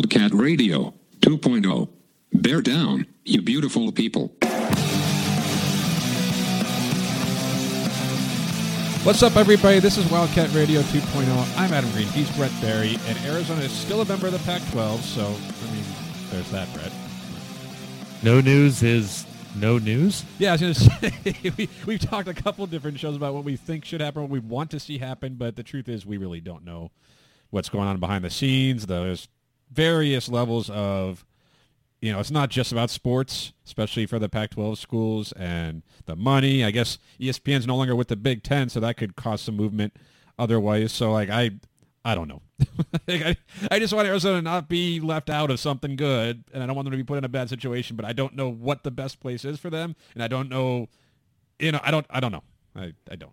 Wildcat 0.00 0.32
Radio 0.32 0.94
2.0. 1.20 1.88
Bear 2.32 2.62
down, 2.62 3.06
you 3.26 3.42
beautiful 3.42 3.92
people. 3.92 4.28
What's 9.04 9.22
up, 9.22 9.36
everybody? 9.36 9.78
This 9.78 9.98
is 9.98 10.10
Wildcat 10.10 10.54
Radio 10.54 10.80
2.0. 10.80 11.58
I'm 11.58 11.70
Adam 11.74 11.90
Green. 11.90 12.06
He's 12.06 12.34
Brett 12.34 12.50
Barry, 12.62 12.96
and 13.08 13.18
Arizona 13.26 13.60
is 13.60 13.72
still 13.72 14.00
a 14.00 14.06
member 14.06 14.28
of 14.28 14.32
the 14.32 14.38
Pac-12. 14.38 15.00
So, 15.00 15.20
I 15.20 15.74
mean, 15.74 15.84
there's 16.30 16.50
that, 16.50 16.72
Brett. 16.72 16.92
No 18.22 18.40
news 18.40 18.82
is 18.82 19.26
no 19.54 19.76
news. 19.76 20.24
Yeah, 20.38 20.48
I 20.48 20.52
was 20.52 20.60
going 20.62 20.72
to 20.74 20.80
say 20.80 21.52
we 21.58 21.68
we've 21.84 22.00
talked 22.00 22.26
a 22.26 22.32
couple 22.32 22.66
different 22.66 22.98
shows 22.98 23.16
about 23.16 23.34
what 23.34 23.44
we 23.44 23.56
think 23.56 23.84
should 23.84 24.00
happen, 24.00 24.22
what 24.22 24.30
we 24.30 24.38
want 24.38 24.70
to 24.70 24.80
see 24.80 24.96
happen, 24.96 25.34
but 25.34 25.56
the 25.56 25.62
truth 25.62 25.90
is 25.90 26.06
we 26.06 26.16
really 26.16 26.40
don't 26.40 26.64
know 26.64 26.90
what's 27.50 27.68
going 27.68 27.86
on 27.86 28.00
behind 28.00 28.24
the 28.24 28.30
scenes. 28.30 28.86
There's 28.86 29.28
various 29.70 30.28
levels 30.28 30.70
of 30.70 31.24
you 32.00 32.12
know, 32.12 32.18
it's 32.18 32.30
not 32.30 32.48
just 32.48 32.72
about 32.72 32.88
sports, 32.90 33.52
especially 33.66 34.06
for 34.06 34.18
the 34.18 34.28
Pac-12 34.28 34.78
schools 34.78 35.32
and 35.32 35.82
the 36.06 36.16
money. 36.16 36.64
I 36.64 36.70
guess 36.70 36.98
ESPN's 37.20 37.66
no 37.66 37.76
longer 37.76 37.94
with 37.94 38.08
the 38.08 38.16
Big 38.16 38.42
Ten, 38.42 38.68
so 38.70 38.80
that 38.80 38.96
could 38.96 39.16
cause 39.16 39.42
some 39.42 39.56
movement 39.56 39.94
otherwise. 40.38 40.92
So, 40.92 41.12
like, 41.12 41.28
I, 41.28 41.50
I 42.04 42.14
don't 42.14 42.28
know. 42.28 42.42
Like, 43.08 43.22
I, 43.22 43.36
I 43.70 43.78
just 43.78 43.92
want 43.92 44.06
Arizona 44.06 44.38
to 44.38 44.42
not 44.42 44.68
be 44.68 45.00
left 45.00 45.30
out 45.30 45.50
of 45.50 45.58
something 45.58 45.96
good, 45.96 46.44
and 46.52 46.62
I 46.62 46.66
don't 46.66 46.76
want 46.76 46.86
them 46.86 46.92
to 46.92 46.96
be 46.96 47.04
put 47.04 47.18
in 47.18 47.24
a 47.24 47.28
bad 47.28 47.48
situation. 47.48 47.96
But 47.96 48.04
I 48.04 48.12
don't 48.12 48.36
know 48.36 48.48
what 48.48 48.84
the 48.84 48.90
best 48.90 49.20
place 49.20 49.44
is 49.44 49.58
for 49.58 49.68
them, 49.68 49.96
and 50.14 50.22
I 50.22 50.28
don't 50.28 50.48
know, 50.48 50.88
you 51.58 51.72
know, 51.72 51.80
I 51.82 51.90
don't, 51.90 52.06
I 52.08 52.20
don't 52.20 52.30
know. 52.30 52.44
I, 52.76 52.92
I 53.10 53.16
don't. 53.16 53.32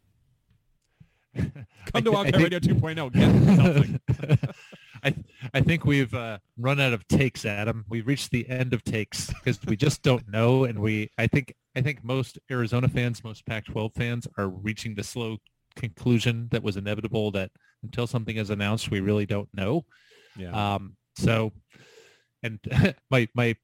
Come 1.94 2.04
to 2.04 2.12
Wildcat 2.12 2.42
Radio 2.42 2.60
2.0. 2.60 3.14
Get 3.14 3.56
something. 3.56 4.40
I 5.04 5.16
I 5.54 5.62
think 5.62 5.86
we've 5.86 6.14
uh, 6.14 6.40
run 6.58 6.80
out 6.80 6.94
of 6.94 7.08
takes, 7.08 7.46
Adam. 7.46 7.86
We've 7.90 8.08
reached 8.08 8.32
the 8.32 8.48
end 8.50 8.74
of 8.74 8.84
takes 8.84 9.28
because 9.28 9.60
we 9.66 9.76
just 9.76 10.02
don't 10.02 10.28
know, 10.30 10.66
and 10.66 10.80
we 10.80 11.12
I 11.18 11.28
think 11.28 11.54
I 11.76 11.82
think 11.82 12.04
most 12.04 12.40
Arizona 12.50 12.88
fans, 12.88 13.24
most 13.24 13.46
Pac-12 13.46 13.94
fans, 13.96 14.28
are 14.38 14.50
reaching 14.50 14.96
the 14.96 15.04
slow 15.04 15.38
conclusion 15.76 16.48
that 16.52 16.64
was 16.64 16.78
inevitable 16.78 17.32
that 17.32 17.52
until 17.84 18.08
something 18.08 18.38
is 18.38 18.50
announced, 18.50 18.92
we 18.92 19.00
really 19.00 19.26
don't 19.26 19.50
know. 19.54 19.86
Yeah. 20.36 20.76
Um, 20.76 20.96
so, 21.16 21.54
and 22.44 22.60
my 23.12 23.28
my 23.36 23.56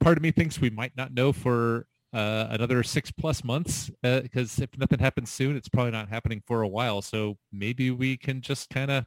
part 0.00 0.16
of 0.16 0.22
me 0.22 0.30
thinks 0.30 0.60
we 0.60 0.70
might 0.70 0.96
not 0.96 1.12
know 1.12 1.32
for 1.32 1.86
uh, 2.12 2.46
another 2.50 2.82
six 2.82 3.10
plus 3.10 3.44
months 3.44 3.90
because 4.02 4.58
if 4.58 4.70
nothing 4.78 4.98
happens 4.98 5.30
soon, 5.30 5.56
it's 5.56 5.68
probably 5.68 5.92
not 5.92 6.08
happening 6.08 6.42
for 6.46 6.62
a 6.62 6.68
while. 6.68 7.02
So 7.02 7.36
maybe 7.52 7.90
we 7.90 8.16
can 8.16 8.40
just 8.40 8.70
kind 8.70 8.90
of 8.90 9.06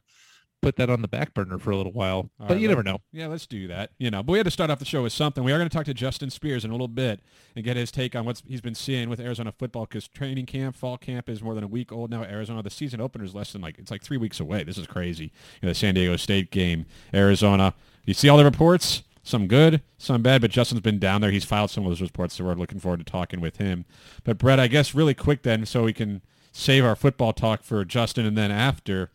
put 0.60 0.76
that 0.76 0.90
on 0.90 1.02
the 1.02 1.08
back 1.08 1.34
burner 1.34 1.58
for 1.58 1.70
a 1.70 1.76
little 1.76 1.92
while. 1.92 2.30
All 2.38 2.46
but 2.46 2.50
right, 2.50 2.60
you 2.60 2.68
never 2.68 2.82
know. 2.82 3.00
Yeah, 3.12 3.26
let's 3.26 3.46
do 3.46 3.66
that. 3.68 3.90
You 3.98 4.10
know, 4.10 4.22
but 4.22 4.32
we 4.32 4.38
had 4.38 4.44
to 4.44 4.50
start 4.50 4.70
off 4.70 4.78
the 4.78 4.84
show 4.84 5.02
with 5.02 5.12
something. 5.12 5.42
We 5.42 5.52
are 5.52 5.58
going 5.58 5.68
to 5.68 5.74
talk 5.74 5.86
to 5.86 5.94
Justin 5.94 6.30
Spears 6.30 6.64
in 6.64 6.70
a 6.70 6.74
little 6.74 6.88
bit 6.88 7.20
and 7.56 7.64
get 7.64 7.76
his 7.76 7.90
take 7.90 8.14
on 8.14 8.24
what 8.24 8.42
he's 8.46 8.60
been 8.60 8.74
seeing 8.74 9.08
with 9.08 9.20
Arizona 9.20 9.52
football 9.52 9.86
because 9.86 10.08
training 10.08 10.46
camp, 10.46 10.76
fall 10.76 10.98
camp 10.98 11.28
is 11.28 11.42
more 11.42 11.54
than 11.54 11.64
a 11.64 11.68
week 11.68 11.92
old 11.92 12.10
now. 12.10 12.22
Arizona, 12.22 12.62
the 12.62 12.70
season 12.70 13.00
opener 13.00 13.24
is 13.24 13.34
less 13.34 13.52
than 13.52 13.62
like 13.62 13.78
it's 13.78 13.90
like 13.90 14.02
three 14.02 14.18
weeks 14.18 14.40
away. 14.40 14.62
This 14.62 14.78
is 14.78 14.86
crazy. 14.86 15.32
You 15.60 15.66
know, 15.66 15.68
the 15.70 15.74
San 15.74 15.94
Diego 15.94 16.16
State 16.16 16.50
game, 16.50 16.86
Arizona. 17.14 17.74
You 18.04 18.14
see 18.14 18.28
all 18.28 18.38
the 18.38 18.44
reports. 18.44 19.02
Some 19.22 19.48
good, 19.48 19.82
some 19.98 20.22
bad, 20.22 20.40
but 20.40 20.50
Justin's 20.50 20.80
been 20.80 20.98
down 20.98 21.20
there. 21.20 21.30
He's 21.30 21.44
filed 21.44 21.70
some 21.70 21.84
of 21.84 21.90
those 21.90 22.00
reports, 22.00 22.34
so 22.34 22.44
we're 22.44 22.54
looking 22.54 22.80
forward 22.80 23.00
to 23.00 23.04
talking 23.04 23.38
with 23.38 23.58
him. 23.58 23.84
But 24.24 24.38
Brett, 24.38 24.58
I 24.58 24.66
guess 24.66 24.94
really 24.94 25.12
quick 25.12 25.42
then, 25.42 25.66
so 25.66 25.84
we 25.84 25.92
can 25.92 26.22
save 26.52 26.86
our 26.86 26.96
football 26.96 27.34
talk 27.34 27.62
for 27.62 27.84
Justin, 27.84 28.24
and 28.24 28.36
then 28.36 28.50
after, 28.50 29.10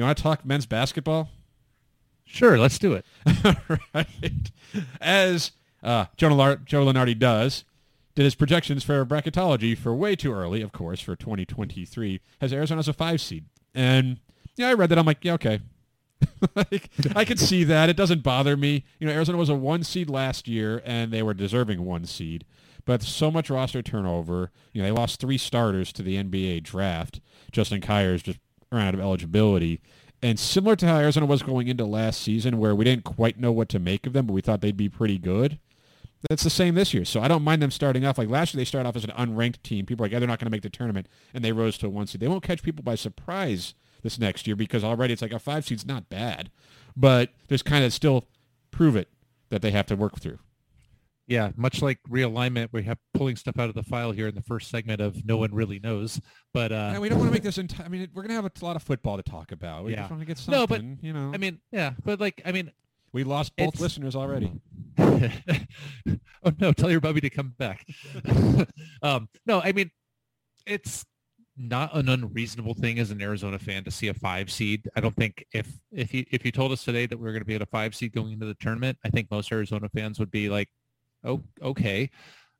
you 0.00 0.06
want 0.06 0.16
to 0.16 0.22
talk 0.22 0.46
men's 0.46 0.66
basketball? 0.66 1.28
Sure, 2.24 2.58
let's 2.58 2.78
do 2.78 2.94
it. 2.94 3.04
right. 3.94 4.50
As 5.00 5.52
uh, 5.82 6.06
Joe, 6.16 6.56
Joe 6.64 6.86
Lunardi 6.86 7.18
does, 7.18 7.64
did 8.14 8.24
his 8.24 8.34
projections 8.34 8.82
for 8.82 9.04
bracketology 9.04 9.76
for 9.76 9.94
way 9.94 10.16
too 10.16 10.32
early, 10.32 10.62
of 10.62 10.72
course, 10.72 11.00
for 11.00 11.16
2023, 11.16 12.20
has 12.40 12.52
Arizona 12.52 12.78
as 12.78 12.88
a 12.88 12.92
five 12.92 13.20
seed. 13.20 13.44
And 13.74 14.20
yeah, 14.56 14.68
I 14.68 14.74
read 14.74 14.90
that. 14.90 14.98
I'm 14.98 15.06
like, 15.06 15.24
yeah, 15.24 15.34
okay. 15.34 15.60
like, 16.54 16.88
I 17.14 17.24
could 17.24 17.38
see 17.38 17.64
that. 17.64 17.88
It 17.88 17.96
doesn't 17.96 18.22
bother 18.22 18.56
me. 18.56 18.84
You 18.98 19.06
know, 19.06 19.12
Arizona 19.12 19.36
was 19.38 19.48
a 19.48 19.54
one 19.54 19.84
seed 19.84 20.08
last 20.08 20.48
year, 20.48 20.82
and 20.84 21.12
they 21.12 21.22
were 21.22 21.34
deserving 21.34 21.84
one 21.84 22.04
seed. 22.04 22.44
But 22.84 23.02
so 23.02 23.30
much 23.30 23.50
roster 23.50 23.82
turnover. 23.82 24.50
You 24.72 24.82
know, 24.82 24.88
they 24.88 24.98
lost 24.98 25.20
three 25.20 25.38
starters 25.38 25.92
to 25.92 26.02
the 26.02 26.16
NBA 26.16 26.62
draft. 26.62 27.20
Justin 27.52 27.80
Kier's 27.80 28.22
just 28.22 28.38
ran 28.72 28.88
out 28.88 28.94
of 28.94 29.00
eligibility. 29.00 29.80
And 30.22 30.38
similar 30.38 30.76
to 30.76 30.86
how 30.86 30.98
Arizona 30.98 31.26
was 31.26 31.42
going 31.42 31.68
into 31.68 31.84
last 31.84 32.20
season, 32.20 32.58
where 32.58 32.74
we 32.74 32.84
didn't 32.84 33.04
quite 33.04 33.40
know 33.40 33.52
what 33.52 33.68
to 33.70 33.78
make 33.78 34.06
of 34.06 34.12
them, 34.12 34.26
but 34.26 34.34
we 34.34 34.42
thought 34.42 34.60
they'd 34.60 34.76
be 34.76 34.88
pretty 34.88 35.18
good. 35.18 35.58
That's 36.28 36.42
the 36.42 36.50
same 36.50 36.74
this 36.74 36.92
year. 36.92 37.06
So 37.06 37.22
I 37.22 37.28
don't 37.28 37.42
mind 37.42 37.62
them 37.62 37.70
starting 37.70 38.04
off. 38.04 38.18
Like 38.18 38.28
last 38.28 38.52
year, 38.52 38.60
they 38.60 38.66
started 38.66 38.86
off 38.88 38.96
as 38.96 39.04
an 39.04 39.12
unranked 39.12 39.62
team. 39.62 39.86
People 39.86 40.04
are 40.04 40.06
like, 40.06 40.12
yeah, 40.12 40.18
they're 40.18 40.28
not 40.28 40.38
going 40.38 40.46
to 40.46 40.50
make 40.50 40.62
the 40.62 40.68
tournament, 40.68 41.06
and 41.32 41.42
they 41.42 41.52
rose 41.52 41.78
to 41.78 41.86
a 41.86 41.90
one 41.90 42.06
seed. 42.06 42.20
They 42.20 42.28
won't 42.28 42.42
catch 42.42 42.62
people 42.62 42.82
by 42.82 42.94
surprise 42.94 43.74
this 44.02 44.18
next 44.18 44.46
year 44.46 44.56
because 44.56 44.84
already 44.84 45.14
it's 45.14 45.22
like 45.22 45.32
a 45.32 45.38
five 45.38 45.64
seed's 45.64 45.86
not 45.86 46.10
bad, 46.10 46.50
but 46.94 47.30
there's 47.48 47.62
kind 47.62 47.84
of 47.84 47.92
still 47.92 48.26
prove 48.70 48.96
it 48.96 49.08
that 49.48 49.62
they 49.62 49.70
have 49.70 49.86
to 49.86 49.96
work 49.96 50.20
through. 50.20 50.38
Yeah, 51.30 51.52
much 51.56 51.80
like 51.80 52.00
realignment, 52.10 52.70
we 52.72 52.82
have 52.82 52.98
pulling 53.14 53.36
stuff 53.36 53.56
out 53.56 53.68
of 53.68 53.76
the 53.76 53.84
file 53.84 54.10
here 54.10 54.26
in 54.26 54.34
the 54.34 54.42
first 54.42 54.68
segment 54.68 55.00
of 55.00 55.24
no 55.24 55.36
one 55.36 55.54
really 55.54 55.78
knows. 55.78 56.20
But 56.52 56.72
uh, 56.72 56.90
And 56.92 57.00
we 57.00 57.08
don't 57.08 57.18
want 57.20 57.30
to 57.30 57.32
make 57.32 57.44
this. 57.44 57.56
Enti- 57.56 57.84
I 57.84 57.88
mean, 57.88 58.08
we're 58.12 58.22
going 58.22 58.30
to 58.30 58.42
have 58.42 58.44
a 58.44 58.64
lot 58.64 58.74
of 58.74 58.82
football 58.82 59.16
to 59.16 59.22
talk 59.22 59.52
about. 59.52 59.84
We 59.84 59.92
Yeah. 59.92 60.00
just 60.00 60.10
want 60.10 60.22
to 60.22 60.26
get 60.26 60.38
something. 60.38 60.60
No, 60.60 60.66
but, 60.66 60.82
you 61.04 61.12
know, 61.12 61.30
I 61.32 61.36
mean, 61.38 61.60
yeah, 61.70 61.92
but 62.04 62.18
like, 62.18 62.42
I 62.44 62.50
mean, 62.50 62.72
we 63.12 63.22
lost 63.22 63.54
both 63.56 63.68
it's- 63.68 63.80
listeners 63.80 64.16
already. 64.16 64.52
oh 64.98 66.52
no, 66.60 66.72
tell 66.72 66.90
your 66.90 67.00
Bubby 67.00 67.20
to 67.20 67.30
come 67.30 67.54
back. 67.58 67.86
um, 69.02 69.28
no, 69.46 69.60
I 69.62 69.70
mean, 69.72 69.90
it's 70.66 71.04
not 71.56 71.94
an 71.94 72.08
unreasonable 72.08 72.74
thing 72.74 72.98
as 72.98 73.10
an 73.10 73.22
Arizona 73.22 73.58
fan 73.58 73.84
to 73.84 73.90
see 73.90 74.08
a 74.08 74.14
five 74.14 74.50
seed. 74.50 74.88
I 74.96 75.00
don't 75.00 75.14
think 75.14 75.44
if 75.52 75.68
if 75.92 76.12
you 76.12 76.24
if 76.30 76.44
you 76.44 76.52
told 76.52 76.72
us 76.72 76.84
today 76.84 77.06
that 77.06 77.16
we 77.18 77.22
were 77.24 77.32
going 77.32 77.42
to 77.42 77.46
be 77.46 77.54
at 77.54 77.62
a 77.62 77.66
five 77.66 77.94
seed 77.94 78.12
going 78.12 78.32
into 78.32 78.46
the 78.46 78.54
tournament, 78.54 78.98
I 79.04 79.10
think 79.10 79.30
most 79.30 79.50
Arizona 79.52 79.88
fans 79.94 80.18
would 80.18 80.30
be 80.30 80.48
like, 80.48 80.68
oh, 81.24 81.42
okay. 81.62 82.10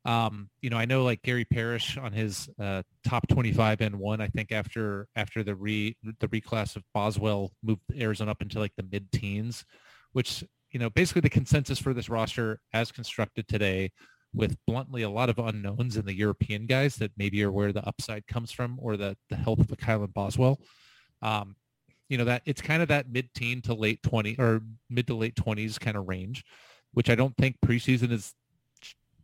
Um, 0.05 0.49
you 0.63 0.71
know, 0.71 0.79
I 0.79 0.87
know 0.87 1.05
like 1.05 1.23
Gary 1.23 1.45
Parrish 1.45 1.99
on 1.99 2.13
his 2.13 2.49
uh, 2.59 2.83
top 3.07 3.29
25 3.29 3.83
and 3.83 3.99
one, 3.99 4.21
I 4.21 4.29
think 4.29 4.51
after 4.51 5.09
after 5.15 5.43
the 5.43 5.55
re 5.55 5.95
the 6.21 6.29
reclass 6.29 6.77
of 6.77 6.85
Boswell 6.95 7.53
moved 7.63 7.83
Arizona 7.95 8.31
up 8.31 8.41
into 8.41 8.59
like 8.59 8.73
the 8.77 8.87
mid 8.91 9.13
teens, 9.13 9.65
which 10.13 10.43
you 10.71 10.81
know 10.81 10.89
basically 10.89 11.21
the 11.21 11.29
consensus 11.29 11.79
for 11.79 11.93
this 11.93 12.09
roster 12.09 12.61
as 12.73 12.91
constructed 12.91 13.47
today 13.47 13.91
with 14.33 14.57
bluntly 14.67 15.03
a 15.03 15.11
lot 15.11 15.29
of 15.29 15.39
unknowns 15.39 15.97
in 15.97 16.07
the 16.07 16.15
European 16.15 16.67
guys 16.67 16.97
that 16.97 17.13
maybe 17.17 17.43
are 17.43 17.51
where 17.51 17.73
the 17.73 17.87
upside 17.87 18.27
comes 18.27 18.53
from 18.53 18.79
or 18.81 18.97
the, 18.97 19.17
the 19.29 19.37
health 19.37 19.59
of 19.59 19.73
a 19.73 19.77
Kylan 19.77 20.13
Boswell. 20.13 20.61
Um, 21.21 21.57
you 22.09 22.17
know, 22.17 22.25
that 22.25 22.43
it's 22.47 22.63
kind 22.63 22.83
of 22.83 22.89
that 22.89 23.11
mid-teen 23.11 23.61
to 23.63 23.75
late 23.75 24.03
20 24.03 24.37
or 24.39 24.63
mid 24.89 25.07
to 25.09 25.15
late 25.15 25.35
20s 25.35 25.79
kind 25.79 25.97
of 25.97 26.09
range, 26.09 26.45
which 26.93 27.11
I 27.11 27.15
don't 27.15 27.37
think 27.37 27.57
preseason 27.65 28.13
is 28.13 28.35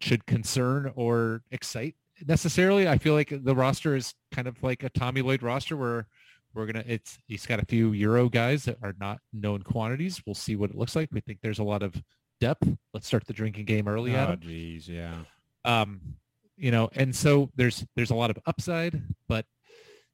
should 0.01 0.27
concern 0.27 0.93
or 0.95 1.43
excite 1.51 1.95
necessarily. 2.27 2.89
I 2.89 2.99
feel 2.99 3.15
like 3.15 3.33
the 3.33 3.55
roster 3.55 3.95
is 3.97 4.15
kind 4.33 4.49
of 4.49 4.63
like 4.63 4.83
a 4.83 4.89
Tommy 4.91 5.23
Lloyd 5.23 5.43
roster 5.43 5.77
where 5.77 6.07
we're 6.55 6.67
gonna 6.67 6.85
it's 6.87 7.19
he's 7.27 7.47
got 7.47 7.63
a 7.63 7.67
few 7.67 7.93
Euro 7.93 8.29
guys 8.29 8.65
that 8.65 8.79
are 8.83 8.95
not 8.99 9.19
known 9.33 9.63
quantities. 9.63 10.23
We'll 10.25 10.35
see 10.35 10.57
what 10.57 10.71
it 10.71 10.77
looks 10.77 10.97
like. 10.97 11.11
We 11.13 11.21
think 11.21 11.41
there's 11.43 11.59
a 11.59 11.65
lot 11.65 11.83
of 11.83 12.03
depth. 12.41 12.69
Let's 12.95 13.07
start 13.07 13.27
the 13.27 13.33
drinking 13.33 13.67
game 13.67 13.89
early. 13.89 14.17
Oh, 14.17 14.37
geez, 14.37 14.89
yeah. 14.89 15.15
Um, 15.65 16.01
you 16.57 16.71
know, 16.71 16.89
and 16.95 17.15
so 17.15 17.51
there's 17.57 17.85
there's 17.95 18.11
a 18.11 18.15
lot 18.15 18.31
of 18.31 18.39
upside, 18.47 19.03
but 19.29 19.45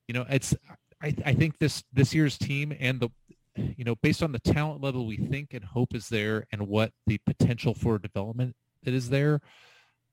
you 0.09 0.15
know, 0.15 0.27
it's 0.29 0.55
I 1.03 1.15
I 1.25 1.35
think 1.35 1.59
this 1.59 1.85
this 1.93 2.13
year's 2.13 2.37
team 2.37 2.75
and 2.79 3.01
the 3.01 3.09
you 3.57 3.85
know 3.85 3.95
based 3.97 4.23
on 4.23 4.33
the 4.33 4.41
talent 4.41 4.83
level 4.83 5.07
we 5.07 5.17
think 5.17 5.55
and 5.55 5.65
hope 5.65 5.95
is 5.95 6.09
there 6.09 6.47
and 6.53 6.67
what 6.67 6.91
the 7.07 7.19
potential 7.19 7.75
for 7.75 7.99
development 7.99 8.57
that 8.85 8.95
is 8.95 9.11
there, 9.11 9.41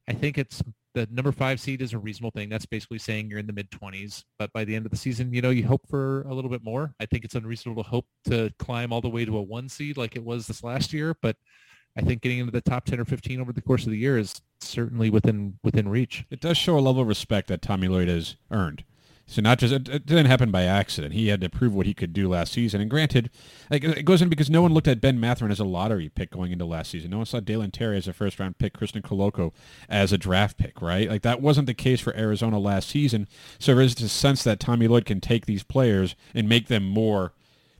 I 0.09 0.13
think 0.13 0.39
it's 0.39 0.63
the 0.95 1.07
number 1.11 1.31
five 1.31 1.59
seed 1.59 1.83
is 1.83 1.93
a 1.93 1.99
reasonable 1.99 2.31
thing. 2.31 2.49
That's 2.49 2.65
basically 2.65 2.97
saying 2.97 3.29
you're 3.29 3.37
in 3.37 3.45
the 3.45 3.53
mid 3.53 3.69
20s, 3.69 4.23
but 4.39 4.51
by 4.53 4.65
the 4.65 4.75
end 4.75 4.85
of 4.85 4.91
the 4.91 4.97
season, 4.97 5.31
you 5.31 5.41
know, 5.41 5.51
you 5.51 5.65
hope 5.65 5.87
for 5.87 6.23
a 6.23 6.33
little 6.33 6.49
bit 6.49 6.63
more. 6.63 6.95
I 6.99 7.05
think 7.05 7.23
it's 7.23 7.35
unreasonable 7.35 7.83
to 7.83 7.89
hope 7.89 8.05
to 8.25 8.51
climb 8.57 8.91
all 8.91 9.01
the 9.01 9.09
way 9.09 9.23
to 9.23 9.37
a 9.37 9.41
one 9.41 9.69
seed 9.69 9.97
like 9.97 10.15
it 10.15 10.23
was 10.23 10.47
this 10.47 10.63
last 10.63 10.91
year, 10.93 11.15
but 11.21 11.35
I 11.95 12.01
think 12.01 12.21
getting 12.21 12.39
into 12.39 12.51
the 12.51 12.61
top 12.61 12.85
10 12.85 12.99
or 12.99 13.05
15 13.05 13.39
over 13.39 13.53
the 13.53 13.61
course 13.61 13.85
of 13.85 13.91
the 13.91 13.97
year 13.97 14.17
is 14.17 14.41
certainly 14.61 15.11
within 15.11 15.59
within 15.63 15.87
reach. 15.87 16.25
It 16.31 16.41
does 16.41 16.57
show 16.57 16.77
a 16.77 16.81
level 16.81 17.03
of 17.03 17.07
respect 17.07 17.47
that 17.49 17.61
Tommy 17.61 17.87
Lloyd 17.87 18.07
has 18.07 18.35
earned. 18.49 18.83
So 19.29 19.43
not 19.43 19.59
just 19.59 19.71
it, 19.71 19.87
it 19.87 20.05
didn't 20.07 20.25
happen 20.25 20.49
by 20.49 20.63
accident. 20.63 21.13
He 21.13 21.27
had 21.27 21.39
to 21.41 21.49
prove 21.49 21.73
what 21.73 21.85
he 21.85 21.93
could 21.93 22.13
do 22.13 22.27
last 22.27 22.51
season. 22.51 22.81
And 22.81 22.89
granted, 22.89 23.29
like, 23.69 23.83
it 23.83 24.03
goes 24.03 24.23
in 24.23 24.29
because 24.29 24.49
no 24.49 24.63
one 24.63 24.73
looked 24.73 24.87
at 24.87 24.99
Ben 24.99 25.19
Mathurin 25.19 25.51
as 25.51 25.59
a 25.59 25.65
lottery 25.65 26.09
pick 26.09 26.31
going 26.31 26.51
into 26.51 26.65
last 26.65 26.89
season. 26.89 27.11
No 27.11 27.17
one 27.17 27.27
saw 27.27 27.39
Dalen 27.39 27.69
Terry 27.69 27.97
as 27.97 28.07
a 28.07 28.13
first 28.13 28.39
round 28.39 28.57
pick, 28.57 28.73
Christian 28.73 29.03
Koloko 29.03 29.53
as 29.87 30.11
a 30.11 30.17
draft 30.17 30.57
pick, 30.57 30.81
right? 30.81 31.07
Like 31.07 31.21
that 31.21 31.41
wasn't 31.41 31.67
the 31.67 31.75
case 31.75 32.01
for 32.01 32.15
Arizona 32.17 32.57
last 32.57 32.89
season. 32.89 33.27
So 33.59 33.75
there 33.75 33.83
is 33.83 34.01
a 34.01 34.09
sense 34.09 34.43
that 34.43 34.59
Tommy 34.59 34.87
Lloyd 34.87 35.05
can 35.05 35.21
take 35.21 35.45
these 35.45 35.63
players 35.63 36.15
and 36.33 36.49
make 36.49 36.67
them 36.67 36.83
more 36.83 37.33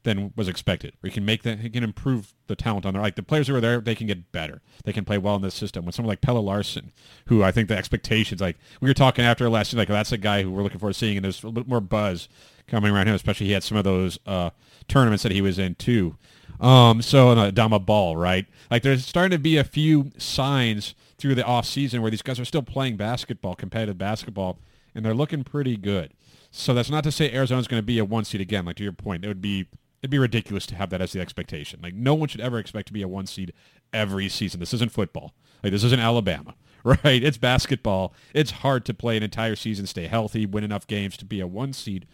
than 0.10 0.34
was 0.36 0.48
expected. 0.48 0.96
Or 1.04 1.08
he 1.08 1.12
can 1.12 1.26
make 1.26 1.44
them, 1.44 1.60
he 1.60 1.70
can 1.70 1.84
improve 1.84 2.34
the 2.48 2.56
talent 2.56 2.86
on 2.86 2.94
there. 2.94 3.02
Like 3.02 3.16
the 3.16 3.24
players 3.24 3.48
who 3.48 3.56
are 3.56 3.62
there, 3.62 3.80
they 3.80 3.96
can 3.96 4.08
get 4.08 4.32
better. 4.32 4.62
They 4.84 4.94
can 4.94 5.06
play 5.06 5.18
well 5.18 5.36
in 5.36 5.42
this 5.42 5.56
system. 5.56 5.86
With 5.86 5.96
someone 5.96 6.10
like 6.10 6.22
Pelle 6.22 6.42
Larsson, 6.42 6.92
who 7.28 7.44
I 7.44 7.52
think 7.52 7.70
the 7.70 7.78
expectations, 7.78 8.42
like 8.42 8.58
we 8.82 8.90
were 8.90 8.94
talking 8.94 9.24
after 9.24 9.50
last 9.50 9.72
year, 9.72 9.80
like 9.80 9.88
that's 9.88 10.12
a 10.12 10.18
guy 10.18 10.44
who 10.44 10.52
we're 10.52 10.64
looking 10.64 10.80
forward 10.80 10.94
to 10.94 11.00
seeing, 11.00 11.18
and 11.18 11.24
there's 11.24 11.44
a 11.44 11.48
little 11.48 11.64
bit 11.64 11.70
more 11.70 11.82
buzz 11.82 12.28
coming 12.68 12.92
around 12.92 13.08
him, 13.08 13.16
especially 13.16 13.48
he 13.48 13.54
had 13.54 13.64
some 13.64 13.78
of 13.78 13.84
those 13.84 14.20
uh, 14.26 14.50
tournaments 14.88 15.24
that 15.24 15.32
he 15.32 15.42
was 15.42 15.60
in 15.60 15.76
too. 15.76 16.18
Um, 16.60 17.02
so 17.02 17.30
uh, 17.30 17.52
Dama 17.52 17.80
Ball, 17.80 18.18
right? 18.18 18.46
Like 18.70 18.84
there's 18.84 19.06
starting 19.06 19.32
to 19.32 19.42
be 19.42 19.58
a 19.58 19.64
few 19.64 20.12
signs 20.18 20.96
through 21.18 21.36
the 21.36 21.46
off 21.46 21.66
season 21.66 22.02
where 22.02 22.12
these 22.12 22.22
guys 22.22 22.40
are 22.40 22.46
still 22.46 22.62
playing 22.62 22.98
basketball, 22.98 23.56
competitive 23.56 23.98
basketball, 23.98 24.60
and 24.94 25.06
they're 25.06 25.14
looking 25.14 25.44
pretty 25.44 25.78
good. 25.78 26.14
So 26.52 26.74
that's 26.74 26.90
not 26.90 27.04
to 27.04 27.12
say 27.12 27.32
Arizona's 27.32 27.68
going 27.68 27.82
to 27.82 27.86
be 27.86 28.00
a 28.00 28.06
one 28.06 28.26
seed 28.26 28.42
again. 28.42 28.66
Like 28.66 28.78
to 28.78 28.84
your 28.84 28.92
point, 28.92 29.24
it 29.24 29.28
would 29.28 29.42
be 29.42 29.68
it'd 30.02 30.12
be 30.12 30.20
ridiculous 30.20 30.66
to 30.68 30.76
have 30.76 30.90
that 30.90 31.02
as 31.02 31.12
the 31.12 31.20
expectation. 31.20 31.80
Like 31.82 31.94
no 31.94 32.14
one 32.14 32.30
should 32.30 32.42
ever 32.42 32.60
expect 32.60 32.88
to 32.88 32.94
be 32.94 33.02
a 33.02 33.08
one 33.08 33.28
seed 33.28 33.54
every 33.94 34.30
season. 34.30 34.60
This 34.60 34.74
isn't 34.74 34.92
football. 34.92 35.34
Like 35.64 35.72
this 35.72 35.84
isn't 35.84 36.00
Alabama, 36.00 36.56
right? 36.84 37.24
It's 37.24 37.38
basketball. 37.38 38.14
It's 38.34 38.52
hard 38.52 38.86
to 38.86 38.94
play 38.94 39.18
an 39.18 39.24
entire 39.24 39.56
season, 39.56 39.88
stay 39.88 40.08
healthy, 40.08 40.46
win 40.46 40.64
enough 40.64 40.88
games 40.88 41.18
to 41.18 41.26
be 41.26 41.40
a 41.40 41.48
one 41.48 41.74
seed. 41.74 42.08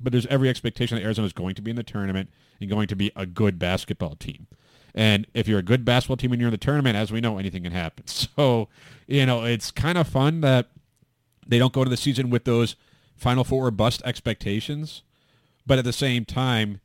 But 0.00 0.12
there's 0.12 0.26
every 0.26 0.48
expectation 0.48 0.96
that 0.96 1.04
Arizona 1.04 1.26
is 1.26 1.32
going 1.32 1.54
to 1.56 1.62
be 1.62 1.70
in 1.70 1.76
the 1.76 1.82
tournament 1.82 2.30
and 2.60 2.70
going 2.70 2.88
to 2.88 2.96
be 2.96 3.10
a 3.16 3.26
good 3.26 3.58
basketball 3.58 4.14
team. 4.14 4.46
And 4.94 5.26
if 5.34 5.46
you're 5.46 5.58
a 5.58 5.62
good 5.62 5.84
basketball 5.84 6.16
team 6.16 6.32
and 6.32 6.40
you're 6.40 6.48
in 6.48 6.52
the 6.52 6.58
tournament, 6.58 6.96
as 6.96 7.12
we 7.12 7.20
know, 7.20 7.38
anything 7.38 7.62
can 7.62 7.72
happen. 7.72 8.04
So, 8.36 8.68
you 9.06 9.26
know, 9.26 9.44
it's 9.44 9.70
kind 9.70 9.98
of 9.98 10.06
fun 10.06 10.40
that 10.42 10.68
they 11.46 11.58
don't 11.58 11.72
go 11.72 11.82
to 11.82 11.90
the 11.90 11.96
season 11.96 12.30
with 12.30 12.44
those 12.44 12.76
Final 13.16 13.42
Four 13.42 13.66
or 13.66 13.70
bust 13.70 14.02
expectations. 14.04 15.02
But 15.66 15.78
at 15.78 15.84
the 15.84 15.92
same 15.92 16.24
time, 16.24 16.80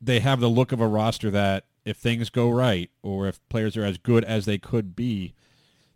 they 0.00 0.20
have 0.20 0.40
the 0.40 0.48
look 0.48 0.72
of 0.72 0.80
a 0.80 0.86
roster 0.86 1.30
that 1.30 1.64
if 1.84 1.96
things 1.96 2.30
go 2.30 2.50
right 2.50 2.90
or 3.02 3.26
if 3.26 3.40
players 3.48 3.76
are 3.76 3.84
as 3.84 3.98
good 3.98 4.24
as 4.24 4.44
they 4.44 4.58
could 4.58 4.94
be, 4.94 5.34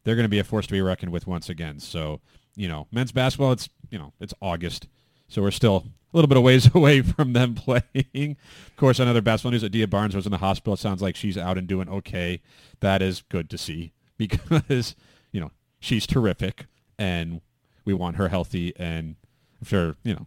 they're 0.05 0.17
going 0.17 0.25
to 0.25 0.31
be 0.31 0.39
a 0.39 0.45
force 0.45 0.67
to 0.67 0.73
be 0.73 0.81
reckoned 0.81 1.13
with 1.13 1.27
once 1.27 1.49
again. 1.49 1.79
So, 1.79 2.21
you 2.57 2.69
know, 2.69 2.89
men's 2.91 3.13
basketball, 3.13 3.53
it's, 3.53 3.69
you 3.91 3.99
know, 3.99 4.13
it's 4.21 4.35
August. 4.41 4.89
So 5.29 5.43
we're 5.43 5.51
still 5.51 5.85
a 6.13 6.17
little 6.17 6.29
bit 6.29 6.37
of 6.37 6.43
ways 6.43 6.69
away 6.75 7.03
from 7.03 7.33
them 7.33 7.55
playing. 7.57 8.37
Of 8.67 8.77
course, 8.77 8.99
another 8.99 9.21
basketball 9.21 9.53
news, 9.53 9.65
Adia 9.65 9.87
Barnes 9.87 10.17
was 10.17 10.27
in 10.27 10.33
the 10.33 10.39
hospital. 10.39 10.75
It 10.75 10.81
sounds 10.81 11.03
like 11.03 11.17
she's 11.17 11.39
out 11.39 11.59
and 11.59 11.67
doing 11.67 11.89
okay. 11.89 12.41
That 12.81 13.03
is 13.03 13.23
good 13.29 13.49
to 13.51 13.59
see 13.59 13.93
because, 14.17 14.97
you 15.31 15.41
know, 15.41 15.51
she's 15.79 16.07
terrific 16.07 16.67
and 16.99 17.41
we 17.85 17.93
want 17.95 18.17
her 18.17 18.29
healthy 18.29 18.73
and 18.77 19.17
I'm 19.61 19.67
sure, 19.67 19.97
you 20.03 20.15
know, 20.15 20.27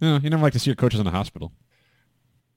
you, 0.00 0.08
know, 0.08 0.18
you 0.18 0.30
never 0.30 0.42
like 0.42 0.52
to 0.54 0.58
see 0.58 0.70
your 0.70 0.76
coaches 0.76 1.00
in 1.00 1.06
the 1.06 1.12
hospital. 1.12 1.52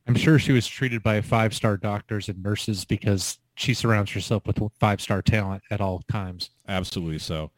I'm 0.07 0.15
sure 0.15 0.37
she 0.37 0.51
was 0.51 0.67
treated 0.67 1.01
by 1.01 1.21
five-star 1.21 1.77
doctors 1.77 2.29
and 2.29 2.43
nurses 2.43 2.85
because 2.85 3.39
she 3.55 3.73
surrounds 3.73 4.11
herself 4.11 4.45
with 4.45 4.59
five-star 4.79 5.21
talent 5.21 5.63
at 5.71 5.81
all 5.81 6.03
times. 6.09 6.51
Absolutely 6.67 7.19
so. 7.19 7.51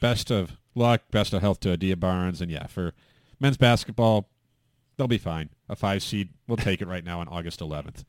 Best 0.00 0.30
of 0.30 0.56
luck, 0.74 1.02
best 1.10 1.32
of 1.32 1.40
health 1.40 1.60
to 1.60 1.72
Adia 1.72 1.96
Barnes. 1.96 2.40
And 2.40 2.50
yeah, 2.50 2.66
for 2.66 2.94
men's 3.40 3.56
basketball, 3.56 4.28
they'll 4.96 5.08
be 5.08 5.18
fine. 5.18 5.50
A 5.68 5.76
five 5.76 6.02
seed, 6.02 6.30
we'll 6.46 6.56
take 6.56 6.80
it 6.80 6.88
right 6.88 7.04
now 7.04 7.20
on 7.20 7.28
August 7.28 7.60
11th. 7.60 8.04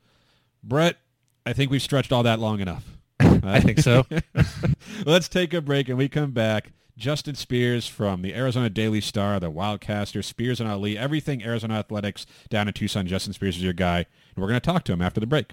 Brett, 0.62 0.96
I 1.44 1.52
think 1.52 1.70
we've 1.70 1.82
stretched 1.82 2.12
all 2.12 2.22
that 2.22 2.38
long 2.38 2.60
enough. 2.60 2.84
I 3.20 3.60
think 3.60 3.80
so. 3.80 4.06
Let's 5.04 5.28
take 5.28 5.52
a 5.52 5.60
break 5.60 5.88
and 5.88 5.98
we 5.98 6.08
come 6.08 6.30
back. 6.32 6.72
Justin 7.00 7.34
Spears 7.34 7.88
from 7.88 8.20
the 8.20 8.34
Arizona 8.34 8.68
Daily 8.68 9.00
Star, 9.00 9.40
the 9.40 9.50
Wildcaster, 9.50 10.22
Spears 10.22 10.60
and 10.60 10.68
Ali, 10.68 10.98
everything 10.98 11.42
Arizona 11.42 11.78
Athletics 11.78 12.26
down 12.50 12.68
in 12.68 12.74
Tucson. 12.74 13.06
Justin 13.06 13.32
Spears 13.32 13.56
is 13.56 13.62
your 13.62 13.72
guy, 13.72 14.00
and 14.00 14.36
we're 14.36 14.48
going 14.48 14.60
to 14.60 14.64
talk 14.64 14.84
to 14.84 14.92
him 14.92 15.00
after 15.00 15.18
the 15.18 15.26
break. 15.26 15.52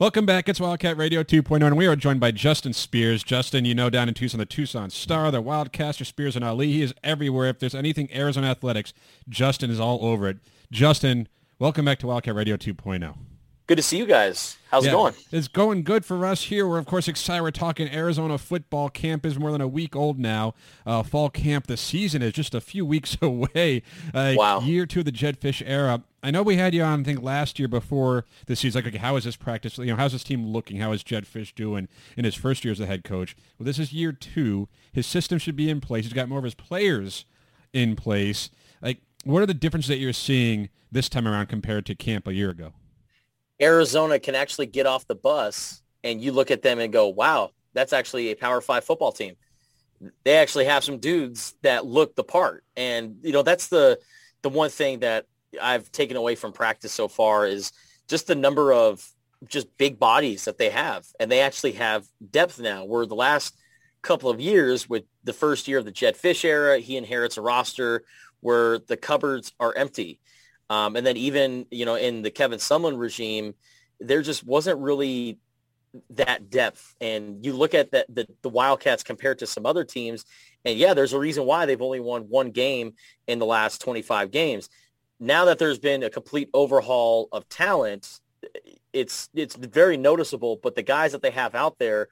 Welcome 0.00 0.26
back. 0.26 0.48
It's 0.48 0.58
Wildcat 0.58 0.96
Radio 0.96 1.22
2.0, 1.22 1.64
and 1.64 1.76
we 1.76 1.86
are 1.86 1.94
joined 1.94 2.18
by 2.18 2.32
Justin 2.32 2.72
Spears. 2.72 3.22
Justin, 3.22 3.64
you 3.64 3.72
know, 3.76 3.88
down 3.88 4.08
in 4.08 4.14
Tucson, 4.14 4.40
the 4.40 4.46
Tucson 4.46 4.90
Star, 4.90 5.30
the 5.30 5.40
Wildcaster, 5.40 6.04
Spears 6.04 6.34
and 6.34 6.44
Ali. 6.44 6.72
He 6.72 6.82
is 6.82 6.92
everywhere. 7.04 7.48
If 7.48 7.60
there's 7.60 7.76
anything 7.76 8.12
Arizona 8.12 8.48
Athletics, 8.48 8.92
Justin 9.28 9.70
is 9.70 9.78
all 9.78 10.04
over 10.04 10.28
it. 10.28 10.38
Justin, 10.72 11.28
welcome 11.60 11.84
back 11.84 12.00
to 12.00 12.08
Wildcat 12.08 12.34
Radio 12.34 12.56
2.0. 12.56 13.14
Good 13.66 13.76
to 13.76 13.82
see 13.82 13.96
you 13.96 14.04
guys. 14.04 14.58
How's 14.70 14.84
Yeah, 14.84 14.90
it 14.90 14.92
going? 14.94 15.14
It's 15.32 15.48
going 15.48 15.84
good 15.84 16.04
for 16.04 16.26
us 16.26 16.42
here. 16.44 16.68
We're 16.68 16.76
of 16.76 16.84
course 16.84 17.08
excited. 17.08 17.40
We're 17.42 17.50
talking 17.50 17.88
Arizona 17.88 18.36
football 18.36 18.90
camp 18.90 19.24
is 19.24 19.38
more 19.38 19.52
than 19.52 19.62
a 19.62 19.68
week 19.68 19.96
old 19.96 20.18
now. 20.18 20.52
Uh, 20.84 21.02
fall 21.02 21.30
camp, 21.30 21.66
the 21.66 21.78
season 21.78 22.20
is 22.20 22.34
just 22.34 22.54
a 22.54 22.60
few 22.60 22.84
weeks 22.94 23.16
away. 23.22 23.82
Uh, 24.12 24.34
Wow. 24.36 24.60
Year 24.60 24.84
two 24.84 24.98
of 24.98 25.06
the 25.06 25.12
Jedd 25.12 25.40
Fisch 25.40 25.62
era. 25.64 26.02
I 26.22 26.30
know 26.30 26.42
we 26.42 26.56
had 26.56 26.74
you 26.74 26.82
on, 26.82 27.00
I 27.00 27.02
think, 27.04 27.22
last 27.22 27.58
year 27.58 27.68
before 27.68 28.26
the 28.44 28.54
season. 28.54 28.82
Like, 28.82 28.88
okay, 28.88 28.98
how 28.98 29.16
is 29.16 29.24
this 29.24 29.36
practice? 29.36 29.78
You 29.78 29.86
know, 29.86 29.96
how's 29.96 30.12
this 30.12 30.24
team 30.24 30.46
looking? 30.46 30.76
How 30.78 30.92
is 30.92 31.02
Jedd 31.02 31.24
Fisch 31.24 31.54
doing 31.54 31.88
in 32.18 32.26
his 32.26 32.34
first 32.34 32.66
year 32.66 32.72
as 32.72 32.80
a 32.80 32.86
head 32.86 33.02
coach? 33.02 33.34
Well, 33.58 33.64
this 33.64 33.78
is 33.78 33.94
year 33.94 34.12
two. 34.12 34.68
His 34.92 35.06
system 35.06 35.38
should 35.38 35.56
be 35.56 35.70
in 35.70 35.80
place. 35.80 36.04
He's 36.04 36.12
got 36.12 36.28
more 36.28 36.38
of 36.38 36.44
his 36.44 36.54
players 36.54 37.24
in 37.72 37.96
place. 37.96 38.50
Like, 38.82 38.98
what 39.24 39.42
are 39.42 39.46
the 39.46 39.54
differences 39.54 39.88
that 39.88 39.98
you're 39.98 40.12
seeing 40.12 40.68
this 40.92 41.08
time 41.08 41.26
around 41.26 41.46
compared 41.46 41.86
to 41.86 41.94
camp 41.94 42.28
a 42.28 42.34
year 42.34 42.50
ago? 42.50 42.74
Arizona 43.64 44.18
can 44.18 44.34
actually 44.34 44.66
get 44.66 44.86
off 44.86 45.06
the 45.06 45.14
bus 45.14 45.82
and 46.02 46.20
you 46.20 46.32
look 46.32 46.50
at 46.50 46.60
them 46.60 46.78
and 46.78 46.92
go, 46.92 47.08
wow, 47.08 47.50
that's 47.72 47.94
actually 47.94 48.30
a 48.30 48.36
Power 48.36 48.60
Five 48.60 48.84
football 48.84 49.10
team. 49.10 49.36
They 50.24 50.36
actually 50.36 50.66
have 50.66 50.84
some 50.84 50.98
dudes 50.98 51.54
that 51.62 51.86
look 51.86 52.14
the 52.14 52.24
part. 52.24 52.62
And, 52.76 53.16
you 53.22 53.32
know, 53.32 53.42
that's 53.42 53.68
the, 53.68 53.98
the 54.42 54.50
one 54.50 54.68
thing 54.68 55.00
that 55.00 55.24
I've 55.60 55.90
taken 55.92 56.18
away 56.18 56.34
from 56.34 56.52
practice 56.52 56.92
so 56.92 57.08
far 57.08 57.46
is 57.46 57.72
just 58.06 58.26
the 58.26 58.34
number 58.34 58.72
of 58.72 59.08
just 59.48 59.76
big 59.78 59.98
bodies 59.98 60.44
that 60.44 60.58
they 60.58 60.68
have. 60.68 61.06
And 61.18 61.30
they 61.30 61.40
actually 61.40 61.72
have 61.72 62.06
depth 62.30 62.60
now 62.60 62.84
where 62.84 63.06
the 63.06 63.14
last 63.14 63.56
couple 64.02 64.28
of 64.28 64.40
years 64.40 64.90
with 64.90 65.04
the 65.22 65.32
first 65.32 65.66
year 65.68 65.78
of 65.78 65.86
the 65.86 65.90
Jedd 65.90 66.16
Fisch 66.16 66.44
era, 66.44 66.80
he 66.80 66.98
inherits 66.98 67.38
a 67.38 67.40
roster 67.40 68.04
where 68.40 68.78
the 68.78 68.98
cupboards 68.98 69.52
are 69.58 69.74
empty. 69.74 70.20
Um, 70.70 70.96
and 70.96 71.06
then 71.06 71.16
even, 71.16 71.66
you 71.70 71.84
know, 71.84 71.94
in 71.94 72.22
the 72.22 72.30
Kevin 72.30 72.58
Sumlin 72.58 72.98
regime, 72.98 73.54
there 74.00 74.22
just 74.22 74.44
wasn't 74.44 74.80
really 74.80 75.38
that 76.10 76.50
depth. 76.50 76.94
And 77.00 77.44
you 77.44 77.52
look 77.52 77.74
at 77.74 77.90
the, 77.90 78.06
the, 78.08 78.26
the 78.42 78.48
Wildcats 78.48 79.02
compared 79.02 79.38
to 79.40 79.46
some 79.46 79.66
other 79.66 79.84
teams, 79.84 80.24
and 80.64 80.78
yeah, 80.78 80.94
there's 80.94 81.12
a 81.12 81.18
reason 81.18 81.44
why 81.44 81.66
they've 81.66 81.80
only 81.80 82.00
won 82.00 82.22
one 82.22 82.50
game 82.50 82.94
in 83.26 83.38
the 83.38 83.46
last 83.46 83.80
25 83.80 84.30
games. 84.30 84.68
Now 85.20 85.44
that 85.44 85.58
there's 85.58 85.78
been 85.78 86.02
a 86.02 86.10
complete 86.10 86.48
overhaul 86.54 87.28
of 87.30 87.48
talent, 87.48 88.20
it's 88.92 89.28
it's 89.34 89.56
very 89.56 89.96
noticeable. 89.96 90.58
But 90.62 90.74
the 90.74 90.82
guys 90.82 91.12
that 91.12 91.22
they 91.22 91.30
have 91.30 91.54
out 91.54 91.78
there, 91.78 92.08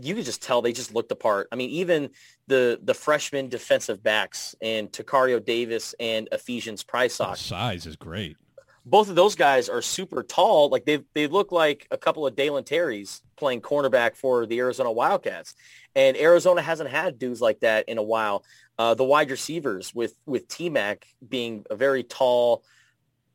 you 0.00 0.14
could 0.14 0.24
just 0.24 0.42
tell 0.42 0.62
they 0.62 0.72
just 0.72 0.94
looked 0.94 1.12
apart. 1.12 1.48
I 1.52 1.56
mean, 1.56 1.70
even 1.70 2.10
the 2.46 2.78
the 2.82 2.94
freshman 2.94 3.48
defensive 3.48 4.02
backs 4.02 4.54
and 4.60 4.90
Tacario 4.90 5.44
Davis 5.44 5.94
and 6.00 6.28
Ephesians 6.32 6.84
Prysock. 6.84 7.36
Size 7.36 7.86
is 7.86 7.96
great. 7.96 8.36
Both 8.84 9.08
of 9.08 9.14
those 9.14 9.36
guys 9.36 9.68
are 9.68 9.80
super 9.80 10.22
tall. 10.22 10.68
Like 10.68 10.84
they 10.84 11.04
they 11.14 11.26
look 11.26 11.52
like 11.52 11.86
a 11.90 11.98
couple 11.98 12.26
of 12.26 12.34
Dalen 12.34 12.64
Terrys 12.64 13.22
playing 13.36 13.60
cornerback 13.60 14.16
for 14.16 14.46
the 14.46 14.58
Arizona 14.58 14.90
Wildcats. 14.90 15.54
And 15.94 16.16
Arizona 16.16 16.62
hasn't 16.62 16.90
had 16.90 17.18
dudes 17.18 17.40
like 17.40 17.60
that 17.60 17.88
in 17.88 17.98
a 17.98 18.02
while. 18.02 18.44
Uh, 18.78 18.94
the 18.94 19.04
wide 19.04 19.30
receivers 19.30 19.94
with 19.94 20.14
with 20.26 20.48
T 20.48 20.70
Mac 20.70 21.06
being 21.28 21.64
a 21.70 21.76
very 21.76 22.02
tall 22.02 22.64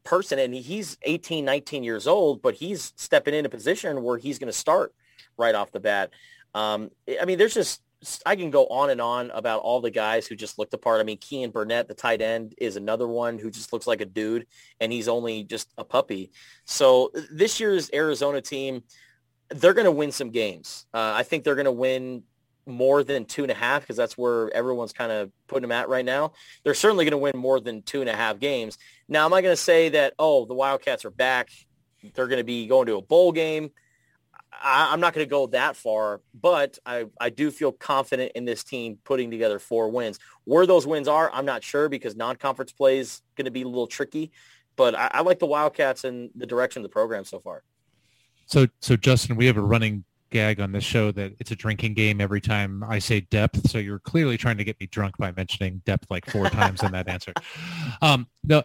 person, 0.04 0.40
and 0.40 0.54
he's 0.54 0.98
18, 1.04 1.44
19 1.44 1.84
years 1.84 2.08
old, 2.08 2.42
but 2.42 2.56
he's 2.56 2.94
stepping 2.96 3.34
in 3.34 3.46
a 3.46 3.50
position 3.50 4.02
where 4.04 4.18
he's 4.18 4.40
going 4.40 4.52
to 4.52 4.58
start 4.58 4.94
right 5.38 5.54
off 5.54 5.72
the 5.72 5.80
bat. 5.80 6.12
Um, 6.58 6.90
I 7.22 7.26
mean, 7.26 7.38
there's 7.38 7.54
just 7.54 7.82
I 8.26 8.36
can 8.36 8.50
go 8.52 8.66
on 8.68 8.90
and 8.90 9.00
on 9.02 9.32
about 9.32 9.62
all 9.62 9.80
the 9.80 9.92
guys 9.92 10.26
who 10.26 10.36
just 10.36 10.58
looked 10.58 10.74
apart. 10.74 11.00
I 11.00 11.04
mean, 11.04 11.18
Keyan 11.18 11.52
Burnett, 11.52 11.88
the 11.88 11.94
tight 11.94 12.22
end, 12.22 12.56
is 12.58 12.76
another 12.76 13.08
one 13.08 13.38
who 13.38 13.52
just 13.52 13.74
looks 13.74 13.86
like 13.86 14.02
a 14.02 14.06
dude, 14.06 14.48
and 14.80 14.92
he's 14.92 15.08
only 15.08 15.44
just 15.44 15.72
a 15.78 15.84
puppy. 15.84 16.32
So 16.66 17.12
this 17.32 17.60
year's 17.60 17.92
Arizona 17.94 18.42
team, 18.42 18.84
they're 19.50 19.74
going 19.74 19.86
to 19.86 19.92
win 19.92 20.12
some 20.12 20.32
games. 20.32 20.88
Uh, 20.94 21.14
I 21.16 21.24
think 21.24 21.44
they're 21.44 21.56
going 21.56 21.66
to 21.66 21.72
win 21.72 22.24
more 22.66 23.04
than 23.04 23.26
two 23.26 23.44
and 23.44 23.52
a 23.52 23.56
half 23.56 23.82
because 23.82 23.96
that's 23.96 24.18
where 24.18 24.54
everyone's 24.54 24.94
kind 24.94 25.12
of 25.12 25.32
putting 25.48 25.62
them 25.62 25.72
at 25.72 25.90
right 25.90 26.06
now. 26.06 26.34
They're 26.64 26.74
certainly 26.74 27.06
going 27.06 27.12
to 27.12 27.18
win 27.18 27.38
more 27.38 27.60
than 27.60 27.82
two 27.84 28.02
and 28.02 28.10
a 28.10 28.16
half 28.16 28.40
games. 28.40 28.78
Now, 29.08 29.26
am 29.26 29.34
I 29.34 29.42
going 29.42 29.56
to 29.56 29.62
say 29.62 29.90
that, 29.90 30.14
oh, 30.20 30.46
the 30.46 30.54
Wildcats 30.54 31.06
are 31.06 31.12
back? 31.12 31.50
They're 32.14 32.28
going 32.28 32.40
to 32.40 32.44
be 32.44 32.68
going 32.68 32.88
to 32.88 32.98
a 32.98 33.02
bowl 33.02 33.32
game. 33.32 33.72
I, 34.62 34.94
am 34.94 35.00
not 35.00 35.14
going 35.14 35.26
to 35.26 35.30
go 35.30 35.48
that 35.48 35.76
far, 35.76 36.22
but 36.40 36.78
I, 36.86 37.06
I 37.20 37.30
do 37.30 37.52
feel 37.52 37.72
confident 37.72 38.32
in 38.36 38.46
this 38.46 38.64
team 38.64 38.98
putting 39.04 39.32
together 39.32 39.60
four 39.60 39.90
wins. 39.90 40.20
Where 40.46 40.66
those 40.66 40.88
wins 40.88 41.08
are, 41.08 41.32
I'm 41.32 41.46
not 41.46 41.64
sure 41.64 41.90
because 41.90 42.16
non-conference 42.16 42.72
play 42.72 43.00
is 43.00 43.22
going 43.36 43.46
to 43.46 43.52
be 43.52 43.64
a 43.64 43.68
little 43.68 43.88
tricky. 43.88 44.32
But 44.76 44.96
I, 44.96 45.10
I 45.14 45.22
like 45.22 45.40
the 45.40 45.46
Wildcats 45.46 46.04
and 46.04 46.30
the 46.36 46.46
direction 46.46 46.82
of 46.82 46.84
the 46.84 46.94
program 46.94 47.26
so 47.26 47.40
far. 47.40 47.64
So, 48.46 48.68
so 48.80 48.96
Justin, 48.96 49.36
we 49.36 49.46
have 49.48 49.58
a 49.58 49.62
running 49.62 50.04
gag 50.30 50.60
on 50.60 50.72
this 50.72 50.84
show 50.84 51.12
that 51.12 51.34
it's 51.40 51.52
a 51.52 51.56
drinking 51.56 51.94
game 51.94 52.22
every 52.22 52.42
time 52.42 52.84
I 52.84 53.00
say 53.00 53.22
depth. 53.22 53.70
So 53.70 53.78
you're 53.78 54.00
clearly 54.00 54.38
trying 54.38 54.58
to 54.58 54.64
get 54.64 54.80
me 54.80 54.88
drunk 54.88 55.18
by 55.18 55.32
mentioning 55.32 55.82
depth 55.86 56.08
like 56.10 56.26
four 56.30 56.50
times 56.50 56.84
in 56.84 56.92
that 56.92 57.08
answer. 57.08 57.34
Um, 58.02 58.28
no, 58.44 58.64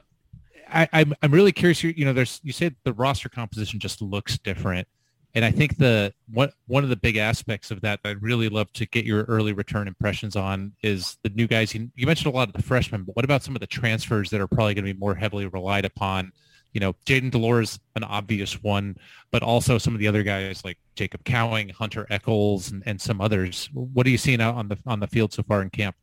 I, 0.73 0.89
I'm 0.93 1.15
I'm 1.23 1.31
really 1.33 1.53
curious. 1.53 1.83
You 1.83 2.05
know, 2.05 2.13
there's 2.13 2.41
you 2.43 2.53
said 2.53 2.77
the 2.85 2.93
roster 2.93 3.29
composition 3.29 3.79
just 3.79 4.03
looks 4.03 4.39
different. 4.39 4.89
And 5.35 5.45
I 5.45 5.51
think 5.51 5.79
the 5.79 6.12
one 6.33 6.51
one 6.67 6.85
of 6.85 6.91
the 6.91 6.97
big 6.97 7.17
aspects 7.17 7.71
of 7.71 7.81
that, 7.81 8.03
that 8.03 8.09
I'd 8.11 8.23
really 8.23 8.49
love 8.49 8.71
to 8.75 8.87
get 8.87 9.05
your 9.05 9.25
early 9.25 9.53
return 9.53 9.89
impressions 9.89 10.37
on 10.37 10.73
is 10.83 11.17
the 11.23 11.31
new 11.31 11.47
guys. 11.47 11.75
You, 11.75 11.91
you 11.95 12.07
mentioned 12.07 12.33
a 12.33 12.37
lot 12.37 12.49
of 12.49 12.55
the 12.55 12.62
freshmen, 12.62 13.05
but 13.05 13.17
what 13.17 13.25
about 13.25 13.43
some 13.43 13.57
of 13.57 13.61
the 13.61 13.67
transfers 13.67 14.29
that 14.31 14.41
are 14.41 14.47
probably 14.47 14.75
going 14.75 14.85
to 14.85 14.93
be 14.93 14.99
more 14.99 15.15
heavily 15.15 15.47
relied 15.47 15.87
upon? 15.87 16.33
You 16.75 16.81
know, 16.81 16.95
Jayden 17.07 17.31
de 17.31 17.39
Laura's 17.39 17.79
an 17.97 18.05
obvious 18.05 18.62
one, 18.62 18.97
but 19.31 19.43
also 19.43 19.79
some 19.79 19.95
of 19.95 20.01
the 20.01 20.09
other 20.09 20.23
guys 20.23 20.65
like 20.65 20.79
Jacob 20.97 21.25
Cowing, 21.25 21.71
Hunter 21.71 22.07
Echols, 22.11 22.71
and, 22.71 22.83
and 22.87 23.01
some 23.01 23.21
others. 23.21 23.71
What 23.73 24.07
are 24.07 24.11
you 24.11 24.19
seeing 24.19 24.41
out 24.41 24.55
on 24.55 24.69
the 24.69 24.79
on 24.87 25.01
the 25.01 25.07
field 25.07 25.33
so 25.33 25.43
far 25.43 25.62
in 25.62 25.71
camp? 25.71 25.97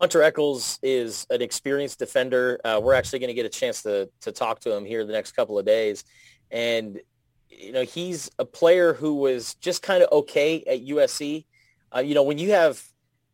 Hunter 0.00 0.22
Echols 0.22 0.78
is 0.82 1.26
an 1.30 1.42
experienced 1.42 1.98
defender. 1.98 2.60
Uh, 2.64 2.80
we're 2.82 2.94
actually 2.94 3.20
going 3.20 3.28
to 3.28 3.34
get 3.34 3.46
a 3.46 3.48
chance 3.48 3.82
to 3.82 4.08
to 4.20 4.32
talk 4.32 4.60
to 4.60 4.72
him 4.72 4.84
here 4.84 5.04
the 5.04 5.12
next 5.12 5.32
couple 5.32 5.58
of 5.58 5.64
days, 5.64 6.04
and 6.50 7.00
you 7.58 7.72
know, 7.72 7.82
he's 7.82 8.30
a 8.38 8.44
player 8.44 8.94
who 8.94 9.14
was 9.14 9.54
just 9.56 9.82
kind 9.82 10.02
of 10.02 10.10
okay 10.12 10.62
at 10.64 10.84
USC. 10.86 11.44
Uh, 11.94 12.00
you 12.00 12.14
know, 12.14 12.22
when 12.22 12.38
you 12.38 12.52
have, 12.52 12.82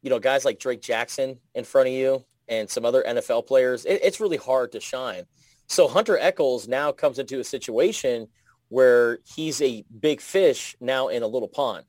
you 0.02 0.10
know, 0.10 0.18
guys 0.18 0.44
like 0.44 0.58
Drake 0.58 0.82
Jackson 0.82 1.38
in 1.54 1.64
front 1.64 1.88
of 1.88 1.94
you 1.94 2.24
and 2.48 2.68
some 2.68 2.84
other 2.84 3.02
NFL 3.06 3.46
players, 3.46 3.84
it, 3.84 4.00
it's 4.02 4.20
really 4.20 4.36
hard 4.36 4.72
to 4.72 4.80
shine. 4.80 5.24
So 5.66 5.88
Hunter 5.88 6.18
Echols 6.18 6.68
now 6.68 6.92
comes 6.92 7.18
into 7.18 7.40
a 7.40 7.44
situation 7.44 8.28
where 8.68 9.18
he's 9.24 9.60
a 9.62 9.84
big 10.00 10.20
fish 10.20 10.76
now 10.80 11.08
in 11.08 11.22
a 11.22 11.26
little 11.26 11.48
pond. 11.48 11.84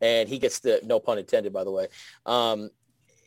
And 0.00 0.28
he 0.28 0.38
gets 0.38 0.60
the, 0.60 0.80
no 0.84 0.98
pun 0.98 1.18
intended, 1.18 1.52
by 1.52 1.64
the 1.64 1.70
way. 1.70 1.88
Um, 2.26 2.70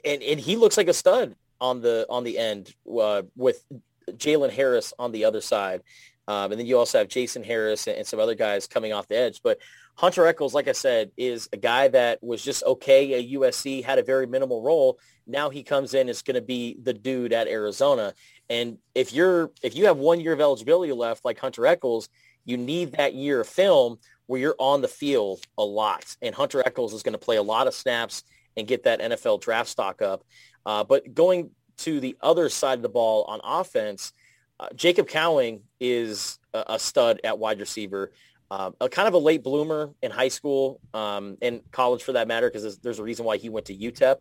and, 0.03 0.21
and 0.21 0.39
he 0.39 0.57
looks 0.57 0.77
like 0.77 0.87
a 0.87 0.93
stud 0.93 1.35
on 1.61 1.81
the, 1.81 2.05
on 2.09 2.23
the 2.23 2.37
end 2.37 2.73
uh, 2.99 3.23
with 3.35 3.65
Jalen 4.09 4.51
Harris 4.51 4.93
on 4.99 5.11
the 5.11 5.25
other 5.25 5.41
side. 5.41 5.81
Um, 6.27 6.51
and 6.51 6.59
then 6.59 6.65
you 6.65 6.77
also 6.77 6.97
have 6.97 7.07
Jason 7.07 7.43
Harris 7.43 7.87
and, 7.87 7.97
and, 7.97 8.07
some 8.07 8.19
other 8.19 8.33
guys 8.33 8.67
coming 8.67 8.93
off 8.93 9.07
the 9.07 9.17
edge. 9.17 9.41
But 9.43 9.59
Hunter 9.95 10.25
Echols, 10.25 10.53
like 10.53 10.67
I 10.67 10.71
said, 10.71 11.11
is 11.17 11.47
a 11.53 11.57
guy 11.57 11.87
that 11.89 12.23
was 12.23 12.43
just 12.43 12.63
okay 12.63 13.13
at 13.13 13.29
USC, 13.29 13.83
had 13.83 13.99
a 13.99 14.03
very 14.03 14.25
minimal 14.25 14.61
role. 14.61 14.97
Now 15.27 15.49
he 15.49 15.61
comes 15.63 15.93
in, 15.93 16.09
is 16.09 16.23
going 16.23 16.35
to 16.35 16.41
be 16.41 16.77
the 16.81 16.93
dude 16.93 17.31
at 17.31 17.47
Arizona. 17.47 18.13
And 18.49 18.77
if 18.95 19.13
you're 19.13 19.51
if 19.61 19.75
you 19.75 19.85
have 19.85 19.97
one 19.97 20.19
year 20.19 20.33
of 20.33 20.41
eligibility 20.41 20.93
left, 20.93 21.25
like 21.25 21.39
Hunter 21.39 21.65
Echols, 21.65 22.09
you 22.43 22.57
need 22.57 22.93
that 22.93 23.13
year 23.13 23.41
of 23.41 23.47
film 23.47 23.99
where 24.27 24.41
you're 24.41 24.55
on 24.57 24.81
the 24.81 24.87
field 24.87 25.45
a 25.57 25.63
lot. 25.63 26.15
And 26.21 26.33
Hunter 26.33 26.63
Echols 26.65 26.93
is 26.93 27.03
going 27.03 27.13
to 27.13 27.19
play 27.19 27.37
a 27.37 27.43
lot 27.43 27.67
of 27.67 27.75
snaps 27.75 28.23
and 28.57 28.67
get 28.67 28.83
that 28.83 28.99
NFL 28.99 29.41
draft 29.41 29.69
stock 29.69 30.01
up. 30.01 30.23
Uh, 30.65 30.83
but 30.83 31.13
going 31.13 31.51
to 31.77 31.99
the 31.99 32.17
other 32.21 32.49
side 32.49 32.79
of 32.79 32.81
the 32.81 32.89
ball 32.89 33.25
on 33.25 33.39
offense– 33.43 34.11
uh, 34.59 34.67
Jacob 34.75 35.07
Cowing 35.07 35.61
is 35.79 36.39
a, 36.53 36.63
a, 36.69 36.79
stud 36.79 37.19
at 37.23 37.37
wide 37.37 37.59
receiver, 37.59 38.11
um, 38.51 38.75
a 38.79 38.87
kind 38.87 39.07
of 39.07 39.13
a 39.13 39.17
late 39.17 39.43
bloomer 39.43 39.91
in 40.01 40.11
high 40.11 40.29
school 40.29 40.79
um, 40.93 41.37
and 41.41 41.61
college 41.71 42.03
for 42.03 42.13
that 42.13 42.27
matter, 42.27 42.47
because 42.47 42.63
there's, 42.63 42.77
there's, 42.77 42.99
a 42.99 43.03
reason 43.03 43.25
why 43.25 43.37
he 43.37 43.49
went 43.49 43.65
to 43.65 43.75
UTEP, 43.75 44.17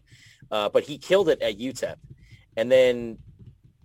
uh, 0.50 0.68
but 0.68 0.82
he 0.82 0.98
killed 0.98 1.28
it 1.28 1.40
at 1.40 1.58
UTEP. 1.58 1.96
And 2.56 2.70
then 2.70 3.18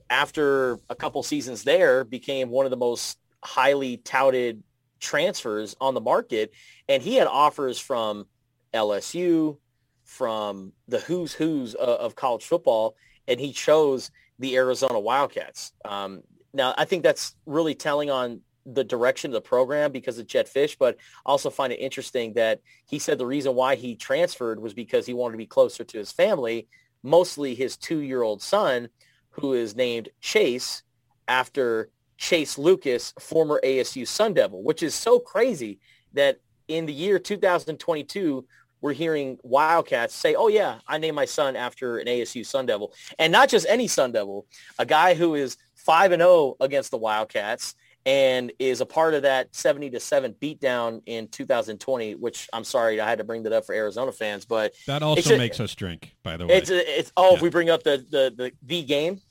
after 0.10 0.80
a 0.90 0.96
couple 0.96 1.22
seasons 1.24 1.64
there, 1.64 2.04
became 2.04 2.50
one 2.50 2.66
of 2.66 2.72
the 2.72 2.78
most 2.78 3.20
highly 3.44 3.98
touted 3.98 4.64
transfers 5.00 5.76
on 5.80 5.94
the 5.94 6.02
market. 6.02 6.52
And 6.88 7.02
he 7.02 7.16
had 7.16 7.28
offers 7.28 7.80
from 7.80 8.26
LSU, 8.74 9.58
from 10.04 10.74
the 10.88 11.00
who's 11.00 11.34
who's 11.34 11.76
uh, 11.76 11.98
of 12.00 12.16
college 12.16 12.44
football, 12.44 12.96
and 13.28 13.40
he 13.40 13.54
chose 13.54 14.10
the 14.40 14.56
Arizona 14.56 15.00
Wildcats. 15.00 15.74
Um, 15.86 16.24
now, 16.54 16.74
I 16.78 16.86
think 16.86 17.04
that's 17.04 17.36
really 17.46 17.76
telling 17.76 18.10
on 18.10 18.42
the 18.66 18.84
direction 18.84 19.30
of 19.32 19.34
the 19.34 19.42
program 19.42 19.92
because 19.92 20.20
of 20.20 20.28
Jedd 20.28 20.48
Fisch, 20.48 20.78
but 20.78 20.98
also 21.26 21.50
find 21.50 21.74
it 21.74 21.78
interesting 21.78 22.34
that 22.34 22.62
he 22.88 23.00
said 23.00 23.18
the 23.18 23.26
reason 23.26 23.56
why 23.56 23.76
he 23.76 23.96
transferred 23.96 24.60
was 24.60 24.74
because 24.74 25.06
he 25.06 25.14
wanted 25.14 25.34
to 25.34 25.38
be 25.38 25.46
closer 25.46 25.84
to 25.84 25.98
his 25.98 26.12
family, 26.12 26.68
mostly 27.04 27.56
his 27.56 27.78
two-year-old 27.78 28.42
son, 28.42 28.90
who 29.32 29.54
is 29.54 29.76
named 29.76 30.10
Chase 30.22 30.84
after 31.28 31.90
Chase 32.18 32.58
Lucas, 32.58 33.14
former 33.20 33.60
ASU 33.64 34.06
Sun 34.06 34.34
Devil, 34.34 34.62
which 34.62 34.84
is 34.84 34.94
so 34.94 35.20
crazy 35.20 35.80
that 36.14 36.40
in 36.68 36.86
the 36.86 36.94
year 36.94 37.18
2022, 37.18 38.46
we're 38.82 38.94
hearing 38.94 39.38
Wildcats 39.44 40.16
say, 40.16 40.36
oh, 40.36 40.48
yeah, 40.48 40.80
I 40.88 40.98
named 40.98 41.16
my 41.16 41.26
son 41.26 41.56
after 41.56 41.98
an 41.98 42.08
ASU 42.08 42.46
Sun 42.46 42.66
Devil. 42.66 42.94
And 43.18 43.32
not 43.32 43.50
just 43.50 43.66
any 43.68 43.88
Sun 43.88 44.12
Devil, 44.12 44.46
a 44.78 44.86
guy 44.86 45.14
who 45.14 45.36
is 45.36 45.58
5 45.76 46.12
and 46.14 46.22
0 46.22 46.56
against 46.60 46.92
the 46.92 46.98
Wildcats 46.98 47.76
and 48.06 48.52
is 48.60 48.82
a 48.82 48.86
part 48.86 49.14
of 49.14 49.24
that 49.24 49.54
70 49.54 49.92
to 49.92 50.00
7 50.00 50.34
beatdown 50.42 51.02
in 51.06 51.28
2020, 51.28 52.16
which 52.16 52.48
I'm 52.54 52.64
sorry, 52.64 53.00
I 53.00 53.10
had 53.10 53.18
to 53.18 53.24
bring 53.24 53.44
that 53.44 53.54
up 53.54 53.66
for 53.66 53.76
Arizona 53.76 54.12
fans, 54.12 54.46
but 54.46 54.74
that 54.88 55.04
also 55.04 55.38
makes 55.38 55.60
us 55.60 55.76
drink, 55.76 56.16
by 56.24 56.38
the 56.38 56.48
way. 56.48 56.56
It's, 56.56 56.70
it's 56.70 57.12
oh, 57.18 57.30
yeah. 57.30 57.36
if 57.36 57.42
we 57.42 57.50
bring 57.50 57.70
up 57.70 57.84
the, 57.84 58.06
the, 58.10 58.34
the, 58.36 58.52
the 58.64 58.84
game, 58.84 59.22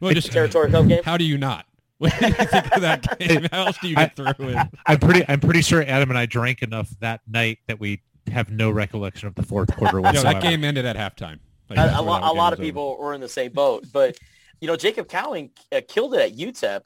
well, 0.00 0.12
just, 0.12 0.32
territory 0.32 0.70
cup 0.70 0.88
game. 0.88 1.02
How 1.04 1.16
do 1.16 1.24
you 1.24 1.38
not? 1.38 1.64
What 1.98 2.16
do 2.16 2.28
you 2.28 2.32
think 2.32 2.76
of 2.76 2.82
that 2.82 3.18
game? 3.18 3.48
How 3.50 3.66
else 3.66 3.78
do 3.78 3.88
you 3.88 3.96
get 3.96 4.14
through 4.14 4.26
it? 4.38 4.68
I'm 4.86 5.00
pretty, 5.00 5.24
I'm 5.26 5.40
pretty 5.40 5.62
sure 5.62 5.82
Adam 5.82 6.10
and 6.10 6.16
I 6.16 6.26
drank 6.26 6.62
enough 6.62 6.88
that 7.00 7.22
night 7.26 7.58
that 7.66 7.80
we 7.80 8.02
have 8.30 8.50
no 8.50 8.70
recollection 8.70 9.28
of 9.28 9.34
the 9.34 9.42
fourth 9.42 9.74
quarter 9.76 10.00
whatsoever. 10.02 10.40
that 10.40 10.42
game 10.42 10.64
ended 10.64 10.84
at 10.84 10.96
halftime. 10.96 11.38
Like, 11.68 11.78
a, 11.78 12.00
a, 12.00 12.02
lot, 12.02 12.22
a 12.22 12.32
lot 12.32 12.52
of 12.52 12.58
people 12.58 12.96
were 12.98 13.14
in 13.14 13.20
the 13.20 13.28
same 13.28 13.52
boat, 13.52 13.84
but 13.92 14.16
you 14.60 14.66
know, 14.66 14.76
Jacob 14.76 15.08
Cowing 15.08 15.50
uh, 15.70 15.80
killed 15.86 16.14
it 16.14 16.20
at 16.20 16.36
UTEP 16.36 16.80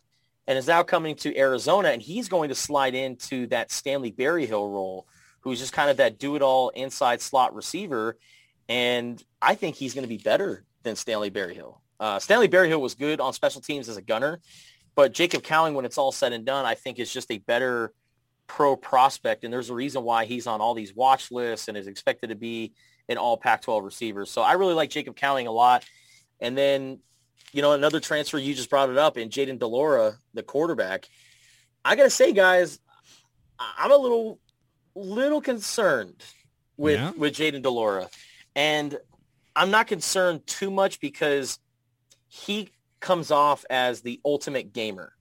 and 0.47 0.59
is 0.59 0.67
now 0.67 0.83
coming 0.83 1.15
to 1.17 1.37
Arizona, 1.37 1.89
and 1.89 2.03
he's 2.03 2.29
going 2.29 2.49
to 2.49 2.55
slide 2.55 2.95
into 2.95 3.47
that 3.49 3.71
Stanley 3.71 4.11
Berryhill 4.11 4.69
role, 4.69 5.07
who's 5.41 5.59
just 5.59 5.73
kind 5.73 5.89
of 5.89 5.97
that 5.99 6.19
do-it-all 6.19 6.71
inside 6.71 7.21
slot 7.21 7.55
receiver. 7.55 8.19
And 8.69 9.23
I 9.41 9.55
think 9.55 9.77
he's 9.77 9.95
going 9.95 10.05
to 10.05 10.09
be 10.09 10.19
better 10.19 10.65
than 10.83 10.97
Stanley 10.97 11.31
Berryhill. 11.31 11.81
Uh, 12.01 12.19
Stanley 12.19 12.49
Berryhill 12.49 12.81
was 12.81 12.95
good 12.95 13.21
on 13.21 13.33
special 13.33 13.61
teams 13.61 13.89
as 13.89 13.97
a 13.97 14.03
gunner, 14.03 14.41
but 14.95 15.13
Jacob 15.13 15.43
Cowing, 15.43 15.75
when 15.75 15.85
it's 15.85 15.99
all 15.99 16.13
said 16.13 16.33
and 16.33 16.45
done, 16.45 16.67
I 16.67 16.75
think 16.75 16.99
is 16.99 17.13
just 17.13 17.31
a 17.31 17.39
better 17.39 17.93
pro 18.57 18.77
prospect. 18.77 19.45
And 19.45 19.53
there's 19.53 19.71
a 19.71 19.75
reason 19.75 20.03
why 20.05 20.27
he's 20.27 20.47
on 20.47 20.61
all 20.61 20.75
these 20.75 20.95
watch 20.95 21.31
lists 21.31 21.69
and 21.69 21.77
is 21.77 21.87
expected 21.87 22.29
to 22.29 22.37
be 22.37 22.73
an 23.09 23.17
all 23.17 23.37
Pac-12 23.37 23.83
receiver. 23.83 24.27
So 24.27 24.43
I 24.43 24.53
really 24.53 24.75
like 24.75 24.91
Jacob 24.91 25.17
Cowing 25.17 25.47
a 25.47 25.51
lot. 25.51 25.85
And 26.41 26.57
then 26.57 26.99
you 27.53 27.61
know, 27.61 27.73
another 27.73 28.01
transfer, 28.01 28.39
you 28.39 28.55
just 28.55 28.71
brought 28.71 28.91
it 28.91 28.99
up, 28.99 29.17
and 29.17 29.31
Jayden 29.31 29.59
de 29.59 29.67
Laura, 29.67 30.15
the 30.33 30.43
quarterback. 30.43 31.07
I 31.85 31.97
got 31.97 32.05
to 32.05 32.11
say, 32.11 32.33
guys, 32.33 32.79
I'm 33.59 33.93
a 33.93 33.97
little, 33.97 34.39
little 34.95 35.41
concerned 35.41 36.23
with 36.77 36.99
Yeah? 36.99 37.13
with 37.17 37.35
Jayden 37.35 37.63
de 37.63 37.71
Laura, 37.71 38.09
and 38.57 38.97
I'm 39.55 39.71
not 39.71 39.87
concerned 39.87 40.47
too 40.47 40.71
much 40.71 41.01
because 41.01 41.59
he 42.29 42.71
comes 43.01 43.31
off 43.31 43.65
as 43.69 44.01
the 44.01 44.21
ultimate 44.25 44.73
gamer. 44.73 45.13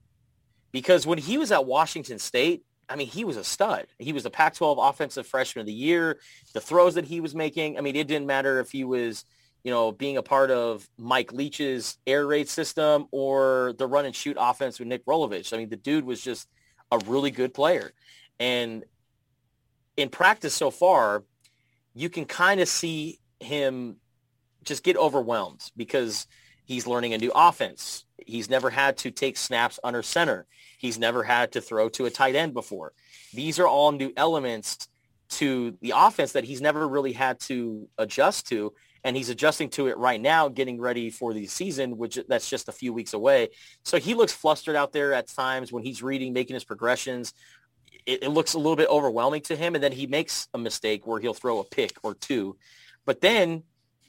Because 0.70 1.06
when 1.06 1.18
he 1.18 1.36
was 1.36 1.52
at 1.52 1.66
Washington 1.66 2.18
State, 2.18 2.64
I 2.92 2.96
mean, 2.96 3.08
he 3.08 3.24
was 3.24 3.36
a 3.36 3.44
stud. 3.44 3.86
He 3.98 4.12
was 4.12 4.22
the 4.22 4.30
Pac-12 4.30 4.76
Offensive 4.78 5.26
Freshman 5.26 5.62
of 5.62 5.66
the 5.66 5.72
Year. 5.72 6.20
The 6.52 6.60
throws 6.60 6.94
that 6.94 7.06
he 7.06 7.20
was 7.20 7.34
making, 7.34 7.78
I 7.78 7.80
mean, 7.80 7.96
it 7.96 8.06
didn't 8.06 8.26
matter 8.26 8.60
if 8.60 8.70
he 8.70 8.84
was, 8.84 9.24
you 9.64 9.70
know, 9.70 9.92
being 9.92 10.18
a 10.18 10.22
part 10.22 10.50
of 10.50 10.88
Mike 10.98 11.32
Leach's 11.32 11.96
air 12.06 12.26
raid 12.26 12.48
system 12.48 13.06
or 13.10 13.74
the 13.78 13.86
run 13.86 14.04
and 14.04 14.14
shoot 14.14 14.36
offense 14.38 14.78
with 14.78 14.88
Nick 14.88 15.06
Rolovich. 15.06 15.52
I 15.52 15.56
mean, 15.56 15.70
the 15.70 15.76
dude 15.76 16.04
was 16.04 16.20
just 16.20 16.48
a 16.90 16.98
really 17.06 17.30
good 17.30 17.54
player. 17.54 17.92
And 18.38 18.84
in 19.96 20.08
practice 20.08 20.54
so 20.54 20.70
far, 20.70 21.24
you 21.94 22.10
can 22.10 22.24
kind 22.24 22.60
of 22.60 22.68
see 22.68 23.20
him 23.40 23.96
just 24.64 24.82
get 24.82 24.96
overwhelmed 24.96 25.70
because 25.76 26.26
he's 26.64 26.86
learning 26.86 27.14
a 27.14 27.18
new 27.18 27.32
offense. 27.34 28.04
He's 28.26 28.48
never 28.48 28.70
had 28.70 28.98
to 28.98 29.10
take 29.10 29.36
snaps 29.36 29.80
under 29.82 30.02
center. 30.02 30.46
He's 30.82 30.98
never 30.98 31.22
had 31.22 31.52
to 31.52 31.60
throw 31.60 31.88
to 31.90 32.06
a 32.06 32.10
tight 32.10 32.34
end 32.34 32.54
before. 32.54 32.92
These 33.32 33.60
are 33.60 33.68
all 33.68 33.92
new 33.92 34.12
elements 34.16 34.88
to 35.38 35.78
the 35.80 35.92
offense 35.94 36.32
that 36.32 36.42
he's 36.42 36.60
never 36.60 36.88
really 36.88 37.12
had 37.12 37.38
to 37.42 37.88
adjust 37.98 38.48
to. 38.48 38.72
And 39.04 39.16
he's 39.16 39.28
adjusting 39.28 39.70
to 39.70 39.86
it 39.86 39.96
right 39.96 40.20
now, 40.20 40.48
getting 40.48 40.80
ready 40.80 41.08
for 41.08 41.32
the 41.32 41.46
season, 41.46 41.98
which 41.98 42.18
that's 42.26 42.50
just 42.50 42.68
a 42.68 42.72
few 42.72 42.92
weeks 42.92 43.12
away. 43.12 43.50
So 43.84 44.00
he 44.00 44.14
looks 44.14 44.32
flustered 44.32 44.74
out 44.74 44.92
there 44.92 45.14
at 45.14 45.28
times 45.28 45.70
when 45.72 45.84
he's 45.84 46.02
reading, 46.02 46.32
making 46.32 46.54
his 46.54 46.64
progressions. 46.64 47.32
It, 48.04 48.24
it 48.24 48.30
looks 48.30 48.54
a 48.54 48.58
little 48.58 48.74
bit 48.74 48.88
overwhelming 48.88 49.42
to 49.42 49.54
him. 49.54 49.76
And 49.76 49.84
then 49.84 49.92
he 49.92 50.08
makes 50.08 50.48
a 50.52 50.58
mistake 50.58 51.06
where 51.06 51.20
he'll 51.20 51.32
throw 51.32 51.60
a 51.60 51.64
pick 51.64 51.96
or 52.02 52.14
two. 52.14 52.56
But 53.04 53.20
then 53.20 53.62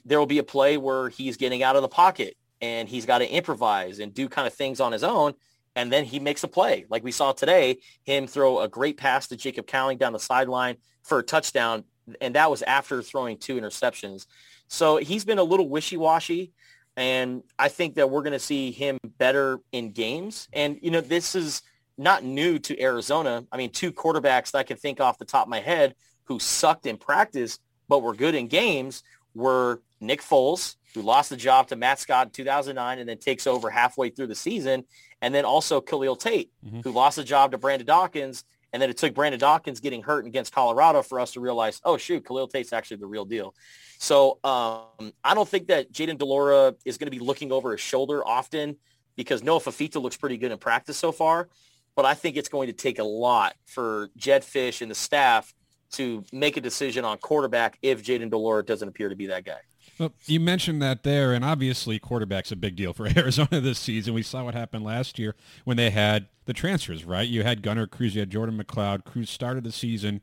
there 0.04 0.18
will 0.18 0.26
be 0.26 0.38
a 0.38 0.44
play 0.44 0.76
where 0.76 1.08
he's 1.08 1.36
getting 1.36 1.62
out 1.62 1.76
of 1.76 1.82
the 1.82 1.88
pocket 1.88 2.36
and 2.60 2.88
he's 2.88 3.06
got 3.06 3.18
to 3.18 3.30
improvise 3.30 4.00
and 4.00 4.12
do 4.12 4.28
kind 4.28 4.48
of 4.48 4.54
things 4.54 4.80
on 4.80 4.90
his 4.90 5.04
own. 5.04 5.34
And 5.76 5.92
then 5.92 6.04
he 6.04 6.20
makes 6.20 6.44
a 6.44 6.48
play. 6.48 6.86
Like 6.88 7.02
we 7.02 7.12
saw 7.12 7.32
today, 7.32 7.78
him 8.04 8.26
throw 8.26 8.60
a 8.60 8.68
great 8.68 8.96
pass 8.96 9.28
to 9.28 9.36
Jacob 9.36 9.66
Cowing 9.66 9.98
down 9.98 10.12
the 10.12 10.18
sideline 10.18 10.76
for 11.02 11.18
a 11.18 11.22
touchdown. 11.22 11.84
And 12.20 12.34
that 12.34 12.50
was 12.50 12.62
after 12.62 13.02
throwing 13.02 13.38
two 13.38 13.56
interceptions. 13.56 14.26
So 14.68 14.96
he's 14.96 15.24
been 15.24 15.38
a 15.38 15.42
little 15.42 15.68
wishy-washy. 15.68 16.52
And 16.96 17.42
I 17.58 17.68
think 17.68 17.96
that 17.96 18.08
we're 18.08 18.22
going 18.22 18.34
to 18.34 18.38
see 18.38 18.70
him 18.70 18.98
better 19.18 19.58
in 19.72 19.90
games. 19.90 20.48
And, 20.52 20.78
you 20.80 20.90
know, 20.92 21.00
this 21.00 21.34
is 21.34 21.62
not 21.98 22.24
new 22.24 22.58
to 22.60 22.80
Arizona. 22.80 23.44
I 23.50 23.56
mean, 23.56 23.70
two 23.70 23.92
quarterbacks 23.92 24.52
that 24.52 24.58
I 24.58 24.62
can 24.62 24.76
think 24.76 25.00
off 25.00 25.18
the 25.18 25.24
top 25.24 25.46
of 25.46 25.50
my 25.50 25.60
head 25.60 25.94
who 26.24 26.38
sucked 26.38 26.86
in 26.86 26.96
practice 26.96 27.58
but 27.88 28.02
were 28.02 28.14
good 28.14 28.34
in 28.34 28.48
games 28.48 29.02
were 29.34 29.82
Nick 30.00 30.22
Foles, 30.22 30.76
who 30.94 31.02
lost 31.02 31.30
the 31.30 31.36
job 31.36 31.68
to 31.68 31.76
Matt 31.76 31.98
Scott 31.98 32.28
in 32.28 32.30
2009 32.30 32.98
and 32.98 33.08
then 33.08 33.18
takes 33.18 33.46
over 33.46 33.70
halfway 33.70 34.10
through 34.10 34.28
the 34.28 34.34
season, 34.34 34.84
and 35.24 35.34
then 35.34 35.46
also 35.46 35.80
Khalil 35.80 36.16
Tate, 36.16 36.52
who 36.82 36.92
lost 36.92 37.16
the 37.16 37.24
job 37.24 37.52
to 37.52 37.58
Brandon 37.58 37.86
Dawkins, 37.86 38.44
and 38.74 38.82
then 38.82 38.90
it 38.90 38.98
took 38.98 39.14
Brandon 39.14 39.40
Dawkins 39.40 39.80
getting 39.80 40.02
hurt 40.02 40.26
against 40.26 40.52
Colorado 40.52 41.00
for 41.00 41.18
us 41.18 41.32
to 41.32 41.40
realize, 41.40 41.80
oh 41.82 41.96
shoot, 41.96 42.26
Khalil 42.26 42.46
Tate's 42.46 42.74
actually 42.74 42.98
the 42.98 43.06
real 43.06 43.24
deal. 43.24 43.54
So 43.98 44.38
um, 44.44 45.14
I 45.24 45.34
don't 45.34 45.48
think 45.48 45.68
that 45.68 45.90
Jayden 45.90 46.18
de 46.18 46.26
Laura 46.26 46.74
is 46.84 46.98
going 46.98 47.06
to 47.06 47.18
be 47.18 47.24
looking 47.24 47.52
over 47.52 47.72
his 47.72 47.80
shoulder 47.80 48.22
often 48.22 48.76
because 49.16 49.42
Noah 49.42 49.60
Fifita 49.60 50.02
looks 50.02 50.18
pretty 50.18 50.36
good 50.36 50.52
in 50.52 50.58
practice 50.58 50.98
so 50.98 51.10
far. 51.10 51.48
But 51.96 52.04
I 52.04 52.12
think 52.12 52.36
it's 52.36 52.50
going 52.50 52.66
to 52.66 52.74
take 52.74 52.98
a 52.98 53.04
lot 53.04 53.54
for 53.64 54.10
Jedd 54.18 54.42
Fisch 54.42 54.82
and 54.82 54.90
the 54.90 54.94
staff 54.94 55.54
to 55.92 56.22
make 56.34 56.58
a 56.58 56.60
decision 56.60 57.06
on 57.06 57.16
quarterback 57.16 57.78
if 57.80 58.04
Jayden 58.04 58.28
de 58.28 58.36
Laura 58.36 58.62
doesn't 58.62 58.88
appear 58.88 59.08
to 59.08 59.16
be 59.16 59.28
that 59.28 59.46
guy. 59.46 59.60
Well, 59.98 60.12
you 60.26 60.40
mentioned 60.40 60.82
that 60.82 61.02
there, 61.04 61.32
and 61.32 61.44
obviously 61.44 61.98
quarterback's 61.98 62.50
a 62.50 62.56
big 62.56 62.76
deal 62.76 62.92
for 62.92 63.06
Arizona 63.16 63.60
this 63.60 63.78
season. 63.78 64.14
We 64.14 64.22
saw 64.22 64.44
what 64.44 64.54
happened 64.54 64.84
last 64.84 65.18
year 65.18 65.34
when 65.64 65.76
they 65.76 65.90
had 65.90 66.26
the 66.46 66.52
transfers, 66.52 67.04
right? 67.04 67.28
You 67.28 67.42
had 67.42 67.62
Gunner 67.62 67.86
Cruz, 67.86 68.14
you 68.14 68.20
had 68.20 68.30
Jordan 68.30 68.58
McCloud. 68.62 69.04
Cruz 69.04 69.30
started 69.30 69.64
the 69.64 69.72
season, 69.72 70.20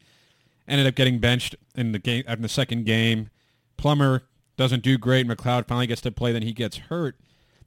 ended 0.68 0.88
up 0.88 0.96
getting 0.96 1.20
benched 1.20 1.56
in 1.76 1.92
the 1.92 2.00
game 2.00 2.24
in 2.28 2.42
the 2.42 2.50
second 2.50 2.86
game. 2.86 3.30
Plummer 3.78 4.24
doesn't 4.58 4.84
do 4.84 4.98
great. 4.98 5.28
McCloud 5.28 5.68
finally 5.68 5.88
gets 5.88 6.02
to 6.02 6.12
play, 6.12 6.32
then 6.32 6.44
he 6.44 6.54
gets 6.54 6.78
hurt. 6.78 7.16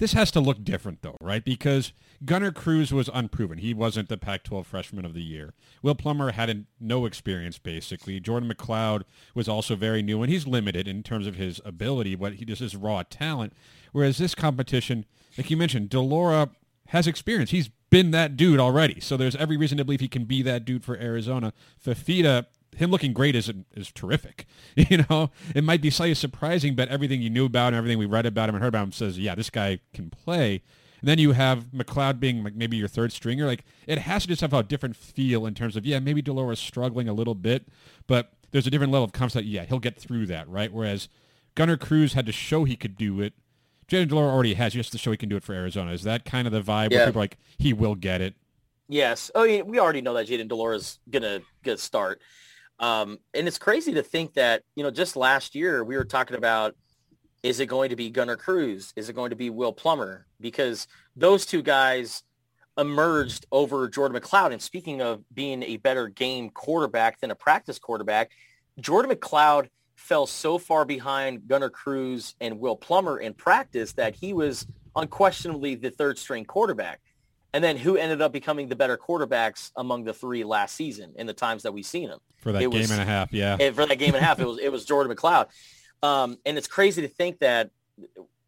This 0.04 0.12
has 0.12 0.30
to 0.32 0.40
look 0.40 0.62
different, 0.62 1.00
though, 1.00 1.16
right? 1.18 1.42
Because 1.42 1.94
Gunner 2.26 2.52
Cruz 2.52 2.92
was 2.92 3.08
unproven. 3.14 3.56
He 3.56 3.72
wasn't 3.72 4.10
the 4.10 4.18
Pac-12 4.18 4.66
Freshman 4.66 5.06
of 5.06 5.14
the 5.14 5.22
Year. 5.22 5.54
Will 5.80 5.94
Plummer 5.94 6.32
had 6.32 6.66
no 6.78 7.06
experience, 7.06 7.56
basically. 7.56 8.20
Jordan 8.20 8.52
McCloud 8.52 9.04
was 9.34 9.48
also 9.48 9.76
very 9.76 10.02
new, 10.02 10.22
and 10.22 10.30
he's 10.30 10.46
limited 10.46 10.86
in 10.86 11.02
terms 11.02 11.26
of 11.26 11.36
his 11.36 11.58
ability, 11.64 12.16
but 12.16 12.34
he 12.34 12.44
just 12.44 12.60
is 12.60 12.76
raw 12.76 13.02
talent. 13.08 13.54
Whereas 13.92 14.18
this 14.18 14.34
competition, 14.34 15.06
like 15.38 15.48
you 15.48 15.56
mentioned, 15.56 15.88
de 15.88 16.00
Laura 16.00 16.50
has 16.88 17.06
experience. 17.06 17.52
He's 17.52 17.70
been 17.88 18.10
that 18.10 18.36
dude 18.36 18.60
already, 18.60 19.00
so 19.00 19.16
there's 19.16 19.36
every 19.36 19.56
reason 19.56 19.78
to 19.78 19.86
believe 19.86 20.00
he 20.00 20.08
can 20.08 20.26
be 20.26 20.42
that 20.42 20.66
dude 20.66 20.84
for 20.84 20.98
Arizona. 20.98 21.54
Fifita, 21.82 22.44
him 22.76 22.90
looking 22.90 23.12
great 23.12 23.34
is 23.34 23.50
is 23.74 23.92
terrific. 23.92 24.46
You 24.76 25.04
know, 25.08 25.30
it 25.54 25.62
might 25.62 25.80
be 25.80 25.90
slightly 25.90 26.14
surprising, 26.14 26.74
but 26.74 26.88
everything 26.88 27.22
you 27.22 27.30
knew 27.30 27.46
about 27.46 27.72
him, 27.72 27.78
everything 27.78 27.98
we 27.98 28.06
read 28.06 28.26
about 28.26 28.48
him 28.48 28.56
and 28.56 28.62
heard 28.62 28.68
about 28.68 28.84
him 28.84 28.92
says, 28.92 29.18
yeah, 29.18 29.34
this 29.34 29.48
guy 29.48 29.78
can 29.92 30.10
play. 30.10 30.62
And 31.00 31.08
then 31.08 31.18
you 31.18 31.32
have 31.32 31.66
McCloud 31.66 32.18
being 32.18 32.42
like 32.42 32.54
maybe 32.54 32.76
your 32.76 32.88
third 32.88 33.12
stringer. 33.12 33.46
Like 33.46 33.64
it 33.86 33.98
has 33.98 34.22
to 34.22 34.28
just 34.28 34.40
have 34.40 34.52
a 34.52 34.62
different 34.62 34.96
feel 34.96 35.46
in 35.46 35.54
terms 35.54 35.76
of 35.76 35.84
yeah, 35.86 35.98
maybe 35.98 36.22
de 36.22 36.32
Laura 36.32 36.54
is 36.54 36.58
struggling 36.58 37.08
a 37.08 37.12
little 37.12 37.34
bit, 37.34 37.68
but 38.06 38.32
there's 38.50 38.66
a 38.66 38.70
different 38.70 38.92
level 38.92 39.04
of 39.04 39.12
confidence 39.12 39.44
that 39.44 39.50
yeah, 39.50 39.64
he'll 39.64 39.78
get 39.78 39.96
through 39.96 40.26
that, 40.26 40.48
right? 40.48 40.72
Whereas 40.72 41.08
Gunner 41.54 41.76
Cruz 41.76 42.14
had 42.14 42.26
to 42.26 42.32
show 42.32 42.64
he 42.64 42.76
could 42.76 42.96
do 42.96 43.20
it. 43.20 43.34
Jayden 43.86 44.08
de 44.08 44.14
Laura 44.14 44.32
already 44.32 44.54
has 44.54 44.72
just 44.72 44.92
to 44.92 44.98
show 44.98 45.10
he 45.10 45.16
can 45.16 45.28
do 45.28 45.36
it 45.36 45.44
for 45.44 45.52
Arizona. 45.52 45.92
Is 45.92 46.04
that 46.04 46.24
kind 46.24 46.46
of 46.46 46.52
the 46.52 46.62
vibe 46.62 46.90
where 46.90 47.06
people 47.06 47.20
are 47.20 47.24
like 47.24 47.36
he 47.58 47.72
will 47.72 47.94
get 47.94 48.20
it? 48.20 48.34
Yes. 48.88 49.30
Oh, 49.34 49.44
yeah, 49.44 49.62
we 49.62 49.78
already 49.78 50.00
know 50.00 50.14
that 50.14 50.26
Jayden 50.26 50.48
de 50.48 50.54
Laura's 50.54 50.98
gonna 51.10 51.40
gonna 51.62 51.76
start. 51.78 52.20
Um, 52.78 53.18
and 53.32 53.46
it's 53.46 53.58
crazy 53.58 53.94
to 53.94 54.02
think 54.02 54.34
that 54.34 54.62
you 54.74 54.82
know 54.82 54.90
just 54.90 55.16
last 55.16 55.54
year 55.54 55.84
we 55.84 55.96
were 55.96 56.04
talking 56.04 56.36
about 56.36 56.74
is 57.42 57.60
it 57.60 57.66
going 57.66 57.90
to 57.90 57.96
be 57.96 58.08
Gunner 58.08 58.36
Cruz? 58.36 58.92
Is 58.96 59.10
it 59.10 59.12
going 59.12 59.30
to 59.30 59.36
be 59.36 59.50
Will 59.50 59.72
Plummer? 59.72 60.26
Because 60.40 60.88
those 61.14 61.44
two 61.44 61.60
guys 61.60 62.22
emerged 62.78 63.46
over 63.52 63.88
Jordan 63.88 64.20
McCloud. 64.20 64.52
And 64.52 64.62
speaking 64.62 65.02
of 65.02 65.22
being 65.32 65.62
a 65.62 65.76
better 65.76 66.08
game 66.08 66.48
quarterback 66.50 67.20
than 67.20 67.30
a 67.30 67.34
practice 67.34 67.78
quarterback, 67.78 68.30
Jordan 68.80 69.14
McCloud 69.14 69.68
fell 69.94 70.26
so 70.26 70.58
far 70.58 70.84
behind 70.84 71.46
Gunner 71.46 71.70
Cruz 71.70 72.34
and 72.40 72.58
Will 72.58 72.76
Plummer 72.76 73.18
in 73.18 73.34
practice 73.34 73.92
that 73.92 74.14
he 74.14 74.32
was 74.32 74.66
unquestionably 74.96 75.74
the 75.74 75.90
third 75.90 76.18
string 76.18 76.44
quarterback. 76.44 77.00
And 77.54 77.62
then 77.64 77.76
who 77.76 77.96
ended 77.96 78.20
up 78.20 78.32
becoming 78.32 78.68
the 78.68 78.74
better 78.76 78.98
quarterbacks 78.98 79.70
among 79.76 80.04
the 80.04 80.12
three 80.12 80.42
last 80.44 80.74
season 80.74 81.14
in 81.16 81.26
the 81.26 81.32
times 81.32 81.62
that 81.62 81.72
we've 81.72 81.86
seen 81.86 82.08
them? 82.10 82.18
For 82.38 82.50
that 82.52 82.60
It 82.60 82.70
game 82.70 82.80
was- 82.80 82.90
and 82.90 83.00
a 83.00 83.04
half, 83.04 83.32
yeah. 83.32 83.56
And 83.58 83.74
for 83.74 83.86
that 83.86 83.96
game 83.96 84.14
and 84.14 84.22
a 84.22 84.26
half, 84.26 84.40
it 84.40 84.46
was 84.46 84.58
it 84.58 84.70
was 84.70 84.84
Jordan 84.84 85.16
McCloud. 85.16 85.46
Um, 86.02 86.36
and 86.44 86.58
it's 86.58 86.66
crazy 86.66 87.00
to 87.02 87.08
think 87.08 87.38
that 87.38 87.70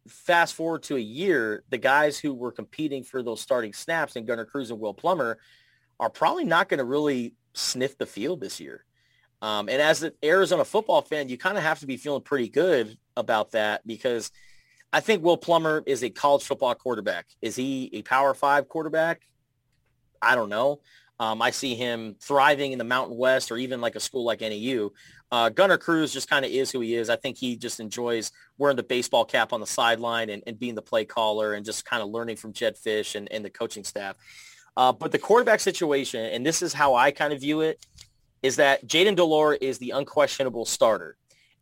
fast 0.07 0.53
forward 0.55 0.83
to 0.83 0.95
a 0.97 0.99
year, 0.99 1.63
the 1.69 1.77
guys 1.77 2.19
who 2.19 2.33
were 2.33 2.51
competing 2.51 3.03
for 3.03 3.23
those 3.23 3.41
starting 3.41 3.73
snaps 3.73 4.15
in 4.15 4.25
Gunner 4.25 4.45
Cruz 4.45 4.69
and 4.71 4.79
Will 4.79 4.93
Plummer 4.93 5.39
are 5.99 6.09
probably 6.09 6.43
not 6.43 6.69
going 6.69 6.77
to 6.77 6.83
really 6.83 7.33
sniff 7.53 7.97
the 7.97 8.05
field 8.05 8.39
this 8.41 8.59
year. 8.59 8.85
Um, 9.41 9.69
and 9.69 9.81
as 9.81 10.03
an 10.03 10.11
Arizona 10.23 10.65
football 10.65 11.01
fan, 11.01 11.29
you 11.29 11.37
kind 11.37 11.57
of 11.57 11.63
have 11.63 11.79
to 11.79 11.87
be 11.87 11.97
feeling 11.97 12.21
pretty 12.21 12.49
good 12.49 12.97
about 13.15 13.51
that 13.51 13.85
because 13.87 14.31
I 14.93 14.99
think 14.99 15.23
Will 15.23 15.37
Plummer 15.37 15.83
is 15.85 16.03
a 16.03 16.09
college 16.09 16.43
football 16.43 16.73
quarterback. 16.75 17.27
Is 17.41 17.55
he 17.55 17.89
a 17.93 18.01
power 18.03 18.33
five 18.33 18.69
quarterback? 18.69 19.21
I 20.21 20.35
don't 20.35 20.49
know. 20.49 20.79
Um, 21.19 21.41
I 21.41 21.51
see 21.51 21.75
him 21.75 22.15
thriving 22.21 22.71
in 22.71 22.77
the 22.77 22.83
Mountain 22.83 23.17
West 23.17 23.51
or 23.51 23.57
even 23.57 23.81
like 23.81 23.95
a 23.95 23.99
school 23.99 24.23
like 24.23 24.41
NEU. 24.41 24.91
Uh, 25.31 25.49
Gunner 25.49 25.77
Cruz 25.77 26.13
just 26.13 26.29
kind 26.29 26.45
of 26.45 26.51
is 26.51 26.71
who 26.71 26.79
he 26.79 26.95
is. 26.95 27.09
I 27.09 27.15
think 27.15 27.37
he 27.37 27.57
just 27.57 27.79
enjoys 27.79 28.31
wearing 28.57 28.77
the 28.77 28.83
baseball 28.83 29.25
cap 29.25 29.51
on 29.51 29.59
the 29.59 29.67
sideline 29.67 30.29
and, 30.29 30.43
and 30.47 30.59
being 30.59 30.75
the 30.75 30.81
play 30.81 31.05
caller 31.05 31.53
and 31.53 31.65
just 31.65 31.85
kind 31.85 32.01
of 32.01 32.09
learning 32.09 32.37
from 32.37 32.53
Jedd 32.53 32.75
Fisch 32.77 33.15
and, 33.15 33.29
and 33.31 33.43
the 33.43 33.49
coaching 33.49 33.83
staff. 33.83 34.15
Uh, 34.77 34.93
but 34.93 35.11
the 35.11 35.17
quarterback 35.17 35.59
situation, 35.59 36.23
and 36.23 36.45
this 36.45 36.61
is 36.61 36.71
how 36.71 36.95
I 36.95 37.11
kind 37.11 37.33
of 37.33 37.41
view 37.41 37.61
it, 37.61 37.83
is 38.43 38.57
that 38.57 38.87
Jayden 38.87 39.15
de 39.15 39.23
Laura 39.23 39.57
is 39.59 39.79
the 39.79 39.89
unquestionable 39.91 40.65
starter. 40.65 41.17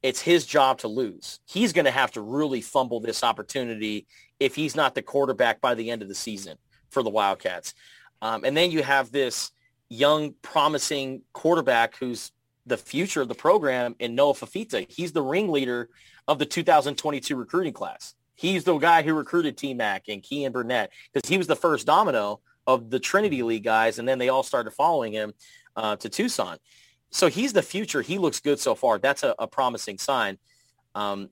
It's 0.05 0.21
his 0.21 0.45
job 0.45 0.77
to 0.81 0.87
lose. 0.87 1.39
He's 1.47 1.73
going 1.73 1.85
to 1.85 1.91
have 1.91 2.11
to 2.11 2.21
really 2.21 2.61
fumble 2.61 2.99
this 2.99 3.23
opportunity 3.23 4.05
if 4.39 4.53
he's 4.53 4.75
not 4.75 4.93
the 4.93 5.01
quarterback 5.01 5.61
by 5.61 5.73
the 5.73 5.89
end 5.89 6.03
of 6.03 6.07
the 6.07 6.13
season 6.13 6.59
for 6.91 7.01
the 7.01 7.09
Wildcats. 7.09 7.73
Um, 8.21 8.43
and 8.43 8.55
then 8.55 8.69
you 8.69 8.83
have 8.83 9.11
this 9.11 9.49
young, 9.89 10.35
promising 10.43 11.23
quarterback 11.33 11.97
who's 11.97 12.31
the 12.67 12.77
future 12.77 13.21
of 13.21 13.29
the 13.29 13.33
program 13.33 13.95
in 13.97 14.13
Noah 14.13 14.35
Fifita. 14.35 14.85
He's 14.91 15.11
the 15.11 15.23
ringleader 15.23 15.89
of 16.27 16.37
the 16.37 16.45
2022 16.45 17.35
recruiting 17.35 17.73
class. 17.73 18.13
He's 18.35 18.63
the 18.63 18.77
guy 18.77 19.01
who 19.01 19.15
recruited 19.15 19.57
T-Mac 19.57 20.03
and 20.07 20.21
Kean 20.21 20.51
Burnett 20.51 20.91
because 21.11 21.27
he 21.27 21.39
was 21.39 21.47
the 21.47 21.55
first 21.55 21.87
domino 21.87 22.41
of 22.67 22.91
the 22.91 22.99
Trinity 22.99 23.41
League 23.41 23.63
guys, 23.63 23.97
and 23.97 24.07
then 24.07 24.19
they 24.19 24.29
all 24.29 24.43
started 24.43 24.69
following 24.69 25.13
him 25.13 25.33
uh, 25.75 25.95
to 25.95 26.09
Tucson. 26.09 26.59
So 27.15 27.29
he's 27.29 27.53
the 27.53 27.61
future. 27.61 28.01
He 28.01 28.17
looks 28.17 28.41
good 28.41 28.59
so 28.59 28.75
far. 28.75 28.99
That's 28.99 29.23
a, 29.23 29.33
a 29.39 29.47
promising 29.47 29.97
sign. 29.97 30.37
Um, 30.95 31.29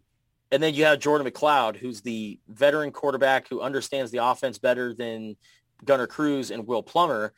and 0.50 0.64
then 0.64 0.76
you 0.76 0.86
have 0.86 1.00
Jordan 1.00 1.30
McCloud, 1.30 1.76
who's 1.76 2.00
the 2.00 2.40
veteran 2.48 2.92
quarterback 2.92 3.50
who 3.50 3.60
understands 3.60 4.10
the 4.10 4.20
offense 4.20 4.58
better 4.58 4.94
than 4.94 5.36
Gunner 5.84 6.08
Cruz 6.08 6.52
and 6.52 6.66
Will 6.66 6.84
Plummer. 6.84 7.34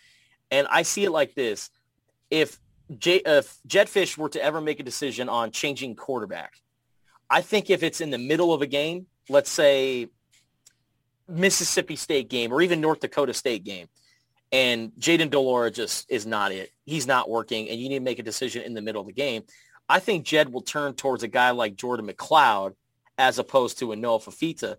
And 0.52 0.68
I 0.70 0.84
see 0.84 1.04
it 1.06 1.10
like 1.10 1.34
this. 1.34 1.72
If, 2.30 2.60
J, 3.00 3.24
if 3.26 3.58
Jedd 3.66 3.88
Fisch 3.88 4.16
were 4.16 4.30
to 4.30 4.44
ever 4.44 4.62
make 4.62 4.80
a 4.80 4.84
decision 4.84 5.28
on 5.28 5.50
changing 5.50 5.96
quarterback, 5.96 6.54
I 7.28 7.42
think 7.42 7.72
if 7.72 7.82
it's 7.82 8.00
in 8.00 8.12
the 8.12 8.20
middle 8.20 8.54
of 8.54 8.62
a 8.62 8.68
game, 8.68 9.08
let's 9.28 9.50
say 9.50 10.10
Mississippi 11.28 11.96
State 11.96 12.30
game 12.30 12.54
or 12.54 12.62
even 12.62 12.80
North 12.80 13.00
Dakota 13.00 13.34
State 13.34 13.64
game, 13.64 13.88
and 14.52 14.92
Jayden 15.00 15.30
de 15.30 15.40
Laura 15.40 15.72
just 15.72 16.10
is 16.10 16.26
not 16.26 16.52
it. 16.52 16.72
He's 16.86 17.08
not 17.08 17.30
working, 17.30 17.70
and 17.70 17.80
you 17.80 17.90
need 17.90 18.00
to 18.00 18.04
make 18.04 18.20
a 18.20 18.24
decision 18.24 18.64
in 18.64 18.74
the 18.74 18.82
middle 18.82 19.02
of 19.02 19.08
the 19.08 19.14
game. 19.14 19.44
I 19.88 20.00
think 20.00 20.26
Jed 20.26 20.52
will 20.52 20.62
turn 20.62 20.94
towards 20.94 21.24
a 21.24 21.28
guy 21.28 21.52
like 21.52 21.76
Jordan 21.76 22.08
McCloud 22.08 22.74
as 23.18 23.40
opposed 23.40 23.80
to 23.80 23.92
a 23.92 23.96
Noah 23.96 24.20
Fifita. 24.20 24.78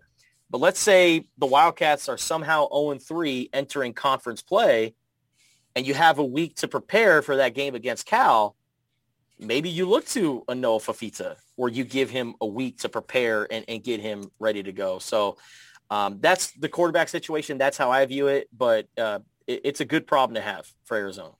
But 0.49 0.59
let's 0.59 0.79
say 0.79 1.27
the 1.37 1.45
Wildcats 1.45 2.07
are 2.07 2.17
somehow 2.17 2.67
0-3 2.69 3.49
entering 3.53 3.93
conference 3.93 4.41
play, 4.41 4.95
and 5.75 5.85
you 5.85 5.93
have 5.93 6.19
a 6.19 6.25
week 6.25 6.55
to 6.57 6.67
prepare 6.67 7.21
for 7.21 7.37
that 7.37 7.53
game 7.53 7.75
against 7.75 8.05
Cal. 8.05 8.55
Maybe 9.39 9.69
you 9.69 9.87
look 9.87 10.05
to 10.07 10.43
a 10.47 10.55
Noah 10.55 10.79
Fifita, 10.79 11.35
where 11.55 11.69
you 11.69 11.83
give 11.83 12.09
him 12.09 12.35
a 12.41 12.47
week 12.47 12.79
to 12.79 12.89
prepare 12.89 13.47
and, 13.51 13.65
and 13.67 13.83
get 13.83 13.99
him 13.99 14.31
ready 14.39 14.63
to 14.63 14.71
go. 14.71 14.99
So 14.99 15.37
um, 15.89 16.17
that's 16.21 16.51
the 16.53 16.69
quarterback 16.69 17.09
situation. 17.09 17.57
That's 17.57 17.77
how 17.77 17.91
I 17.91 18.05
view 18.05 18.27
it. 18.27 18.47
But 18.55 18.87
uh, 18.97 19.19
it's 19.47 19.79
a 19.81 19.85
good 19.85 20.05
problem 20.07 20.35
to 20.35 20.41
have 20.41 20.71
for 20.83 20.97
Arizona. 20.97 21.31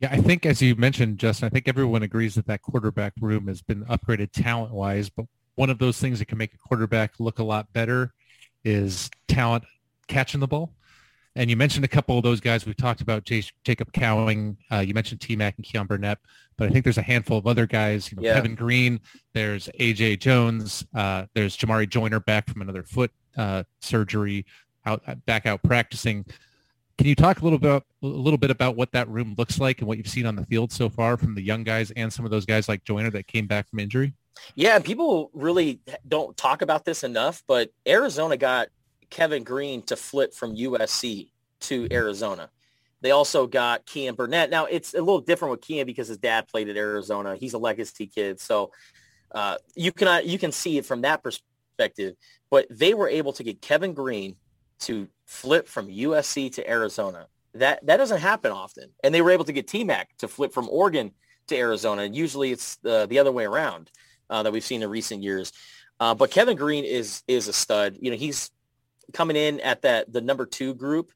Yeah, 0.00 0.08
I 0.12 0.18
think 0.20 0.46
as 0.46 0.62
you 0.62 0.76
mentioned, 0.76 1.18
Justin, 1.18 1.46
I 1.46 1.48
think 1.48 1.66
everyone 1.66 2.02
agrees 2.02 2.36
that 2.36 2.46
that 2.46 2.62
quarterback 2.62 3.14
room 3.20 3.48
has 3.48 3.62
been 3.62 3.84
upgraded 3.86 4.30
talent-wise. 4.32 5.10
But 5.10 5.26
one 5.56 5.70
of 5.70 5.78
those 5.78 5.98
things 5.98 6.20
that 6.20 6.26
can 6.26 6.38
make 6.38 6.54
a 6.54 6.58
quarterback 6.58 7.14
look 7.18 7.40
a 7.40 7.44
lot 7.44 7.72
better 7.72 8.12
is 8.64 9.10
talent 9.26 9.64
catching 10.06 10.40
the 10.40 10.46
ball. 10.46 10.72
And 11.34 11.50
you 11.50 11.56
mentioned 11.56 11.84
a 11.84 11.88
couple 11.88 12.16
of 12.16 12.22
those 12.24 12.40
guys. 12.40 12.64
We've 12.66 12.76
talked 12.76 13.00
about 13.00 13.24
J- 13.24 13.44
Jacob 13.64 13.92
Cowing. 13.92 14.56
Uh, 14.70 14.78
you 14.78 14.94
mentioned 14.94 15.20
T-Mac 15.20 15.56
and 15.56 15.64
Keyan 15.64 15.86
Burnett. 15.86 16.18
But 16.56 16.68
I 16.68 16.72
think 16.72 16.84
there's 16.84 16.98
a 16.98 17.02
handful 17.02 17.38
of 17.38 17.46
other 17.46 17.66
guys. 17.66 18.10
You 18.10 18.16
know, 18.16 18.22
Yeah. 18.22 18.34
Kevin 18.34 18.54
Green. 18.56 19.00
There's 19.34 19.68
A.J. 19.78 20.16
Jones. 20.16 20.84
Uh, 20.94 21.26
there's 21.34 21.56
Jamarye 21.56 21.88
Joiner 21.88 22.18
back 22.20 22.48
from 22.48 22.62
another 22.62 22.82
foot 22.82 23.12
uh, 23.36 23.62
surgery, 23.80 24.46
out 24.84 25.02
back 25.26 25.46
out 25.46 25.62
practicing. 25.62 26.24
Can 26.98 27.06
you 27.06 27.14
talk 27.14 27.40
a 27.40 27.44
little 27.44 27.60
bit 27.60 27.70
a 28.02 28.06
little 28.06 28.38
bit 28.38 28.50
about 28.50 28.74
what 28.74 28.90
that 28.90 29.08
room 29.08 29.36
looks 29.38 29.60
like 29.60 29.78
and 29.78 29.86
what 29.86 29.98
you've 29.98 30.08
seen 30.08 30.26
on 30.26 30.34
the 30.34 30.44
field 30.46 30.72
so 30.72 30.88
far 30.88 31.16
from 31.16 31.36
the 31.36 31.40
young 31.40 31.62
guys 31.62 31.92
and 31.92 32.12
some 32.12 32.24
of 32.24 32.32
those 32.32 32.44
guys 32.44 32.68
like 32.68 32.82
Joiner 32.82 33.10
that 33.12 33.28
came 33.28 33.46
back 33.46 33.68
from 33.70 33.78
injury? 33.78 34.14
Yeah, 34.56 34.80
people 34.80 35.30
really 35.32 35.80
don't 36.06 36.36
talk 36.36 36.60
about 36.60 36.84
this 36.84 37.04
enough, 37.04 37.44
but 37.46 37.70
Arizona 37.86 38.36
got 38.36 38.68
Kevin 39.10 39.44
Green 39.44 39.82
to 39.82 39.96
flip 39.96 40.34
from 40.34 40.56
USC 40.56 41.30
to 41.60 41.86
Arizona. 41.92 42.50
They 43.00 43.12
also 43.12 43.46
got 43.46 43.86
Keyan 43.86 44.16
Burnett. 44.16 44.50
Now 44.50 44.64
it's 44.64 44.92
a 44.94 44.98
little 44.98 45.20
different 45.20 45.52
with 45.52 45.60
Keyan 45.60 45.86
because 45.86 46.08
his 46.08 46.18
dad 46.18 46.48
played 46.48 46.68
at 46.68 46.76
Arizona. 46.76 47.36
He's 47.36 47.54
a 47.54 47.58
legacy 47.58 48.08
kid, 48.08 48.40
so 48.40 48.72
uh, 49.30 49.56
you 49.76 49.92
can 49.92 50.26
you 50.28 50.38
can 50.38 50.50
see 50.50 50.78
it 50.78 50.86
from 50.86 51.02
that 51.02 51.22
perspective. 51.22 52.16
But 52.50 52.66
they 52.70 52.94
were 52.94 53.08
able 53.08 53.32
to 53.34 53.44
get 53.44 53.62
Kevin 53.62 53.94
Green 53.94 54.34
to 54.80 55.08
flip 55.26 55.68
from 55.68 55.88
USC 55.88 56.52
to 56.54 56.68
Arizona. 56.68 57.26
That 57.54 57.84
that 57.86 57.96
doesn't 57.96 58.20
happen 58.20 58.52
often, 58.52 58.90
and 59.02 59.14
they 59.14 59.22
were 59.22 59.30
able 59.30 59.44
to 59.44 59.52
get 59.52 59.66
T 59.66 59.84
Mac 59.84 60.16
to 60.18 60.28
flip 60.28 60.52
from 60.52 60.68
Oregon 60.68 61.12
to 61.48 61.56
Arizona. 61.56 62.04
Usually 62.04 62.52
it's 62.52 62.76
the 62.76 63.06
the 63.06 63.18
other 63.18 63.32
way 63.32 63.44
around 63.44 63.90
uh, 64.30 64.42
that 64.42 64.52
we've 64.52 64.64
seen 64.64 64.82
in 64.82 64.90
recent 64.90 65.22
years. 65.22 65.52
Uh, 66.00 66.14
but 66.14 66.30
Kevin 66.30 66.56
Green 66.56 66.84
is 66.84 67.22
is 67.26 67.48
a 67.48 67.52
stud. 67.52 67.96
You 68.00 68.10
know, 68.10 68.16
he's 68.16 68.50
coming 69.12 69.36
in 69.36 69.60
at 69.60 69.82
that 69.82 70.12
the 70.12 70.20
number 70.20 70.46
two 70.46 70.74
group, 70.74 71.10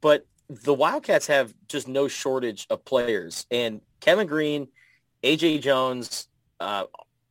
but 0.00 0.26
the 0.48 0.72
Wildcats 0.72 1.26
have 1.26 1.52
just 1.68 1.88
no 1.88 2.08
shortage 2.08 2.66
of 2.70 2.84
players. 2.84 3.46
And 3.50 3.82
Kevin 4.00 4.26
Green, 4.26 4.68
AJ 5.22 5.60
Jones, 5.60 6.28
uh, 6.60 6.84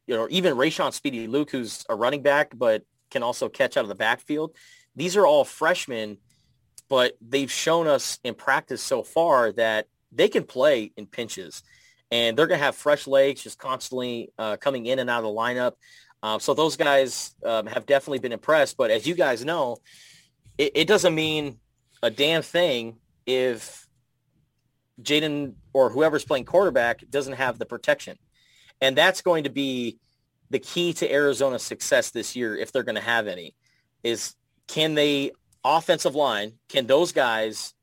you 0.06 0.16
know, 0.16 0.28
even 0.30 0.56
Rayshon 0.56 0.94
Speedy 0.94 1.28
Luke, 1.28 1.50
who's 1.50 1.84
a 1.90 1.96
running 1.96 2.22
back 2.22 2.52
but 2.56 2.84
can 3.10 3.24
also 3.24 3.50
catch 3.50 3.78
out 3.78 3.84
of 3.84 3.90
the 3.90 3.96
backfield. 3.96 4.56
These 4.98 5.16
are 5.16 5.26
all 5.26 5.46
freshmen, 5.46 6.18
but 6.90 7.18
they've 7.22 7.52
shown 7.52 7.88
us 7.88 8.20
in 8.24 8.34
practice 8.34 8.82
so 8.82 9.04
far 9.04 9.54
that 9.54 9.88
they 10.12 10.28
can 10.28 10.44
play 10.44 10.92
in 10.98 11.06
pinches 11.06 11.64
and 12.12 12.38
they're 12.38 12.48
going 12.48 12.60
to 12.60 12.66
have 12.66 12.76
fresh 12.76 13.08
legs 13.08 13.44
just 13.44 13.60
constantly 13.60 14.32
uh, 14.38 14.58
coming 14.58 14.86
in 14.86 15.00
and 15.00 15.10
out 15.10 15.20
of 15.20 15.24
the 15.24 15.30
lineup. 15.30 15.74
Uh, 16.24 16.40
so 16.40 16.54
those 16.54 16.76
guys 16.76 17.36
um, 17.46 17.68
have 17.68 17.86
definitely 17.86 18.20
been 18.20 18.32
impressed. 18.32 18.78
But 18.78 18.92
as 18.92 19.06
you 19.06 19.14
guys 19.14 19.46
know, 19.46 19.78
it, 20.58 20.72
it 20.76 20.88
doesn't 20.88 21.14
mean 21.14 21.60
a 22.02 22.10
damn 22.10 22.42
thing 22.42 22.98
if 23.26 23.88
Jayden 25.02 25.54
or 25.74 25.90
whoever's 25.90 26.26
playing 26.26 26.46
quarterback 26.46 27.04
doesn't 27.10 27.34
have 27.34 27.60
the 27.60 27.66
protection. 27.66 28.18
And 28.82 28.98
that's 28.98 29.22
going 29.22 29.44
to 29.44 29.50
be 29.50 30.00
the 30.50 30.60
key 30.60 30.94
to 30.94 31.12
Arizona's 31.12 31.64
success 31.64 32.12
this 32.12 32.36
year, 32.36 32.56
if 32.56 32.72
they're 32.72 32.84
going 32.84 32.96
to 32.96 33.02
have 33.02 33.28
any, 33.28 33.54
is 34.04 34.34
can 34.68 34.94
they 34.94 35.32
offensive 35.64 36.16
line, 36.16 36.54
can 36.70 36.88
those 36.88 37.12
guys 37.12 37.74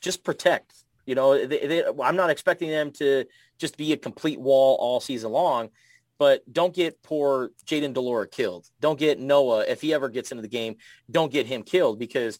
just 0.00 0.24
protect? 0.24 0.72
You 1.06 1.14
know, 1.14 1.46
they, 1.46 1.66
they, 1.66 1.84
I'm 2.02 2.16
not 2.16 2.30
expecting 2.30 2.70
them 2.70 2.92
to 2.92 3.24
just 3.58 3.76
be 3.76 3.92
a 3.92 3.96
complete 3.96 4.40
wall 4.40 4.76
all 4.80 5.00
season 5.00 5.32
long, 5.32 5.70
but 6.18 6.42
don't 6.52 6.74
get 6.74 7.02
poor 7.02 7.50
Jayden 7.66 7.94
de 7.94 8.00
Laura 8.00 8.28
killed. 8.28 8.68
Don't 8.80 8.98
get 8.98 9.18
Noah, 9.18 9.64
if 9.66 9.80
he 9.80 9.92
ever 9.92 10.08
gets 10.08 10.30
into 10.30 10.42
the 10.42 10.48
game, 10.48 10.76
don't 11.10 11.32
get 11.32 11.46
him 11.46 11.62
killed 11.62 11.98
because 11.98 12.38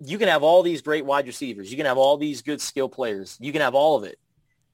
you 0.00 0.18
can 0.18 0.28
have 0.28 0.42
all 0.42 0.62
these 0.62 0.82
great 0.82 1.04
wide 1.04 1.26
receivers. 1.26 1.70
You 1.70 1.76
can 1.76 1.86
have 1.86 1.98
all 1.98 2.16
these 2.16 2.42
good 2.42 2.60
skill 2.60 2.88
players. 2.88 3.36
You 3.40 3.52
can 3.52 3.60
have 3.60 3.74
all 3.74 3.96
of 3.96 4.04
it, 4.04 4.18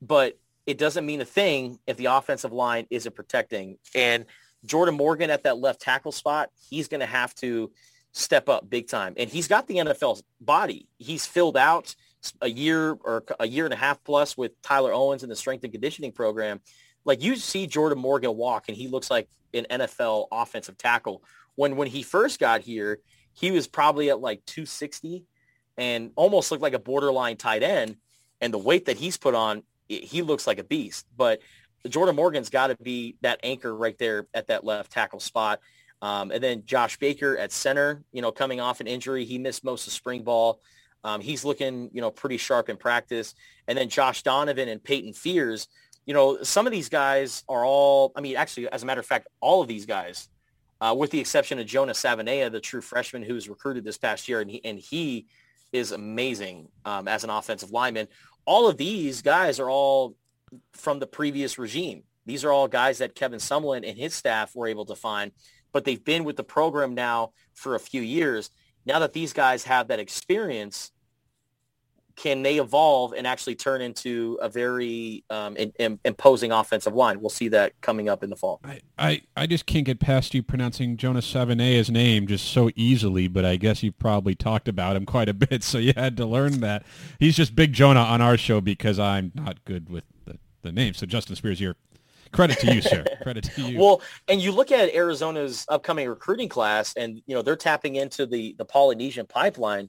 but 0.01 0.39
it 0.67 0.79
doesn't 0.79 1.07
mean 1.07 1.21
a 1.21 1.25
thing 1.25 1.79
if 1.87 1.97
the 1.97 2.07
offensive 2.07 2.53
line 2.53 2.87
isn't 2.91 3.15
protecting. 3.15 3.79
And 3.95 4.27
Jordan 4.65 4.95
Morgan 4.95 5.31
at 5.31 5.45
that 5.45 5.59
left 5.59 5.81
tackle 5.81 6.13
spot, 6.13 6.51
he's 6.69 6.89
going 6.89 7.01
to 7.01 7.07
have 7.07 7.35
to 7.37 7.73
step 8.13 8.49
up 8.49 8.69
big 8.69 8.89
time. 8.89 9.15
And 9.17 9.29
he's 9.29 9.49
got 9.49 9.67
the 9.67 9.77
NFL 9.77 10.23
body. 10.41 10.89
He's 10.99 11.27
filled 11.27 11.57
out 11.57 11.95
a 12.41 12.49
year 12.49 12.93
or 12.93 13.25
a 13.41 13.47
year 13.47 13.65
and 13.65 13.75
a 13.75 13.77
half 13.77 14.03
plus 14.05 14.37
with 14.37 14.61
Tyler 14.63 14.93
Owens 14.93 15.23
in 15.23 15.29
the 15.29 15.37
strength 15.37 15.65
and 15.65 15.73
conditioning 15.73 16.13
program. 16.13 16.61
Like 17.05 17.23
you 17.23 17.37
see 17.37 17.67
Jordan 17.67 17.99
Morgan 17.99 18.37
walk 18.37 18.67
and 18.69 18.77
he 18.77 18.87
looks 18.87 19.11
like 19.11 19.29
an 19.55 19.67
NFL 19.71 20.29
offensive 20.31 20.79
tackle. 20.79 21.25
When 21.57 21.77
when 21.77 21.89
he 21.89 22.03
first 22.03 22.39
got 22.39 22.61
here, 22.61 23.01
he 23.33 23.51
was 23.51 23.67
probably 23.67 24.11
at 24.11 24.21
like 24.21 24.45
260 24.47 25.25
and 25.77 26.13
almost 26.17 26.51
looked 26.51 26.63
like 26.63 26.75
a 26.75 26.79
borderline 26.79 27.37
tight 27.37 27.63
end. 27.63 27.97
And 28.41 28.53
the 28.53 28.59
weight 28.59 28.87
that 28.87 28.97
he's 28.97 29.17
put 29.17 29.35
on, 29.35 29.63
he 29.89 30.23
looks 30.23 30.47
like 30.47 30.59
a 30.59 30.65
beast. 30.65 31.07
But 31.17 31.41
Jordan 31.89 32.17
Morgan's 32.17 32.51
got 32.51 32.69
to 32.69 32.77
be 32.77 33.17
that 33.23 33.41
anchor 33.43 33.75
right 33.75 33.97
there 33.99 34.27
at 34.35 34.49
that 34.49 34.65
left 34.65 34.93
tackle 34.93 35.21
spot. 35.21 35.61
Um, 36.03 36.33
and 36.33 36.43
then 36.43 36.65
Josh 36.67 36.99
Baker 36.99 37.39
at 37.39 37.53
center, 37.53 38.03
you 38.13 38.21
know, 38.21 38.33
coming 38.33 38.61
off 38.61 38.81
an 38.81 38.89
injury, 38.89 39.25
he 39.25 39.39
missed 39.39 39.65
most 39.65 39.87
of 39.87 39.93
spring 39.93 40.25
ball. 40.25 40.61
Um, 41.05 41.21
he's 41.21 41.45
looking, 41.45 41.91
you 41.93 42.01
know, 42.01 42.11
pretty 42.11 42.37
sharp 42.37 42.69
in 42.69 42.77
practice. 42.77 43.35
And 43.69 43.79
then 43.79 43.89
Josh 43.89 44.23
Donovan 44.23 44.69
and 44.69 44.83
Paiton 44.83 45.13
Fears, 45.13 45.69
you 46.05 46.13
know, 46.13 46.43
some 46.43 46.67
of 46.67 46.73
these 46.73 46.89
guys 46.89 47.45
are 47.49 47.65
all, 47.65 48.13
I 48.17 48.21
mean, 48.21 48.37
actually, 48.37 48.69
as 48.69 48.83
a 48.83 48.87
matter 48.87 49.01
of 49.01 49.07
fact, 49.07 49.29
all 49.41 49.63
of 49.63 49.69
these 49.69 49.87
guys, 49.87 50.29
uh, 50.81 50.95
with 50.97 51.13
the 51.13 51.21
exception 51.21 51.61
of 51.61 51.67
Jonah 51.67 51.93
Savaiinaea, 51.93 52.51
the 52.51 52.61
true 52.61 52.81
freshman 52.81 53.23
who 53.23 53.35
was 53.35 53.49
recruited 53.49 53.85
this 53.85 53.99
past 53.99 54.29
year, 54.29 54.41
and 54.41 54.51
he, 54.51 54.65
and 54.65 54.79
he 54.81 55.27
is 55.73 55.93
amazing 55.93 56.69
um, 56.85 57.07
as 57.07 57.23
an 57.23 57.31
offensive 57.31 57.71
lineman. 57.71 58.09
All 58.45 58.69
of 58.69 58.77
these 58.77 59.23
guys 59.23 59.61
are 59.61 59.71
all 59.71 60.17
from 60.73 60.99
the 60.99 61.07
previous 61.07 61.59
regime. 61.59 62.03
These 62.27 62.45
are 62.45 62.51
all 62.53 62.67
guys 62.69 62.99
that 62.99 63.15
Kevin 63.15 63.39
Sumlin 63.39 63.89
and 63.89 63.97
his 63.97 64.15
staff 64.15 64.55
were 64.55 64.67
able 64.67 64.85
to 64.87 64.97
find, 64.97 65.33
but 65.73 65.85
they've 65.85 66.05
been 66.05 66.25
with 66.25 66.37
the 66.37 66.45
program 66.45 66.95
now 66.95 67.33
for 67.55 67.75
a 67.75 67.81
few 67.81 68.03
years. 68.03 68.51
Now 68.85 68.99
that 68.99 69.13
these 69.13 69.33
guys 69.33 69.65
have 69.65 69.89
that 69.89 69.99
experience, 69.99 70.93
can 72.17 72.43
they 72.43 72.59
evolve 72.59 73.15
and 73.15 73.27
actually 73.27 73.55
turn 73.55 73.81
into 73.81 74.39
a 74.43 74.49
very 74.49 75.25
um, 75.31 75.57
in, 75.57 75.73
in, 75.79 75.99
imposing 76.05 76.53
offensive 76.53 76.95
line? 76.95 77.21
We'll 77.21 77.31
see 77.31 77.49
that 77.49 77.73
coming 77.81 78.09
up 78.09 78.23
in 78.23 78.31
the 78.31 78.37
fall. 78.37 78.61
I, 78.65 78.81
I, 78.99 79.23
I 79.37 79.47
just 79.47 79.67
can't 79.67 79.87
get 79.87 80.01
past 80.01 80.35
you 80.35 80.43
pronouncing 80.43 80.97
Jonas 80.97 81.31
Savaiinaea's 81.31 81.91
name 81.91 82.27
just 82.27 82.47
so 82.47 82.71
easily, 82.77 83.29
but 83.29 83.45
I 83.45 83.57
guess 83.57 83.83
you 83.83 83.93
probably 83.93 84.35
talked 84.35 84.69
about 84.69 84.97
him 84.97 85.07
quite 85.13 85.29
a 85.29 85.35
bit, 85.35 85.63
so 85.63 85.79
you 85.79 85.93
had 85.97 86.17
to 86.19 86.27
learn 86.27 86.61
that. 86.61 86.85
He's 87.19 87.37
just 87.37 87.55
Big 87.55 87.73
Jonah 87.73 88.01
on 88.01 88.21
our 88.21 88.37
show 88.37 88.61
because 88.61 88.99
I'm 88.99 89.33
not 89.35 89.65
good 89.65 89.89
with 89.89 90.05
the, 90.27 90.39
the 90.63 90.73
name. 90.73 90.95
So 90.95 91.07
Justin 91.07 91.37
Spears, 91.37 91.61
your 91.61 91.77
credit 92.33 92.59
to 92.61 92.75
you, 92.75 92.83
sir. 92.83 93.05
credit 93.23 93.45
to 93.45 93.63
you. 93.63 93.79
Well, 93.79 94.03
and 94.29 94.41
you 94.41 94.53
look 94.53 94.73
at 94.73 94.95
Arizona's 94.95 95.65
upcoming 95.69 96.09
recruiting 96.09 96.49
class, 96.49 96.95
and 96.97 97.23
you 97.27 97.35
know 97.35 97.43
they're 97.43 97.57
tapping 97.57 97.97
into 97.97 98.27
the 98.27 98.55
the 98.59 98.65
Polynesian 98.65 99.27
pipeline. 99.27 99.89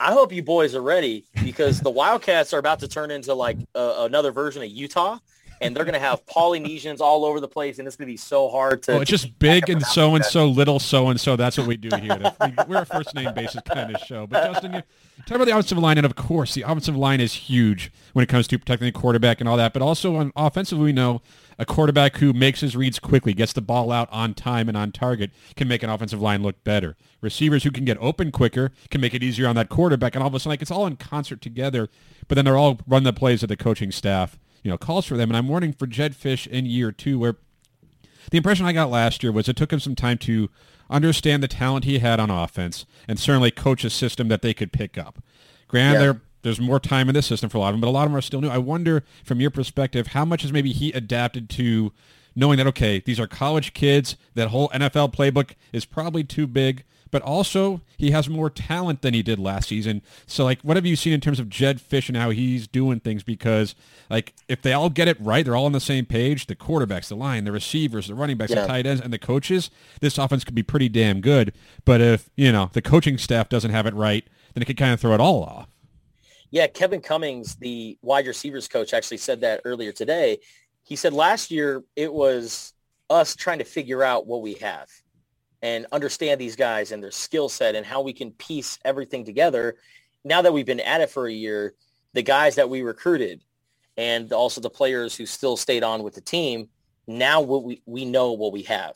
I 0.00 0.12
hope 0.12 0.32
you 0.32 0.42
boys 0.42 0.74
are 0.74 0.82
ready 0.82 1.26
because 1.42 1.80
the 1.80 1.90
Wildcats 2.00 2.54
are 2.54 2.58
about 2.58 2.80
to 2.80 2.88
turn 2.88 3.10
into 3.10 3.34
like 3.34 3.58
uh, 3.74 3.94
another 3.98 4.30
version 4.30 4.62
of 4.62 4.68
Utah, 4.68 5.18
and 5.60 5.74
they're 5.74 5.84
going 5.84 5.94
to 5.94 6.00
have 6.00 6.24
Polynesians 6.26 7.00
all 7.00 7.24
over 7.24 7.40
the 7.40 7.48
place, 7.48 7.78
and 7.78 7.86
it's 7.86 7.96
going 7.96 8.06
to 8.06 8.12
be 8.12 8.16
so 8.16 8.48
hard 8.48 8.82
to. 8.84 8.92
Oh, 8.92 9.00
it's 9.00 9.10
just 9.10 9.38
big 9.38 9.68
and 9.68 9.82
so 9.82 10.14
and 10.14 10.24
so, 10.24 10.46
little 10.46 10.78
so 10.78 11.08
and 11.08 11.20
so. 11.20 11.36
That's 11.36 11.58
what 11.58 11.66
we 11.66 11.76
do 11.76 11.94
here. 11.96 12.32
We're 12.66 12.82
a 12.82 12.86
first 12.86 13.14
name 13.14 13.32
basis 13.34 13.60
kind 13.62 13.94
of 13.94 14.00
show. 14.02 14.26
But 14.26 14.52
Justin, 14.52 14.74
you 14.74 14.82
talk 15.26 15.36
about 15.36 15.46
the 15.46 15.52
offensive 15.52 15.78
line, 15.78 15.98
and 15.98 16.06
of 16.06 16.14
course, 16.16 16.54
the 16.54 16.62
offensive 16.62 16.96
line 16.96 17.20
is 17.20 17.32
huge 17.32 17.92
when 18.12 18.22
it 18.22 18.28
comes 18.28 18.46
to 18.48 18.58
protecting 18.58 18.86
the 18.86 18.92
quarterback 18.92 19.40
and 19.40 19.48
all 19.48 19.56
that. 19.56 19.72
But 19.72 19.82
also 19.82 20.16
on 20.16 20.32
offensively, 20.36 20.86
we 20.86 20.92
know 20.92 21.22
a 21.58 21.66
quarterback 21.66 22.18
who 22.18 22.32
makes 22.32 22.60
his 22.60 22.76
reads 22.76 22.98
quickly, 22.98 23.34
gets 23.34 23.52
the 23.52 23.60
ball 23.60 23.90
out 23.90 24.08
on 24.12 24.34
time 24.34 24.68
and 24.68 24.76
on 24.76 24.92
target, 24.92 25.32
can 25.56 25.66
make 25.66 25.82
an 25.82 25.90
offensive 25.90 26.22
line 26.22 26.42
look 26.42 26.62
better. 26.62 26.96
Receivers 27.20 27.64
who 27.64 27.72
can 27.72 27.84
get 27.84 27.98
open 28.00 28.30
quicker 28.30 28.70
can 28.90 29.00
make 29.00 29.12
it 29.12 29.24
easier 29.24 29.48
on 29.48 29.56
that 29.56 29.68
quarterback, 29.68 30.14
and 30.14 30.22
all 30.22 30.28
of 30.28 30.34
a 30.34 30.38
sudden, 30.38 30.50
like 30.50 30.62
it's 30.62 30.70
all 30.70 30.86
in 30.86 30.96
concert 30.96 31.40
together. 31.40 31.88
But 32.28 32.36
then 32.36 32.44
they're 32.44 32.56
all 32.56 32.78
run 32.86 33.02
the 33.02 33.12
plays 33.12 33.42
of 33.42 33.48
the 33.48 33.56
coaching 33.56 33.90
staff 33.90 34.38
you 34.62 34.70
know, 34.70 34.78
calls 34.78 35.06
for 35.06 35.16
them. 35.16 35.30
And 35.30 35.36
I'm 35.36 35.48
warning 35.48 35.72
for 35.72 35.86
Jedd 35.86 36.14
Fisch 36.14 36.46
in 36.46 36.66
year 36.66 36.92
two, 36.92 37.18
where 37.18 37.36
the 38.30 38.36
impression 38.36 38.66
I 38.66 38.72
got 38.72 38.90
last 38.90 39.22
year 39.22 39.32
was 39.32 39.48
it 39.48 39.56
took 39.56 39.72
him 39.72 39.80
some 39.80 39.94
time 39.94 40.18
to 40.18 40.50
understand 40.90 41.42
the 41.42 41.48
talent 41.48 41.84
he 41.84 41.98
had 41.98 42.20
on 42.20 42.30
offense 42.30 42.86
and 43.06 43.18
certainly 43.18 43.50
coach 43.50 43.84
a 43.84 43.90
system 43.90 44.28
that 44.28 44.42
they 44.42 44.54
could 44.54 44.72
pick 44.72 44.96
up. 44.96 45.22
Granted, 45.66 46.02
yeah. 46.02 46.12
there's 46.42 46.60
more 46.60 46.80
time 46.80 47.08
in 47.08 47.14
this 47.14 47.26
system 47.26 47.50
for 47.50 47.58
a 47.58 47.60
lot 47.60 47.68
of 47.68 47.74
them, 47.74 47.80
but 47.82 47.88
a 47.88 47.90
lot 47.90 48.04
of 48.04 48.10
them 48.10 48.16
are 48.16 48.22
still 48.22 48.40
new. 48.40 48.48
I 48.48 48.58
wonder, 48.58 49.04
from 49.24 49.40
your 49.40 49.50
perspective, 49.50 50.08
how 50.08 50.24
much 50.24 50.42
has 50.42 50.52
maybe 50.52 50.72
he 50.72 50.92
adapted 50.92 51.50
to 51.50 51.92
knowing 52.34 52.56
that, 52.56 52.66
okay, 52.68 53.00
these 53.00 53.20
are 53.20 53.26
college 53.26 53.74
kids, 53.74 54.16
that 54.34 54.48
whole 54.48 54.68
NFL 54.70 55.12
playbook 55.12 55.52
is 55.72 55.84
probably 55.84 56.24
too 56.24 56.46
big, 56.46 56.84
but 57.10 57.22
also 57.22 57.80
he 57.96 58.10
has 58.10 58.28
more 58.28 58.50
talent 58.50 59.02
than 59.02 59.14
he 59.14 59.22
did 59.22 59.38
last 59.38 59.68
season. 59.68 60.02
So 60.26 60.44
like 60.44 60.60
what 60.62 60.76
have 60.76 60.86
you 60.86 60.96
seen 60.96 61.12
in 61.12 61.20
terms 61.20 61.40
of 61.40 61.48
Jedd 61.48 61.80
Fisch 61.80 62.08
and 62.08 62.16
how 62.16 62.30
he's 62.30 62.66
doing 62.66 63.00
things? 63.00 63.22
Because 63.22 63.74
like 64.10 64.34
if 64.48 64.62
they 64.62 64.72
all 64.72 64.90
get 64.90 65.08
it 65.08 65.20
right, 65.20 65.44
they're 65.44 65.56
all 65.56 65.66
on 65.66 65.72
the 65.72 65.80
same 65.80 66.06
page, 66.06 66.46
the 66.46 66.56
quarterbacks, 66.56 67.08
the 67.08 67.16
line, 67.16 67.44
the 67.44 67.52
receivers, 67.52 68.08
the 68.08 68.14
running 68.14 68.36
backs, 68.36 68.52
yeah. 68.52 68.62
the 68.62 68.66
tight 68.66 68.86
ends, 68.86 69.02
and 69.02 69.12
the 69.12 69.18
coaches, 69.18 69.70
this 70.00 70.18
offense 70.18 70.44
could 70.44 70.54
be 70.54 70.62
pretty 70.62 70.88
damn 70.88 71.20
good. 71.20 71.52
But 71.84 72.00
if, 72.00 72.30
you 72.36 72.52
know, 72.52 72.70
the 72.72 72.82
coaching 72.82 73.18
staff 73.18 73.48
doesn't 73.48 73.70
have 73.70 73.86
it 73.86 73.94
right, 73.94 74.26
then 74.54 74.62
it 74.62 74.66
could 74.66 74.76
kind 74.76 74.92
of 74.92 75.00
throw 75.00 75.14
it 75.14 75.20
all 75.20 75.42
off. 75.42 75.68
Yeah, 76.50 76.66
Kevin 76.66 77.00
Cummings, 77.00 77.56
the 77.56 77.98
wide 78.00 78.26
receivers 78.26 78.68
coach, 78.68 78.94
actually 78.94 79.18
said 79.18 79.42
that 79.42 79.60
earlier 79.64 79.92
today. 79.92 80.38
He 80.82 80.96
said 80.96 81.12
last 81.12 81.50
year 81.50 81.84
it 81.94 82.12
was 82.12 82.72
us 83.10 83.36
trying 83.36 83.58
to 83.58 83.64
figure 83.64 84.02
out 84.02 84.26
what 84.26 84.40
we 84.42 84.54
have 84.54 84.88
and 85.62 85.86
understand 85.92 86.40
these 86.40 86.56
guys 86.56 86.92
and 86.92 87.02
their 87.02 87.10
skill 87.10 87.48
set 87.48 87.74
and 87.74 87.84
how 87.84 88.00
we 88.00 88.12
can 88.12 88.30
piece 88.32 88.78
everything 88.84 89.24
together. 89.24 89.76
Now 90.24 90.42
that 90.42 90.52
we've 90.52 90.66
been 90.66 90.80
at 90.80 91.00
it 91.00 91.10
for 91.10 91.26
a 91.26 91.32
year, 91.32 91.74
the 92.12 92.22
guys 92.22 92.56
that 92.56 92.70
we 92.70 92.82
recruited 92.82 93.42
and 93.96 94.32
also 94.32 94.60
the 94.60 94.70
players 94.70 95.16
who 95.16 95.26
still 95.26 95.56
stayed 95.56 95.82
on 95.82 96.02
with 96.02 96.14
the 96.14 96.20
team, 96.20 96.68
now 97.06 97.40
we, 97.40 97.82
we 97.86 98.04
know 98.04 98.32
what 98.32 98.52
we 98.52 98.62
have. 98.62 98.94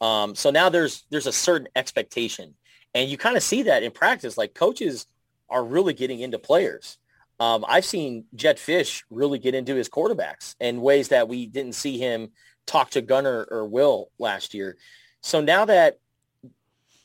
Um, 0.00 0.34
so 0.34 0.50
now 0.50 0.68
there's 0.68 1.04
there's 1.10 1.26
a 1.26 1.32
certain 1.32 1.68
expectation. 1.74 2.54
And 2.94 3.10
you 3.10 3.18
kind 3.18 3.36
of 3.36 3.42
see 3.42 3.62
that 3.64 3.82
in 3.82 3.90
practice. 3.90 4.38
Like 4.38 4.54
coaches 4.54 5.06
are 5.48 5.64
really 5.64 5.94
getting 5.94 6.20
into 6.20 6.38
players. 6.38 6.98
Um, 7.38 7.64
I've 7.68 7.84
seen 7.84 8.24
Jedd 8.34 8.56
Fisch 8.56 9.02
really 9.10 9.38
get 9.38 9.54
into 9.54 9.74
his 9.74 9.88
quarterbacks 9.88 10.54
in 10.60 10.80
ways 10.80 11.08
that 11.08 11.28
we 11.28 11.46
didn't 11.46 11.74
see 11.74 11.98
him 11.98 12.30
talk 12.66 12.90
to 12.90 13.02
Gunner 13.02 13.46
or 13.50 13.66
Will 13.66 14.10
last 14.18 14.54
year. 14.54 14.76
So 15.26 15.40
now 15.40 15.64
that 15.64 15.98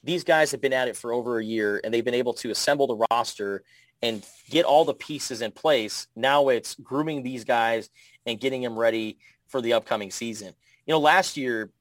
these 0.04 0.24
guys 0.24 0.52
have 0.52 0.62
been 0.62 0.74
at 0.74 0.88
it 0.88 0.96
for 0.96 1.12
over 1.12 1.40
a 1.40 1.44
year 1.44 1.82
and 1.84 1.92
they've 1.92 2.06
been 2.06 2.14
able 2.14 2.34
to 2.36 2.52
assemble 2.52 2.86
the 2.86 3.08
roster 3.10 3.64
and 4.04 4.24
get 4.48 4.64
all 4.64 4.86
the 4.86 4.94
pieces 4.94 5.42
in 5.42 5.52
place, 5.52 6.06
now 6.16 6.50
it's 6.50 6.76
grooming 6.76 7.24
these 7.24 7.46
guys 7.46 7.90
and 8.28 8.40
getting 8.40 8.62
them 8.62 8.78
ready 8.78 9.18
for 9.48 9.60
the 9.60 9.74
upcoming 9.74 10.12
season. 10.12 10.54
You 10.86 10.92
know, 10.92 11.00
last 11.00 11.36
year 11.36 11.72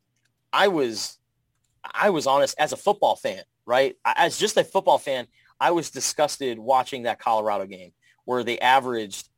I 0.50 0.68
was 0.68 1.18
I 1.84 2.08
was 2.08 2.26
honest 2.26 2.54
as 2.58 2.72
a 2.72 2.76
football 2.78 3.16
fan, 3.16 3.42
right? 3.66 3.98
As 4.06 4.38
just 4.38 4.56
a 4.56 4.64
football 4.64 4.96
fan, 4.96 5.26
I 5.60 5.72
was 5.72 5.90
disgusted 5.90 6.58
watching 6.58 7.02
that 7.02 7.18
Colorado 7.18 7.66
game 7.66 7.92
where 8.24 8.44
they 8.44 8.58
averaged 8.60 9.28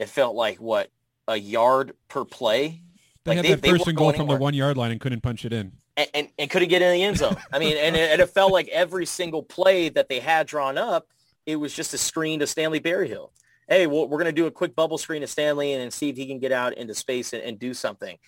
it 0.00 0.08
felt 0.08 0.34
like 0.34 0.56
what 0.56 0.90
a 1.28 1.36
yard 1.36 1.92
per 2.08 2.24
play. 2.24 2.82
They 3.24 3.30
like 3.30 3.36
had 3.36 3.44
they, 3.44 3.54
that 3.54 3.78
first 3.78 3.86
and 3.86 3.96
goal 3.96 4.12
from 4.12 4.26
the 4.26 4.34
one 4.34 4.54
yard 4.54 4.76
line 4.76 4.90
and 4.90 5.00
couldn't 5.00 5.20
punch 5.20 5.44
it 5.44 5.52
in 5.52 5.74
and, 5.96 6.08
and, 6.14 6.28
and 6.38 6.50
couldn't 6.50 6.68
get 6.68 6.82
in 6.82 6.92
the 6.92 7.02
end 7.02 7.18
zone. 7.18 7.36
I 7.52 7.58
mean, 7.58 7.76
and 7.76 7.96
it, 7.96 8.10
and 8.12 8.20
it 8.20 8.30
felt 8.30 8.52
like 8.52 8.68
every 8.68 9.06
single 9.06 9.42
play 9.42 9.88
that 9.90 10.08
they 10.08 10.20
had 10.20 10.46
drawn 10.46 10.78
up, 10.78 11.08
it 11.46 11.56
was 11.56 11.74
just 11.74 11.94
a 11.94 11.98
screen 11.98 12.40
to 12.40 12.46
Stanley 12.46 12.78
Berryhill. 12.78 13.32
Hey, 13.68 13.86
well, 13.86 14.08
we're 14.08 14.18
going 14.18 14.26
to 14.26 14.32
do 14.32 14.46
a 14.46 14.50
quick 14.50 14.74
bubble 14.74 14.98
screen 14.98 15.20
to 15.20 15.26
Stanley 15.26 15.72
and, 15.72 15.82
and 15.82 15.92
see 15.92 16.08
if 16.08 16.16
he 16.16 16.26
can 16.26 16.38
get 16.38 16.52
out 16.52 16.74
into 16.74 16.94
space 16.94 17.32
and, 17.32 17.42
and 17.42 17.58
do 17.58 17.72
something. 17.72 18.18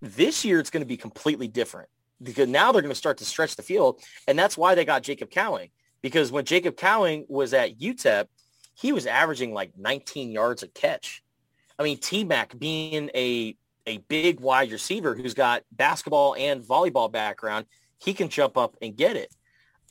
This 0.00 0.44
year, 0.44 0.58
it's 0.60 0.70
going 0.70 0.82
to 0.82 0.88
be 0.88 0.96
completely 0.96 1.48
different 1.48 1.88
because 2.22 2.48
now 2.48 2.72
they're 2.72 2.82
going 2.82 2.92
to 2.92 2.98
start 2.98 3.18
to 3.18 3.24
stretch 3.24 3.56
the 3.56 3.62
field. 3.62 4.00
And 4.26 4.38
that's 4.38 4.56
why 4.56 4.74
they 4.74 4.84
got 4.84 5.02
Jacob 5.02 5.30
Cowing. 5.30 5.70
Because 6.02 6.32
when 6.32 6.44
Jacob 6.44 6.76
Cowing 6.76 7.26
was 7.28 7.52
at 7.52 7.78
UTEP, 7.78 8.26
he 8.74 8.92
was 8.92 9.06
averaging 9.06 9.52
like 9.52 9.72
19 9.76 10.30
yards 10.30 10.62
a 10.62 10.68
catch. 10.68 11.22
I 11.78 11.82
mean, 11.82 11.98
T-Mac 11.98 12.58
being 12.58 13.10
a 13.14 13.56
a 13.86 13.98
big 13.98 14.40
wide 14.40 14.72
receiver 14.72 15.14
who's 15.14 15.34
got 15.34 15.62
basketball 15.72 16.34
and 16.34 16.62
volleyball 16.62 17.10
background, 17.10 17.66
he 17.98 18.14
can 18.14 18.28
jump 18.28 18.56
up 18.56 18.76
and 18.82 18.96
get 18.96 19.16
it. 19.16 19.32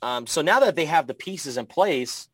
Um, 0.01 0.27
so 0.27 0.41
now 0.41 0.60
that 0.60 0.75
they 0.75 0.86
have 0.86 1.08
the 1.08 1.13
pieces 1.13 1.58
in 1.58 1.65
place, 1.65 2.27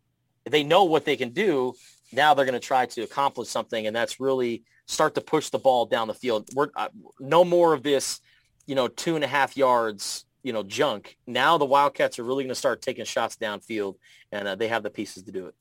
they 0.46 0.64
know 0.64 0.84
what 0.84 1.06
they 1.06 1.16
can 1.16 1.30
do. 1.30 1.74
Now 2.12 2.34
they're 2.34 2.46
going 2.46 2.60
to 2.60 2.68
try 2.68 2.86
to 2.88 3.02
accomplish 3.02 3.48
something, 3.48 3.88
and 3.88 3.96
that's 3.96 4.20
really 4.20 4.64
start 4.88 5.16
to 5.16 5.22
push 5.22 5.50
the 5.50 5.60
ball 5.60 5.86
down 5.86 6.08
the 6.08 6.14
field. 6.14 6.50
We're 6.56 6.70
uh, 6.76 6.90
no 7.20 7.46
more 7.46 7.74
of 7.74 7.84
this, 7.84 8.20
you 8.66 8.76
know, 8.76 8.88
two 8.88 9.16
and 9.16 9.24
a 9.24 9.28
half 9.28 9.56
yards, 9.56 10.26
you 10.44 10.52
know, 10.52 10.64
junk. 10.64 11.18
Now 11.28 11.58
the 11.58 11.66
Wildcats 11.66 12.20
are 12.20 12.24
really 12.24 12.44
going 12.44 12.50
to 12.50 12.56
start 12.56 12.82
taking 12.82 13.06
shots 13.06 13.38
downfield, 13.38 13.96
and 14.32 14.48
uh, 14.48 14.56
they 14.56 14.68
have 14.68 14.84
the 14.84 14.90
pieces 14.90 15.24
to 15.24 15.32
do 15.32 15.46
it. 15.48 15.56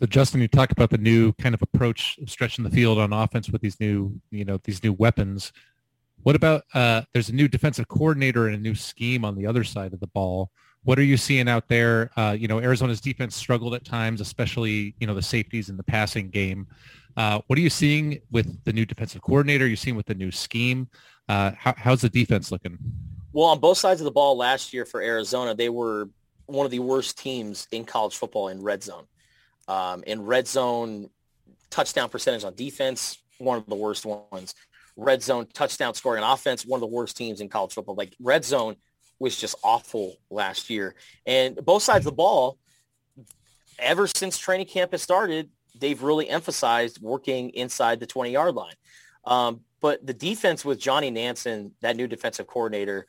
So 0.00 0.06
Justin, 0.06 0.40
you 0.40 0.46
talk 0.46 0.70
about 0.70 0.90
the 0.90 0.98
new 0.98 1.32
kind 1.34 1.56
of 1.56 1.62
approach 1.62 2.18
of 2.22 2.30
stretching 2.30 2.62
the 2.62 2.70
field 2.70 2.98
on 2.98 3.12
offense 3.12 3.50
with 3.50 3.62
these 3.62 3.80
new, 3.80 4.20
you 4.30 4.44
know, 4.44 4.60
these 4.62 4.82
new 4.84 4.92
weapons. 4.92 5.52
What 6.22 6.36
about 6.36 6.62
uh, 6.72 7.02
there's 7.12 7.30
a 7.30 7.34
new 7.34 7.48
defensive 7.48 7.88
coordinator 7.88 8.46
and 8.46 8.54
a 8.54 8.58
new 8.58 8.76
scheme 8.76 9.24
on 9.24 9.34
the 9.34 9.46
other 9.46 9.64
side 9.64 9.92
of 9.92 9.98
the 9.98 10.06
ball. 10.06 10.50
What 10.84 11.00
are 11.00 11.04
you 11.04 11.16
seeing 11.16 11.48
out 11.48 11.68
there? 11.68 12.10
Uh, 12.16 12.36
you 12.38 12.46
know, 12.46 12.60
Arizona's 12.60 13.00
defense 13.00 13.34
struggled 13.34 13.74
at 13.74 13.84
times, 13.84 14.20
especially 14.20 14.94
you 15.00 15.06
know 15.08 15.14
the 15.14 15.22
safeties 15.22 15.68
in 15.68 15.76
the 15.76 15.82
passing 15.82 16.30
game. 16.30 16.68
Uh, 17.16 17.40
what 17.48 17.58
are 17.58 17.62
you 17.62 17.70
seeing 17.70 18.20
with 18.30 18.62
the 18.64 18.72
new 18.72 18.86
defensive 18.86 19.20
coordinator? 19.22 19.64
Are 19.64 19.68
you 19.68 19.76
seeing 19.76 19.96
with 19.96 20.06
the 20.06 20.14
new 20.14 20.30
scheme? 20.30 20.88
Uh, 21.28 21.50
how, 21.58 21.74
how's 21.76 22.02
the 22.02 22.08
defense 22.08 22.52
looking? 22.52 22.78
Well, 23.32 23.46
on 23.46 23.58
both 23.58 23.78
sides 23.78 24.00
of 24.00 24.04
the 24.04 24.12
ball 24.12 24.36
last 24.36 24.72
year 24.72 24.84
for 24.84 25.02
Arizona, 25.02 25.54
they 25.54 25.68
were 25.68 26.08
one 26.46 26.64
of 26.64 26.70
the 26.70 26.78
worst 26.78 27.18
teams 27.18 27.66
in 27.72 27.84
college 27.84 28.16
football 28.16 28.48
in 28.48 28.62
red 28.62 28.84
zone. 28.84 29.04
Um, 29.68 30.02
in 30.06 30.24
red 30.24 30.48
zone 30.48 31.10
touchdown 31.70 32.08
percentage 32.08 32.44
on 32.44 32.54
defense, 32.54 33.18
one 33.38 33.58
of 33.58 33.66
the 33.66 33.74
worst 33.74 34.04
ones. 34.04 34.54
Red 34.96 35.22
zone 35.22 35.46
touchdown 35.52 35.94
scoring 35.94 36.24
on 36.24 36.32
offense, 36.32 36.66
one 36.66 36.78
of 36.78 36.80
the 36.80 36.94
worst 36.94 37.16
teams 37.16 37.40
in 37.40 37.48
college 37.48 37.72
football. 37.72 37.94
Like 37.94 38.14
red 38.18 38.44
zone 38.44 38.76
was 39.18 39.36
just 39.38 39.54
awful 39.62 40.16
last 40.30 40.70
year. 40.70 40.94
And 41.26 41.56
both 41.56 41.82
sides 41.82 42.06
of 42.06 42.12
the 42.12 42.16
ball, 42.16 42.58
ever 43.78 44.06
since 44.06 44.38
training 44.38 44.66
camp 44.66 44.92
has 44.92 45.02
started, 45.02 45.50
they've 45.78 46.02
really 46.02 46.28
emphasized 46.28 47.00
working 47.00 47.50
inside 47.50 48.00
the 48.00 48.06
20 48.06 48.30
yard 48.30 48.54
line. 48.54 48.74
Um, 49.24 49.60
but 49.80 50.04
the 50.04 50.14
defense 50.14 50.64
with 50.64 50.80
Johnny 50.80 51.10
Nansen, 51.10 51.72
that 51.80 51.96
new 51.96 52.08
defensive 52.08 52.46
coordinator, 52.46 53.06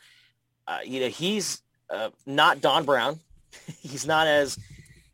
uh, 0.67 0.79
you 0.85 0.99
know, 0.99 1.07
he's 1.07 1.61
uh, 1.89 2.09
not 2.25 2.61
Don 2.61 2.85
Brown. 2.85 3.19
he's 3.79 4.05
not 4.05 4.27
as 4.27 4.59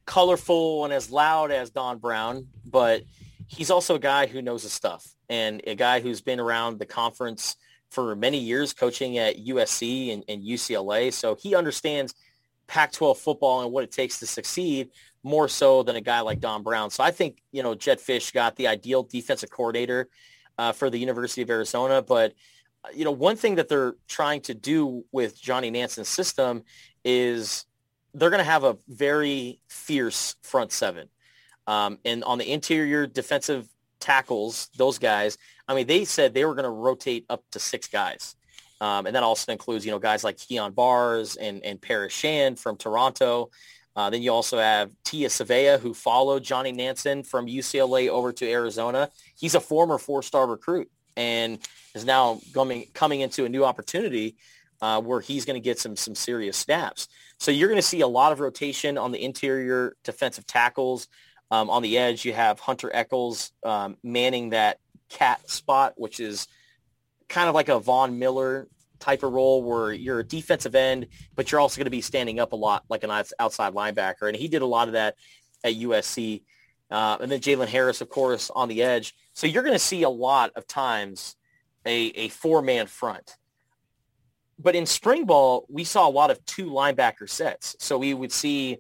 colorful 0.06 0.86
and 0.86 0.94
as 0.94 1.12
loud 1.12 1.52
as 1.52 1.70
Don 1.70 1.98
Brown, 1.98 2.48
but 2.66 3.04
he's 3.48 3.72
also 3.72 3.96
a 3.96 4.00
guy 4.00 4.28
who 4.28 4.42
knows 4.42 4.64
his 4.64 4.74
stuff 4.74 5.08
and 5.30 5.62
a 5.66 5.76
guy 5.76 6.00
who's 6.00 6.22
been 6.22 6.40
around 6.40 6.80
the 6.80 6.86
conference 6.86 7.56
for 7.90 8.16
many 8.16 8.38
years 8.38 8.74
coaching 8.74 9.18
at 9.18 9.38
USC 9.38 10.14
and, 10.14 10.24
and 10.28 10.44
UCLA. 10.44 11.12
So 11.14 11.36
he 11.36 11.56
understands 11.56 12.14
Pac-12 12.68 13.18
football 13.18 13.62
and 13.62 13.72
what 13.72 13.84
it 13.84 13.92
takes 13.92 14.20
to 14.20 14.28
succeed 14.28 14.90
more 15.24 15.48
so 15.48 15.82
than 15.84 15.96
a 15.96 16.02
guy 16.02 16.20
like 16.20 16.40
Don 16.40 16.62
Brown. 16.62 16.90
So 16.90 17.04
I 17.04 17.12
think, 17.12 17.42
you 17.52 17.64
know, 17.64 17.74
Jedd 17.74 18.00
Fisch 18.00 18.34
got 18.34 18.56
the 18.56 18.68
ideal 18.68 19.04
defensive 19.04 19.50
coordinator 19.50 20.08
uh, 20.58 20.72
for 20.72 20.90
the 20.90 21.00
University 21.00 21.42
of 21.42 21.50
Arizona. 21.50 22.02
But, 22.02 22.34
uh, 22.84 22.90
you 22.94 23.06
know, 23.06 23.12
one 23.12 23.36
thing 23.36 23.56
that 23.56 23.68
they're 23.68 23.96
trying 24.08 24.42
to 24.42 24.54
do 24.54 25.04
with 25.12 25.42
Johnny 25.42 25.72
Nansen's 25.72 26.10
system 26.10 26.64
is 27.04 27.66
they're 28.16 28.30
going 28.30 28.40
to 28.40 28.44
have 28.44 28.64
a 28.64 28.78
very 28.88 29.60
fierce 29.68 30.36
front 30.42 30.72
seven. 30.72 31.10
Um, 31.68 32.00
and 32.06 32.24
on 32.24 32.38
the 32.38 32.52
interior 32.52 33.08
defensive 33.08 33.68
tackles, 34.00 34.70
those 34.78 34.98
guys, 34.98 35.38
I 35.68 35.76
mean, 35.76 35.88
they 35.88 36.06
said 36.06 36.34
they 36.34 36.46
were 36.46 36.56
going 36.56 36.64
to 36.66 36.70
rotate 36.70 37.26
up 37.30 37.44
to 37.52 37.60
six 37.60 37.88
guys. 37.88 38.36
Um, 38.82 39.06
and 39.06 39.16
that 39.16 39.24
also 39.24 39.52
includes, 39.52 39.86
you 39.86 39.92
know, 39.92 40.00
guys 40.00 40.24
like 40.24 40.38
Kyon 40.38 40.74
Barrs 40.74 41.38
and, 41.38 41.64
and 41.64 41.82
Paris 41.82 42.14
Shand 42.14 42.60
from 42.60 42.78
Toronto. 42.78 43.50
Uh, 43.96 44.10
then 44.10 44.22
you 44.22 44.32
also 44.32 44.58
have 44.58 44.92
Tia 45.06 45.30
Savea, 45.30 45.80
who 45.80 45.94
followed 45.94 46.44
Johnny 46.44 46.74
Nansen 46.74 47.24
from 47.24 47.48
UCLA 47.48 48.10
over 48.10 48.34
to 48.34 48.50
Arizona. 48.50 49.10
He's 49.38 49.56
a 49.56 49.62
former 49.62 49.98
four-star 49.98 50.48
recruit 50.48 50.90
and 51.16 51.60
is 51.94 52.04
now 52.04 52.42
coming 52.54 52.88
coming 52.94 53.22
into 53.22 53.46
a 53.46 53.50
new 53.50 53.64
opportunity 53.64 54.36
uh, 54.82 55.02
where 55.02 55.22
he's 55.22 55.46
going 55.46 55.60
to 55.60 55.64
get 55.64 55.80
some 55.80 55.96
some 55.96 56.16
serious 56.16 56.58
snaps. 56.58 57.08
So 57.40 57.52
you're 57.52 57.70
going 57.70 57.82
to 57.82 57.88
see 57.88 58.02
a 58.02 58.08
lot 58.08 58.32
of 58.32 58.40
rotation 58.40 58.98
on 58.98 59.12
the 59.12 59.24
interior 59.24 59.96
defensive 60.04 60.46
tackles. 60.46 61.08
Um, 61.52 61.70
on 61.70 61.84
the 61.84 61.98
edge, 61.98 62.26
you 62.26 62.34
have 62.34 62.60
Hunter 62.60 62.90
Echols 62.94 63.52
um, 63.64 63.98
manning 64.04 64.50
that 64.50 64.80
cat 65.10 65.48
spot, 65.50 65.94
which 65.96 66.20
is 66.20 66.48
kind 67.30 67.48
of 67.48 67.56
like 67.56 67.70
a 67.70 67.80
Von 67.80 68.18
Miller 68.18 68.68
type 69.00 69.24
of 69.24 69.32
role 69.32 69.64
where 69.64 69.94
you're 69.94 70.20
a 70.20 70.24
defensive 70.24 70.74
end, 70.74 71.08
but 71.36 71.52
you're 71.52 71.62
also 71.62 71.78
going 71.78 71.86
to 71.86 71.92
be 71.92 72.02
standing 72.02 72.40
up 72.40 72.54
a 72.54 72.56
lot 72.56 72.84
like 72.90 73.04
an 73.04 73.12
outside 73.40 73.74
linebacker. 73.74 74.28
And 74.28 74.36
he 74.36 74.48
did 74.48 74.62
a 74.62 74.66
lot 74.66 74.88
of 74.88 74.94
that 74.94 75.16
at 75.64 75.76
USC. 75.76 76.44
Uh, 76.90 77.18
and 77.20 77.32
then 77.32 77.40
Jalen 77.40 77.68
Harris, 77.68 78.02
of 78.02 78.10
course, 78.10 78.50
on 78.50 78.70
the 78.70 78.84
edge. 78.84 79.16
So 79.34 79.48
you're 79.48 79.64
going 79.64 79.76
to 79.76 79.80
see 79.80 80.04
a 80.04 80.10
lot 80.10 80.52
of 80.56 80.68
times 80.68 81.36
a, 81.86 82.08
a 82.08 82.30
four-man 82.30 82.88
front. 82.88 83.38
But 84.58 84.76
in 84.76 84.86
spring 84.86 85.26
ball, 85.26 85.66
we 85.70 85.84
saw 85.84 86.08
a 86.08 86.10
lot 86.10 86.32
of 86.32 86.44
two 86.46 86.70
linebacker 86.70 87.30
sets. 87.30 87.76
So 87.80 87.98
we 87.98 88.14
would 88.14 88.32
see, 88.32 88.78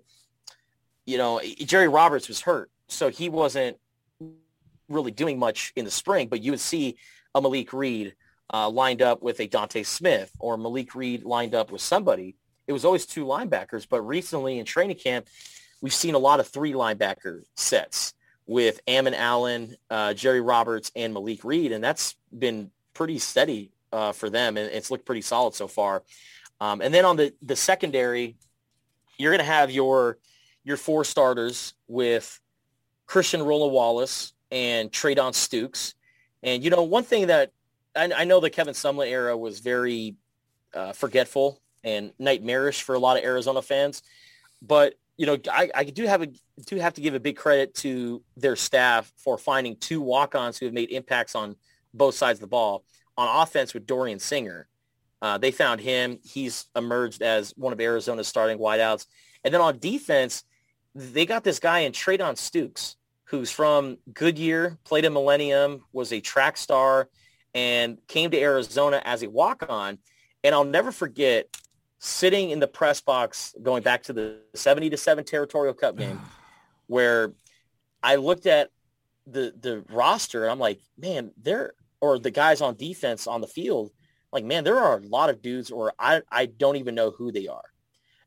you 1.05 1.17
know, 1.17 1.41
Jerry 1.59 1.87
Roberts 1.87 2.27
was 2.27 2.41
hurt. 2.41 2.71
So 2.87 3.09
he 3.09 3.29
wasn't 3.29 3.77
really 4.87 5.11
doing 5.11 5.39
much 5.39 5.73
in 5.75 5.85
the 5.85 5.91
spring, 5.91 6.27
but 6.27 6.41
you 6.41 6.51
would 6.51 6.59
see 6.59 6.97
a 7.33 7.41
Malik 7.41 7.73
Reed 7.73 8.15
uh, 8.53 8.69
lined 8.69 9.01
up 9.01 9.21
with 9.21 9.39
a 9.39 9.47
Dante 9.47 9.83
Smith 9.83 10.31
or 10.39 10.57
Malik 10.57 10.95
Reed 10.95 11.23
lined 11.23 11.55
up 11.55 11.71
with 11.71 11.81
somebody. 11.81 12.35
It 12.67 12.73
was 12.73 12.85
always 12.85 13.05
two 13.05 13.25
linebackers, 13.25 13.87
but 13.87 14.01
recently 14.01 14.59
in 14.59 14.65
training 14.65 14.97
camp, 14.97 15.27
we've 15.81 15.93
seen 15.93 16.15
a 16.15 16.19
lot 16.19 16.39
of 16.39 16.47
three 16.47 16.73
linebacker 16.73 17.41
sets 17.55 18.13
with 18.47 18.79
Ammon 18.87 19.15
Allen, 19.15 19.75
uh, 19.89 20.13
Jerry 20.13 20.41
Roberts, 20.41 20.91
and 20.95 21.13
Malik 21.13 21.43
Reed, 21.43 21.71
and 21.71 21.83
that's 21.83 22.15
been 22.37 22.71
pretty 22.93 23.19
steady 23.19 23.71
uh, 23.91 24.11
for 24.11 24.29
them, 24.29 24.57
and 24.57 24.71
it's 24.71 24.91
looked 24.91 25.05
pretty 25.05 25.21
solid 25.21 25.53
so 25.53 25.67
far. 25.67 26.03
Um, 26.59 26.81
and 26.81 26.93
then 26.93 27.05
on 27.05 27.17
the 27.17 27.33
the 27.41 27.55
secondary, 27.55 28.37
you're 29.17 29.31
going 29.31 29.45
to 29.45 29.51
have 29.51 29.71
your 29.71 30.17
your 30.63 30.77
four 30.77 31.03
starters 31.03 31.73
with 31.87 32.39
Christian 33.05 33.43
Roland-Wallace 33.43 34.33
and 34.51 34.91
Treydan 34.91 35.33
Stukes. 35.33 35.93
And 36.43 36.63
you 36.63 36.69
know, 36.69 36.83
one 36.83 37.03
thing 37.03 37.27
that 37.27 37.51
I, 37.95 38.11
I 38.15 38.23
know 38.23 38.39
the 38.39 38.49
Kevin 38.49 38.73
Sumlin 38.73 39.07
era 39.07 39.37
was 39.37 39.59
very 39.59 40.15
uh, 40.73 40.93
forgetful 40.93 41.61
and 41.83 42.11
nightmarish 42.19 42.81
for 42.81 42.95
a 42.95 42.99
lot 42.99 43.17
of 43.17 43.23
Arizona 43.23 43.61
fans, 43.61 44.01
but 44.61 44.95
you 45.17 45.25
know, 45.25 45.37
I, 45.49 45.69
I 45.73 45.83
do 45.85 46.05
have 46.05 46.21
a 46.21 46.27
do 46.65 46.75
have 46.77 46.93
to 46.95 47.01
give 47.01 47.13
a 47.13 47.19
big 47.19 47.37
credit 47.37 47.73
to 47.75 48.21
their 48.35 48.55
staff 48.55 49.11
for 49.17 49.37
finding 49.37 49.77
two 49.77 50.01
walk-ons 50.01 50.57
who 50.57 50.65
have 50.65 50.73
made 50.73 50.89
impacts 50.89 51.35
on 51.35 51.55
both 51.93 52.15
sides 52.15 52.37
of 52.37 52.41
the 52.41 52.47
ball. 52.47 52.83
On 53.17 53.41
offense 53.41 53.73
with 53.73 53.87
Dorian 53.87 54.19
Singer, 54.19 54.67
uh, 55.21 55.37
they 55.37 55.51
found 55.51 55.81
him. 55.81 56.19
He's 56.23 56.65
emerged 56.75 57.21
as 57.21 57.53
one 57.55 57.73
of 57.73 57.79
Arizona's 57.79 58.27
starting 58.27 58.57
wideouts. 58.57 59.07
And 59.43 59.53
then 59.53 59.61
on 59.61 59.79
defense, 59.79 60.43
they 60.93 61.25
got 61.25 61.43
this 61.43 61.59
guy 61.59 61.79
in 61.79 61.91
Treydan 61.91 62.35
Stukes, 62.35 62.95
who's 63.25 63.49
from 63.49 63.97
Goodyear, 64.13 64.77
played 64.83 65.05
at 65.05 65.11
Millennium, 65.11 65.83
was 65.93 66.11
a 66.11 66.19
track 66.19 66.57
star, 66.57 67.09
and 67.53 67.97
came 68.07 68.31
to 68.31 68.39
Arizona 68.39 69.01
as 69.05 69.23
a 69.23 69.29
walk-on. 69.29 69.97
And 70.43 70.53
I'll 70.53 70.63
never 70.63 70.91
forget 70.91 71.47
sitting 71.99 72.51
in 72.51 72.59
the 72.59 72.67
press 72.67 73.01
box 73.01 73.55
going 73.63 73.81
back 73.81 74.03
to 74.03 74.13
the 74.13 74.39
70 74.53 74.91
to 74.91 74.97
7 74.97 75.23
territorial 75.23 75.73
cup 75.73 75.95
game 75.97 76.19
where 76.87 77.33
I 78.03 78.17
looked 78.17 78.45
at 78.45 78.69
the 79.27 79.53
the 79.59 79.83
roster 79.89 80.43
and 80.43 80.51
I'm 80.51 80.59
like, 80.59 80.79
man, 80.97 81.31
there 81.41 81.73
or 82.05 82.19
the 82.19 82.31
guys 82.31 82.61
on 82.61 82.75
defense 82.75 83.25
on 83.25 83.41
the 83.41 83.47
field, 83.47 83.91
like, 84.31 84.43
man, 84.45 84.63
there 84.63 84.79
are 84.79 84.99
a 84.99 85.07
lot 85.07 85.29
of 85.29 85.41
dudes 85.41 85.71
or 85.71 85.93
I, 85.97 86.21
I 86.31 86.45
don't 86.45 86.75
even 86.75 86.93
know 86.93 87.11
who 87.11 87.31
they 87.31 87.47
are. 87.47 87.63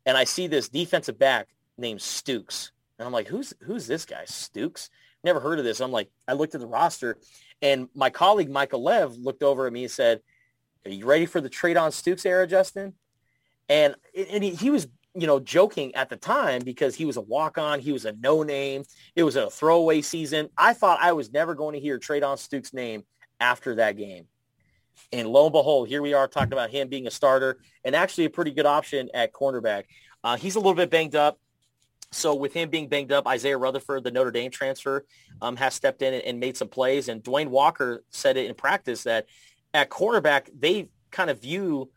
And 0.05 0.17
I 0.17 0.25
see 0.25 0.47
this 0.47 0.69
defensive 0.69 1.19
back 1.19 1.49
named 1.77 2.01
Stukes. 2.01 2.73
And 2.99 3.07
I'm 3.07 3.13
like, 3.13 3.29
who's 3.29 3.55
who's 3.61 3.87
this 3.87 4.05
guy? 4.05 4.25
Stukes? 4.25 4.89
Never 5.23 5.39
heard 5.39 5.59
of 5.59 5.65
this. 5.65 5.81
I'm 5.81 5.93
like, 5.93 6.11
I 6.27 6.33
looked 6.33 6.55
at 6.55 6.61
the 6.61 6.67
roster 6.67 7.19
and 7.63 7.89
my 7.95 8.11
colleague 8.11 8.51
Michael 8.51 8.83
Lev 8.83 9.17
looked 9.17 9.43
over 9.43 9.67
at 9.67 9.73
me 9.73 9.85
and 9.85 9.91
said, 9.91 10.21
Are 10.85 10.91
you 10.91 11.07
ready 11.07 11.27
for 11.27 11.41
the 11.41 11.51
Treydan 11.51 11.91
Stukes 11.91 12.27
era, 12.27 12.47
Justin? 12.47 12.95
And 13.69 13.95
and 14.33 14.43
he, 14.43 14.51
he 14.51 14.71
was 14.71 14.89
you 15.15 15.27
know 15.27 15.41
joking 15.41 15.95
at 15.95 16.09
the 16.09 16.17
time 16.17 16.63
because 16.65 16.95
he 16.95 17.05
was 17.05 17.17
a 17.17 17.21
walk 17.21 17.59
on, 17.59 17.81
he 17.81 17.93
was 17.93 18.05
a 18.05 18.13
no 18.13 18.43
name, 18.43 18.85
it 19.15 19.25
was 19.25 19.37
a 19.37 19.51
throwaway 19.51 20.01
season. 20.01 20.49
I 20.57 20.73
thought 20.73 21.01
I 21.03 21.13
was 21.13 21.33
never 21.33 21.55
going 21.55 21.75
to 21.75 21.81
hear 21.81 21.99
Treydan 21.99 22.37
Stukes' 22.37 22.73
name 22.73 23.05
after 23.41 23.77
that 23.77 23.97
game. 23.97 24.27
And 25.13 25.29
lo 25.29 25.47
and 25.47 25.53
behold, 25.53 25.89
here 25.89 26.03
we 26.03 26.15
are 26.15 26.29
talking 26.29 26.53
about 26.53 26.71
him 26.71 26.89
being 26.89 27.07
a 27.07 27.11
starter 27.11 27.59
and 27.85 27.95
actually 27.95 28.25
a 28.25 28.31
pretty 28.31 28.51
good 28.51 28.67
option 28.67 29.09
at 29.15 29.33
cornerback. 29.33 29.85
Uh, 30.25 30.37
he's 30.37 30.57
a 30.57 30.59
little 30.59 30.75
bit 30.75 30.91
banged 30.91 31.15
up. 31.17 31.39
So 32.11 32.35
with 32.35 32.53
him 32.53 32.71
being 32.71 32.89
banged 32.89 33.13
up, 33.13 33.27
Isaiah 33.27 33.59
Rutherford, 33.59 34.03
the 34.03 34.11
Notre 34.11 34.31
Dame 34.31 34.51
transfer, 34.51 35.05
um, 35.43 35.57
has 35.57 35.75
stepped 35.75 36.03
in 36.03 36.15
and, 36.15 36.23
and, 36.23 36.41
made 36.41 36.57
some 36.57 36.69
plays. 36.69 37.09
And 37.09 37.23
Dwayne 37.23 37.49
Walker 37.49 38.03
said 38.11 38.37
it 38.37 38.47
in 38.47 38.55
practice 38.55 39.05
that 39.05 39.27
at 39.75 39.91
cornerback, 39.91 40.49
they 40.59 40.89
kind 41.11 41.29
of 41.29 41.41
view 41.41 41.91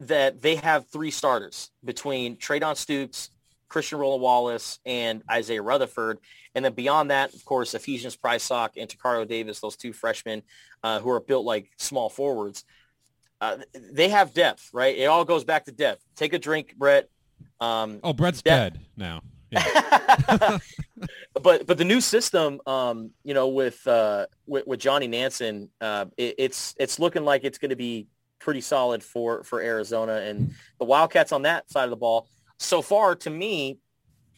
that 0.00 0.42
they 0.42 0.56
have 0.56 0.86
three 0.88 1.10
starters 1.10 1.70
between 1.84 2.36
Treydan 2.36 2.74
Stukes, 2.74 3.30
Christian 3.68 3.98
Roland-Wallace, 3.98 4.78
and 4.86 5.22
Isaiah 5.30 5.62
Rutherford. 5.62 6.18
And 6.54 6.64
then 6.64 6.74
beyond 6.74 7.10
that, 7.10 7.34
of 7.34 7.44
course, 7.44 7.74
Ephesians 7.74 8.16
Prysock 8.16 8.70
and 8.76 8.88
Tacario 8.88 9.26
Davis, 9.26 9.60
those 9.60 9.76
two 9.76 9.92
freshmen 9.92 10.42
uh, 10.82 11.00
who 11.00 11.10
are 11.10 11.20
built 11.20 11.44
like 11.44 11.70
small 11.76 12.08
forwards. 12.08 12.64
Uh, 13.40 13.58
they 13.92 14.08
have 14.08 14.34
depth, 14.34 14.70
right? 14.72 14.96
It 14.96 15.04
all 15.04 15.24
goes 15.24 15.44
back 15.44 15.66
to 15.66 15.72
depth. 15.72 16.04
Take 16.16 16.32
a 16.32 16.38
drink, 16.38 16.74
Brett. 16.76 17.08
Um, 17.60 18.00
oh, 18.02 18.12
Brett's 18.12 18.42
depth. 18.42 18.74
dead 18.74 18.86
now. 18.96 19.22
Yeah. 19.50 20.58
but 21.40 21.66
but 21.66 21.78
the 21.78 21.84
new 21.84 22.00
system, 22.00 22.60
um, 22.66 23.10
you 23.24 23.34
know, 23.34 23.48
with, 23.48 23.86
uh, 23.86 24.26
with 24.46 24.66
with 24.66 24.80
Johnny 24.80 25.06
Nansen, 25.06 25.70
uh, 25.80 26.06
it, 26.16 26.34
it's 26.38 26.74
it's 26.78 26.98
looking 26.98 27.24
like 27.24 27.44
it's 27.44 27.58
going 27.58 27.70
to 27.70 27.76
be 27.76 28.08
pretty 28.40 28.60
solid 28.60 29.02
for 29.02 29.44
for 29.44 29.60
Arizona 29.60 30.14
and 30.14 30.54
the 30.78 30.84
Wildcats 30.84 31.32
on 31.32 31.42
that 31.42 31.70
side 31.70 31.84
of 31.84 31.90
the 31.90 31.96
ball. 31.96 32.28
So 32.58 32.82
far, 32.82 33.14
to 33.16 33.30
me, 33.30 33.78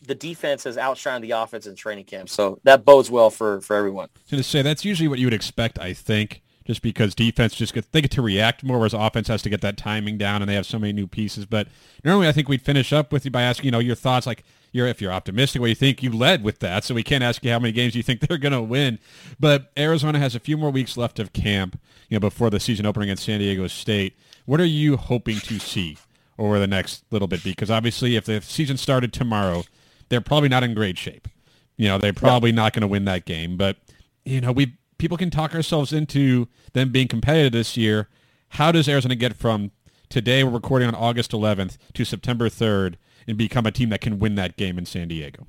the 0.03 0.15
defense 0.15 0.65
has 0.65 0.77
outshined 0.77 1.23
the 1.23 1.33
offense 1.33 1.67
in 1.67 1.75
training 1.75 2.05
camp, 2.05 2.29
so 2.29 2.59
that 2.65 2.85
bodes 2.85 3.11
well 3.11 3.31
for 3.31 3.61
for 3.61 3.77
everyone. 3.77 4.09
I 4.33 4.37
to 4.37 4.43
say 4.43 4.63
that's 4.63 4.85
usually 4.85 5.09
what 5.09 5.19
you 5.19 5.27
would 5.27 5.35
expect, 5.35 5.79
I 5.79 5.93
think 5.93 6.43
just 6.67 6.83
because 6.83 7.17
defense 7.17 7.55
just 7.55 7.75
get 7.75 7.91
they 7.91 8.01
get 8.01 8.13
to 8.13 8.23
react 8.23 8.63
more, 8.63 8.79
whereas 8.79 8.95
offense 8.95 9.27
has 9.29 9.43
to 9.43 9.51
get 9.51 9.61
that 9.61 9.77
timing 9.77 10.17
down, 10.19 10.41
and 10.41 10.49
they 10.49 10.55
have 10.55 10.67
so 10.67 10.79
many 10.79 10.93
new 10.93 11.07
pieces. 11.07 11.45
But 11.47 11.67
normally, 12.05 12.29
I 12.29 12.33
think 12.33 12.49
we'd 12.49 12.63
finish 12.63 12.93
up 12.93 13.13
with 13.13 13.25
you 13.25 13.31
by 13.31 13.43
asking, 13.43 13.67
you 13.67 13.71
know, 13.73 13.81
your 13.81 13.97
thoughts, 13.97 14.27
like 14.27 14.45
you're 14.73 14.87
if 14.87 15.01
you're 15.01 15.13
optimistic, 15.13 15.61
what 15.61 15.69
you 15.69 15.75
think 15.75 16.03
you 16.03 16.13
led 16.13 16.45
with 16.45 16.61
that. 16.61 16.85
So 16.85 16.95
we 16.95 17.03
can't 17.03 17.25
ask 17.25 17.45
you 17.45 17.51
how 17.51 17.59
many 17.59 17.73
games 17.73 17.97
you 17.97 18.03
think 18.03 18.21
they're 18.29 18.39
going 18.39 18.53
to 18.53 18.63
win. 18.63 18.99
But 19.39 19.73
Arizona 19.77 20.19
has 20.19 20.35
a 20.35 20.41
few 20.41 20.57
more 20.57 20.71
weeks 20.71 20.97
left 20.97 21.19
of 21.19 21.33
camp, 21.33 21.81
you 22.09 22.17
know, 22.17 22.21
before 22.21 22.51
the 22.51 22.61
season 22.61 22.87
opening 22.87 23.11
at 23.11 23.19
San 23.19 23.41
Diego 23.41 23.67
State. 23.67 24.17
What 24.47 24.61
are 24.61 24.65
you 24.65 24.97
hoping 24.97 25.41
to 25.41 25.59
see 25.59 25.99
over 26.39 26.59
the 26.59 26.67
next 26.67 27.05
little 27.11 27.29
bit? 27.29 27.43
Because 27.43 27.71
obviously, 27.71 28.17
if 28.17 28.27
the 28.27 28.41
season 28.43 28.77
started 28.77 29.13
tomorrow, 29.13 29.65
they're 30.11 30.20
probably 30.20 30.51
not 30.51 30.62
in 30.62 30.75
great 30.75 30.99
shape. 30.99 31.27
You 31.77 31.88
know, 31.88 31.99
they're 31.99 32.12
probably 32.12 32.53
not 32.53 32.75
going 32.75 32.83
to 32.83 32.87
win 32.87 33.07
that 33.07 33.25
game. 33.25 33.57
But 33.57 33.79
you 34.25 34.42
know, 34.42 34.53
we 34.53 34.77
people 34.99 35.16
can 35.16 35.31
talk 35.31 35.55
ourselves 35.55 35.92
into 35.92 36.46
them 36.75 36.92
being 36.92 37.09
competitive 37.09 37.53
this 37.53 37.77
year. 37.77 38.09
How 38.51 38.70
does 38.70 38.88
Arizona 38.88 39.14
get 39.14 39.35
from 39.35 39.70
today, 40.11 40.44
we're 40.44 40.51
recording 40.51 40.88
on 40.88 40.94
August 40.94 41.31
11th, 41.31 41.79
to 41.94 42.05
September 42.05 42.49
3rd 42.49 42.96
and 43.27 43.38
become 43.38 43.64
a 43.64 43.70
team 43.70 43.88
that 43.90 44.01
can 44.01 44.18
win 44.18 44.35
that 44.35 44.57
game 44.57 44.77
in 44.77 44.85
San 44.85 45.09
Diego? 45.09 45.46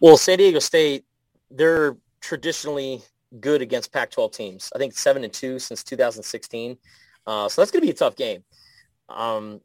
Well, 0.00 0.16
San 0.16 0.38
Diego 0.38 0.60
State, 0.60 1.04
they're 1.50 1.96
traditionally 2.20 3.02
good 3.40 3.60
against 3.60 3.92
Pac-12 3.92 4.32
teams. 4.32 4.72
I 4.74 4.78
think 4.78 4.96
seven 4.96 5.24
and 5.24 5.32
two 5.32 5.58
since 5.58 5.82
2016. 5.82 6.78
Uh, 7.26 7.48
so 7.48 7.60
that's 7.60 7.70
going 7.70 7.80
to 7.80 7.86
be 7.86 7.90
a 7.90 7.94
tough 7.94 8.16
game. 8.16 8.42
Um, 9.08 9.60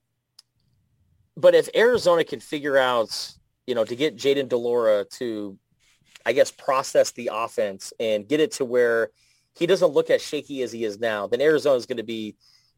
but 1.35 1.53
if 1.53 1.69
Arizona 1.75 2.23
can 2.23 2.39
figure 2.39 2.77
out, 2.77 3.33
you 3.67 3.75
know, 3.75 3.85
to 3.85 3.95
get 3.95 4.15
Jayden 4.15 4.49
de 4.49 4.57
Laura 4.57 5.05
to 5.17 5.59
I 6.27 6.33
guess, 6.33 6.51
process 6.51 7.11
the 7.11 7.29
offense 7.33 7.93
and 8.01 8.27
get 8.27 8.41
it 8.41 8.51
to 8.53 8.65
where 8.65 9.11
he 9.55 9.65
doesn't 9.65 9.93
look 9.93 10.09
as 10.09 10.21
shaky 10.21 10.61
as 10.61 10.73
he 10.73 10.83
is 10.83 10.99
now, 10.99 11.25
then 11.25 11.39
Arizona 11.39 11.77
is 11.77 11.85
going 11.85 11.97
to 11.97 12.03
be 12.03 12.35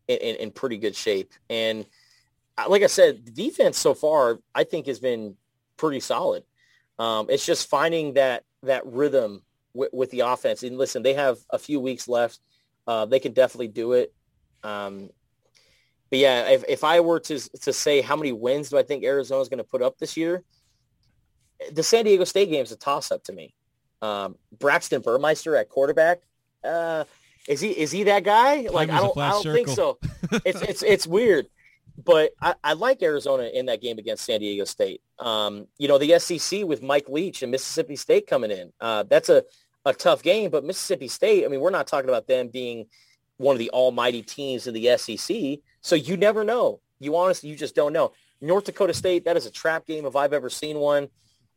in, 0.07 0.17
in, 0.17 0.35
in, 0.35 0.51
pretty 0.51 0.77
good 0.77 0.95
shape. 0.95 1.33
And 1.49 1.87
uh, 2.59 2.65
like 2.69 2.83
I 2.83 2.87
said, 2.87 3.25
the 3.25 3.31
defense 3.31 3.79
so 3.79 3.95
far, 3.95 4.37
I 4.53 4.65
think, 4.65 4.85
has 4.85 4.99
been 4.99 5.35
pretty 5.77 5.99
solid. 5.99 6.43
Um, 6.99 7.25
it's 7.29 7.43
just 7.43 7.67
finding 7.67 8.13
that 8.13 8.43
that 8.61 8.85
rhythm 8.85 9.41
w- 9.73 9.89
with 9.91 10.11
the 10.11 10.19
offense. 10.19 10.61
And 10.61 10.77
listen, 10.77 11.01
they 11.01 11.15
have 11.15 11.39
a 11.49 11.57
few 11.57 11.79
weeks 11.79 12.07
left. 12.07 12.39
Uh, 12.85 13.05
they 13.05 13.19
can 13.19 13.33
definitely 13.33 13.69
do 13.69 13.93
it. 13.93 14.13
Um, 14.63 15.09
but 16.11 16.19
yeah, 16.19 16.49
if, 16.49 16.63
if 16.69 16.83
I 16.83 16.99
were 16.99 17.19
to 17.21 17.39
to 17.61 17.73
say 17.73 18.01
how 18.01 18.15
many 18.15 18.31
wins 18.31 18.69
do 18.69 18.77
I 18.77 18.83
think 18.83 19.03
Arizona 19.03 19.41
is 19.41 19.49
going 19.49 19.57
to 19.57 19.63
put 19.63 19.81
up 19.81 19.97
this 19.97 20.15
year, 20.15 20.43
the 21.72 21.84
San 21.84 22.05
Diego 22.05 22.24
State 22.24 22.49
game 22.49 22.64
is 22.64 22.72
a 22.72 22.78
toss-up 22.78 23.24
to 23.26 23.34
me. 23.34 23.53
Um, 24.01 24.36
Braxton 24.57 25.01
Burmeister 25.01 25.55
at 25.55 25.70
quarterback. 25.70 26.22
Uh, 26.64 27.03
is 27.47 27.60
he 27.60 27.70
is 27.70 27.91
he 27.91 28.03
that 28.03 28.24
guy? 28.24 28.68
Like 28.72 28.89
I 28.89 28.99
don't 28.99 29.18
I 29.18 29.30
don't 29.30 29.43
think 29.43 29.68
so. 29.70 29.97
It's 30.45 30.62
it's 30.62 30.84
it's 30.88 31.07
weird, 31.07 31.47
but 32.03 32.32
I, 32.41 32.55
I 32.64 32.74
like 32.74 33.01
Arizona 33.01 33.49
in 33.53 33.66
that 33.68 33.82
game 33.82 33.97
against 33.97 34.26
San 34.26 34.39
Diego 34.39 34.66
State. 34.66 35.01
Um, 35.18 35.68
you 35.78 35.88
know 35.88 35.97
the 35.97 36.20
SEC 36.20 36.64
with 36.66 36.82
Mike 36.82 37.10
Leach 37.10 37.41
and 37.41 37.51
Mississippi 37.51 37.95
State 37.95 38.28
coming 38.28 38.51
in. 38.51 38.72
Uh, 38.80 39.03
that's 39.03 39.30
a 39.30 39.43
a 39.86 39.93
tough 39.93 40.22
game, 40.22 40.49
but 40.49 40.64
Mississippi 40.64 41.07
State. 41.07 41.45
I 41.45 41.47
mean, 41.47 41.60
we're 41.60 41.70
not 41.70 41.88
talking 41.88 42.10
about 42.10 42.28
them 42.28 42.49
being 42.49 42.88
one 43.38 43.55
of 43.55 43.60
the 43.60 43.72
almighty 43.72 44.22
teams 44.22 44.68
in 44.68 44.74
the 44.74 44.97
SEC. 44.97 45.60
So 45.82 45.95
you 45.95 46.18
never 46.18 46.43
know. 46.43 46.82
You 46.99 47.16
honestly, 47.16 47.49
you 47.49 47.55
just 47.55 47.76
don't 47.76 47.93
know. 47.93 48.12
North 48.41 48.66
Dakota 48.66 48.93
State, 48.93 49.26
that 49.26 49.38
is 49.38 49.45
a 49.45 49.51
trap 49.51 49.86
game 49.86 50.05
if 50.05 50.16
I've 50.16 50.34
ever 50.34 50.49
seen 50.49 50.78
one. 50.78 51.10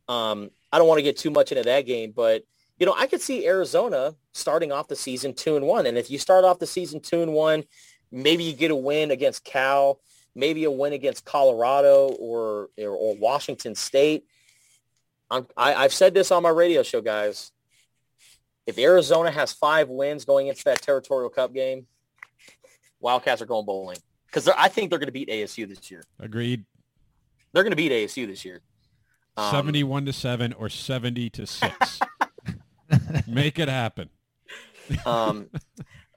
Um, 0.07 0.49
I 0.71 0.77
don't 0.77 0.87
want 0.87 0.99
to 0.99 1.03
get 1.03 1.17
too 1.17 1.31
much 1.31 1.51
into 1.51 1.63
that 1.63 1.85
game, 1.85 2.13
but 2.15 2.43
you 2.79 2.85
know, 2.85 2.95
I 2.97 3.07
could 3.07 3.21
see 3.21 3.47
Arizona 3.47 4.15
starting 4.33 4.71
off 4.71 4.87
the 4.87 4.95
season 4.95 5.33
two 5.33 5.55
and 5.55 5.65
one. 5.65 5.85
And 5.85 5.97
if 5.97 6.09
you 6.09 6.17
start 6.17 6.43
off 6.43 6.59
the 6.59 6.67
season 6.67 6.99
two 6.99 7.21
and 7.21 7.33
one, 7.33 7.63
maybe 8.11 8.43
you 8.43 8.53
get 8.53 8.71
a 8.71 8.75
win 8.75 9.11
against 9.11 9.43
Cal, 9.43 9.99
maybe 10.35 10.63
a 10.63 10.71
win 10.71 10.93
against 10.93 11.25
Colorado 11.25 12.09
or 12.19 12.69
or, 12.77 12.89
or 12.89 13.15
Washington 13.15 13.75
State. 13.75 14.25
I'm, 15.29 15.47
I, 15.55 15.73
I've 15.73 15.93
said 15.93 16.13
this 16.13 16.31
on 16.31 16.43
my 16.43 16.49
radio 16.49 16.83
show, 16.83 17.01
guys. 17.01 17.51
If 18.65 18.77
Arizona 18.77 19.31
has 19.31 19.51
five 19.51 19.89
wins 19.89 20.25
going 20.25 20.47
into 20.47 20.63
that 20.65 20.81
territorial 20.81 21.29
cup 21.29 21.53
game, 21.53 21.85
Wildcats 22.99 23.41
are 23.41 23.45
going 23.45 23.65
bowling 23.65 23.97
because 24.27 24.47
I 24.47 24.69
think 24.69 24.89
they're 24.89 24.99
going 24.99 25.07
to 25.07 25.13
beat 25.13 25.27
ASU 25.27 25.67
this 25.67 25.91
year. 25.91 26.03
Agreed. 26.19 26.65
They're 27.51 27.63
going 27.63 27.71
to 27.71 27.77
beat 27.77 27.91
ASU 27.91 28.25
this 28.25 28.45
year. 28.45 28.61
Um, 29.35 29.51
71 29.51 30.05
to 30.05 30.13
7 30.13 30.53
or 30.53 30.69
70 30.69 31.29
to 31.31 31.47
6. 31.47 31.99
Make 33.27 33.59
it 33.59 33.67
happen. 33.67 34.09
um, 35.05 35.49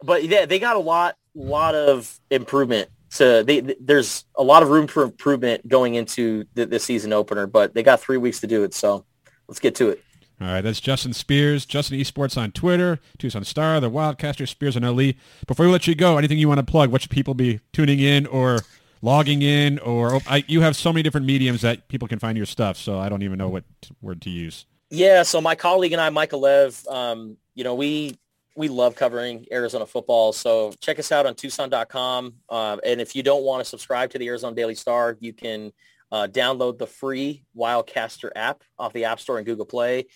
but 0.02 0.24
yeah, 0.24 0.46
they 0.46 0.58
got 0.58 0.76
a 0.76 0.80
lot, 0.80 1.16
lot 1.34 1.74
of 1.74 2.20
improvement. 2.30 2.90
So 3.08 3.42
they, 3.42 3.60
th- 3.62 3.78
there's 3.80 4.24
a 4.36 4.42
lot 4.42 4.62
of 4.62 4.68
room 4.68 4.86
for 4.86 5.02
improvement 5.02 5.66
going 5.66 5.94
into 5.94 6.44
the, 6.54 6.66
the 6.66 6.78
season 6.78 7.12
opener, 7.12 7.46
but 7.46 7.74
they 7.74 7.82
got 7.82 8.00
three 8.00 8.18
weeks 8.18 8.40
to 8.40 8.46
do 8.46 8.64
it. 8.64 8.74
So 8.74 9.06
let's 9.48 9.60
get 9.60 9.74
to 9.76 9.90
it. 9.90 10.02
All 10.38 10.48
right, 10.48 10.60
that's 10.60 10.80
Justin 10.80 11.14
Spears, 11.14 11.64
Justin 11.64 11.98
Esports 11.98 12.36
on 12.36 12.52
Twitter, 12.52 12.98
Tucson 13.18 13.42
Star, 13.44 13.80
the 13.80 13.90
Wildcaster, 13.90 14.46
Spears 14.46 14.76
and 14.76 14.84
Ali. 14.84 15.16
Before 15.46 15.64
we 15.64 15.72
let 15.72 15.86
you 15.86 15.94
go, 15.94 16.18
anything 16.18 16.36
you 16.36 16.48
want 16.48 16.58
to 16.58 16.70
plug? 16.70 16.92
What 16.92 17.00
should 17.00 17.10
people 17.10 17.32
be 17.32 17.60
tuning 17.72 18.00
in 18.00 18.26
or 18.26 18.58
logging 19.02 19.42
in? 19.42 19.78
Or 19.80 20.20
I, 20.26 20.44
you 20.46 20.60
have 20.62 20.76
so 20.76 20.92
many 20.92 21.02
different 21.02 21.26
mediums 21.26 21.62
that 21.62 21.88
people 21.88 22.08
can 22.08 22.18
find 22.18 22.36
your 22.36 22.46
stuff, 22.46 22.76
so 22.76 22.98
I 22.98 23.08
don't 23.08 23.22
even 23.22 23.38
know 23.38 23.48
what 23.48 23.64
word 24.00 24.22
to 24.22 24.30
use. 24.30 24.66
Yeah, 24.90 25.22
so 25.22 25.40
my 25.40 25.54
colleague 25.54 25.92
and 25.92 26.00
I, 26.00 26.10
Michael 26.10 26.40
Lev, 26.40 26.86
um, 26.88 27.36
you 27.54 27.64
know, 27.64 27.74
we 27.74 28.16
we 28.56 28.68
love 28.68 28.96
covering 28.96 29.46
Arizona 29.52 29.84
football. 29.84 30.32
So 30.32 30.72
check 30.80 30.98
us 30.98 31.12
out 31.12 31.26
on 31.26 31.34
Tucson.com. 31.34 32.34
Uh, 32.48 32.78
and 32.84 33.00
if 33.00 33.14
you 33.14 33.22
don't 33.22 33.42
want 33.42 33.62
to 33.62 33.68
subscribe 33.68 34.10
to 34.10 34.18
the 34.18 34.28
Arizona 34.28 34.56
Daily 34.56 34.74
Star, 34.74 35.16
you 35.20 35.34
can 35.34 35.72
uh, 36.10 36.26
download 36.30 36.78
the 36.78 36.86
free 36.86 37.44
Wildcaster 37.56 38.30
app 38.34 38.64
off 38.78 38.94
the 38.94 39.04
App 39.04 39.20
Store 39.20 39.36
and 39.36 39.44
Google 39.44 39.66
Play 39.66 40.06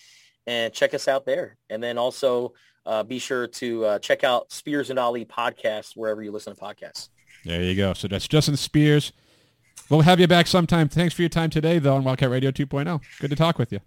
and 0.47 0.73
check 0.73 0.95
us 0.95 1.07
out 1.07 1.25
there. 1.25 1.57
And 1.69 1.83
then 1.83 1.99
also 1.99 2.53
uh, 2.85 3.03
be 3.03 3.19
sure 3.19 3.47
to 3.47 3.85
uh, 3.85 3.99
check 3.99 4.23
out 4.23 4.51
Spears 4.51 4.89
and 4.89 4.97
Ali 4.97 5.25
podcast 5.25 5.95
wherever 5.95 6.23
you 6.23 6.31
listen 6.31 6.55
to 6.55 6.59
podcasts. 6.59 7.09
There 7.45 7.61
you 7.61 7.75
go. 7.75 7.93
So 7.93 8.07
that's 8.07 8.27
Justin 8.27 8.57
Spears. 8.57 9.11
We'll 9.89 10.01
have 10.01 10.19
you 10.19 10.27
back 10.27 10.47
sometime. 10.47 10.87
Thanks 10.87 11.13
for 11.13 11.21
your 11.21 11.29
time 11.29 11.49
today, 11.49 11.79
though, 11.79 11.95
on 11.95 12.03
Wildcat 12.03 12.29
Radio 12.29 12.51
2.0. 12.51 13.01
Good 13.19 13.29
to 13.29 13.35
talk 13.35 13.57
with 13.57 13.71
you. 13.71 13.79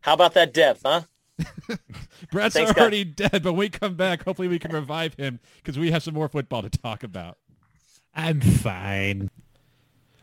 How 0.00 0.14
about 0.14 0.34
that 0.34 0.54
depth, 0.54 0.82
huh? 0.84 1.02
Brett's 2.30 2.54
Thanks, 2.54 2.72
already 2.72 3.04
dead, 3.04 3.42
but 3.42 3.44
when 3.44 3.56
we 3.56 3.68
come 3.68 3.94
back, 3.94 4.24
hopefully 4.24 4.48
we 4.48 4.58
can 4.58 4.72
revive 4.72 5.14
him 5.14 5.40
because 5.56 5.78
we 5.78 5.90
have 5.90 6.02
some 6.02 6.14
more 6.14 6.28
football 6.28 6.62
to 6.62 6.70
talk 6.70 7.02
about. 7.02 7.38
I'm 8.14 8.40
fine. 8.40 9.30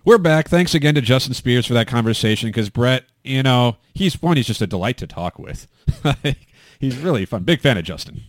We're 0.06 0.18
back. 0.18 0.48
Thanks 0.48 0.74
again 0.74 0.96
to 0.96 1.02
Justin 1.02 1.34
Spears 1.34 1.66
for 1.66 1.74
that 1.74 1.88
conversation 1.88 2.50
because 2.50 2.70
Brett, 2.70 3.06
you 3.24 3.44
know, 3.44 3.78
he's 3.94 4.22
one, 4.22 4.38
he's 4.38 4.48
just 4.48 4.62
a 4.62 4.68
delight 4.68 4.98
to 4.98 5.08
talk 5.08 5.38
with. 5.38 5.68
he's 6.80 6.98
really 6.98 7.26
fun. 7.26 7.44
Big 7.44 7.62
fan 7.62 7.78
of 7.78 7.84
Justin. 7.84 8.22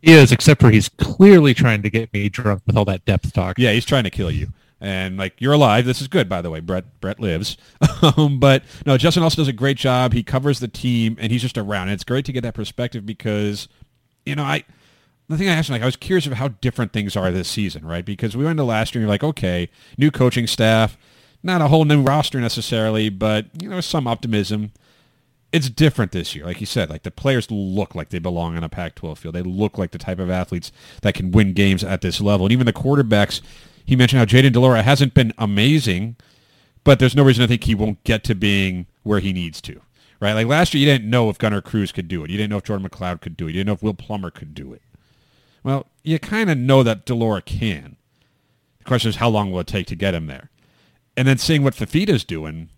He 0.00 0.12
is, 0.12 0.30
except 0.30 0.60
for 0.60 0.70
he's 0.70 0.88
clearly 0.88 1.54
trying 1.54 1.82
to 1.82 1.90
get 1.90 2.12
me 2.12 2.28
drunk 2.28 2.62
with 2.66 2.76
all 2.76 2.84
that 2.84 3.04
depth 3.04 3.32
talk. 3.32 3.58
Yeah, 3.58 3.72
he's 3.72 3.84
trying 3.84 4.04
to 4.04 4.10
kill 4.10 4.30
you. 4.30 4.52
And 4.80 5.16
like 5.16 5.40
you're 5.40 5.54
alive. 5.54 5.86
This 5.86 6.00
is 6.00 6.06
good, 6.06 6.28
by 6.28 6.40
the 6.40 6.50
way. 6.50 6.60
Brett 6.60 7.00
Brett 7.00 7.18
lives. 7.18 7.56
um, 8.16 8.38
but 8.38 8.62
no, 8.86 8.96
Justin 8.96 9.24
also 9.24 9.36
does 9.36 9.48
a 9.48 9.52
great 9.52 9.76
job. 9.76 10.12
He 10.12 10.22
covers 10.22 10.60
the 10.60 10.68
team, 10.68 11.16
and 11.18 11.32
he's 11.32 11.42
just 11.42 11.58
around. 11.58 11.88
And 11.88 11.94
it's 11.94 12.04
great 12.04 12.24
to 12.26 12.32
get 12.32 12.42
that 12.42 12.54
perspective 12.54 13.04
because, 13.04 13.66
you 14.24 14.36
know, 14.36 14.44
I 14.44 14.64
the 15.28 15.36
thing 15.36 15.48
I 15.48 15.52
asked, 15.52 15.68
like, 15.68 15.82
I 15.82 15.86
was 15.86 15.96
curious 15.96 16.26
of 16.26 16.32
how 16.34 16.48
different 16.48 16.92
things 16.92 17.14
are 17.16 17.30
this 17.30 17.48
season, 17.48 17.84
right? 17.84 18.04
Because 18.04 18.36
we 18.36 18.44
went 18.44 18.52
into 18.52 18.64
last 18.64 18.94
year, 18.94 19.00
and 19.00 19.06
you're 19.06 19.12
like, 19.12 19.24
okay, 19.24 19.68
new 19.98 20.10
coaching 20.10 20.46
staff, 20.46 20.96
not 21.42 21.60
a 21.60 21.68
whole 21.68 21.84
new 21.84 22.02
roster 22.02 22.40
necessarily, 22.40 23.08
but 23.10 23.46
you 23.60 23.68
know, 23.68 23.80
some 23.80 24.06
optimism. 24.06 24.72
It's 25.50 25.70
different 25.70 26.12
this 26.12 26.34
year, 26.34 26.44
like 26.44 26.60
you 26.60 26.66
said. 26.66 26.90
Like 26.90 27.04
the 27.04 27.10
players 27.10 27.50
look 27.50 27.94
like 27.94 28.10
they 28.10 28.18
belong 28.18 28.56
on 28.56 28.64
a 28.64 28.68
Pac-12 28.68 29.16
field. 29.16 29.34
They 29.34 29.42
look 29.42 29.78
like 29.78 29.92
the 29.92 29.98
type 29.98 30.18
of 30.18 30.30
athletes 30.30 30.70
that 31.02 31.14
can 31.14 31.30
win 31.30 31.54
games 31.54 31.82
at 31.82 32.02
this 32.02 32.20
level, 32.20 32.46
and 32.46 32.52
even 32.52 32.66
the 32.66 32.72
quarterbacks. 32.72 33.40
He 33.84 33.96
mentioned 33.96 34.18
how 34.18 34.26
Jayden 34.26 34.52
de 34.52 34.60
Laura 34.60 34.82
hasn't 34.82 35.14
been 35.14 35.32
amazing, 35.38 36.16
but 36.84 36.98
there's 36.98 37.16
no 37.16 37.22
reason 37.22 37.42
to 37.42 37.48
think 37.48 37.64
he 37.64 37.74
won't 37.74 38.04
get 38.04 38.22
to 38.24 38.34
being 38.34 38.86
where 39.02 39.20
he 39.20 39.32
needs 39.32 39.62
to. 39.62 39.80
Right? 40.20 40.34
Like 40.34 40.46
last 40.46 40.74
year, 40.74 40.80
you 40.80 40.86
didn't 40.86 41.08
know 41.08 41.30
if 41.30 41.38
Gunner 41.38 41.62
Cruz 41.62 41.92
could 41.92 42.08
do 42.08 42.22
it. 42.24 42.30
You 42.30 42.36
didn't 42.36 42.50
know 42.50 42.58
if 42.58 42.64
Jordan 42.64 42.86
McCloud 42.86 43.22
could 43.22 43.36
do 43.36 43.46
it. 43.46 43.52
You 43.52 43.60
didn't 43.60 43.68
know 43.68 43.72
if 43.74 43.82
Will 43.82 43.94
Plummer 43.94 44.30
could 44.30 44.54
do 44.54 44.74
it. 44.74 44.82
Well, 45.62 45.86
you 46.02 46.18
kind 46.18 46.50
of 46.50 46.58
know 46.58 46.82
that 46.82 47.06
de 47.06 47.14
Laura 47.14 47.40
can. 47.40 47.96
The 48.78 48.84
question 48.84 49.08
is, 49.08 49.16
how 49.16 49.28
long 49.28 49.50
will 49.50 49.60
it 49.60 49.66
take 49.66 49.86
to 49.86 49.96
get 49.96 50.14
him 50.14 50.26
there? 50.26 50.50
And 51.16 51.26
then 51.26 51.38
seeing 51.38 51.62
what 51.62 51.74
Fifita's 51.74 52.24
doing, 52.24 52.68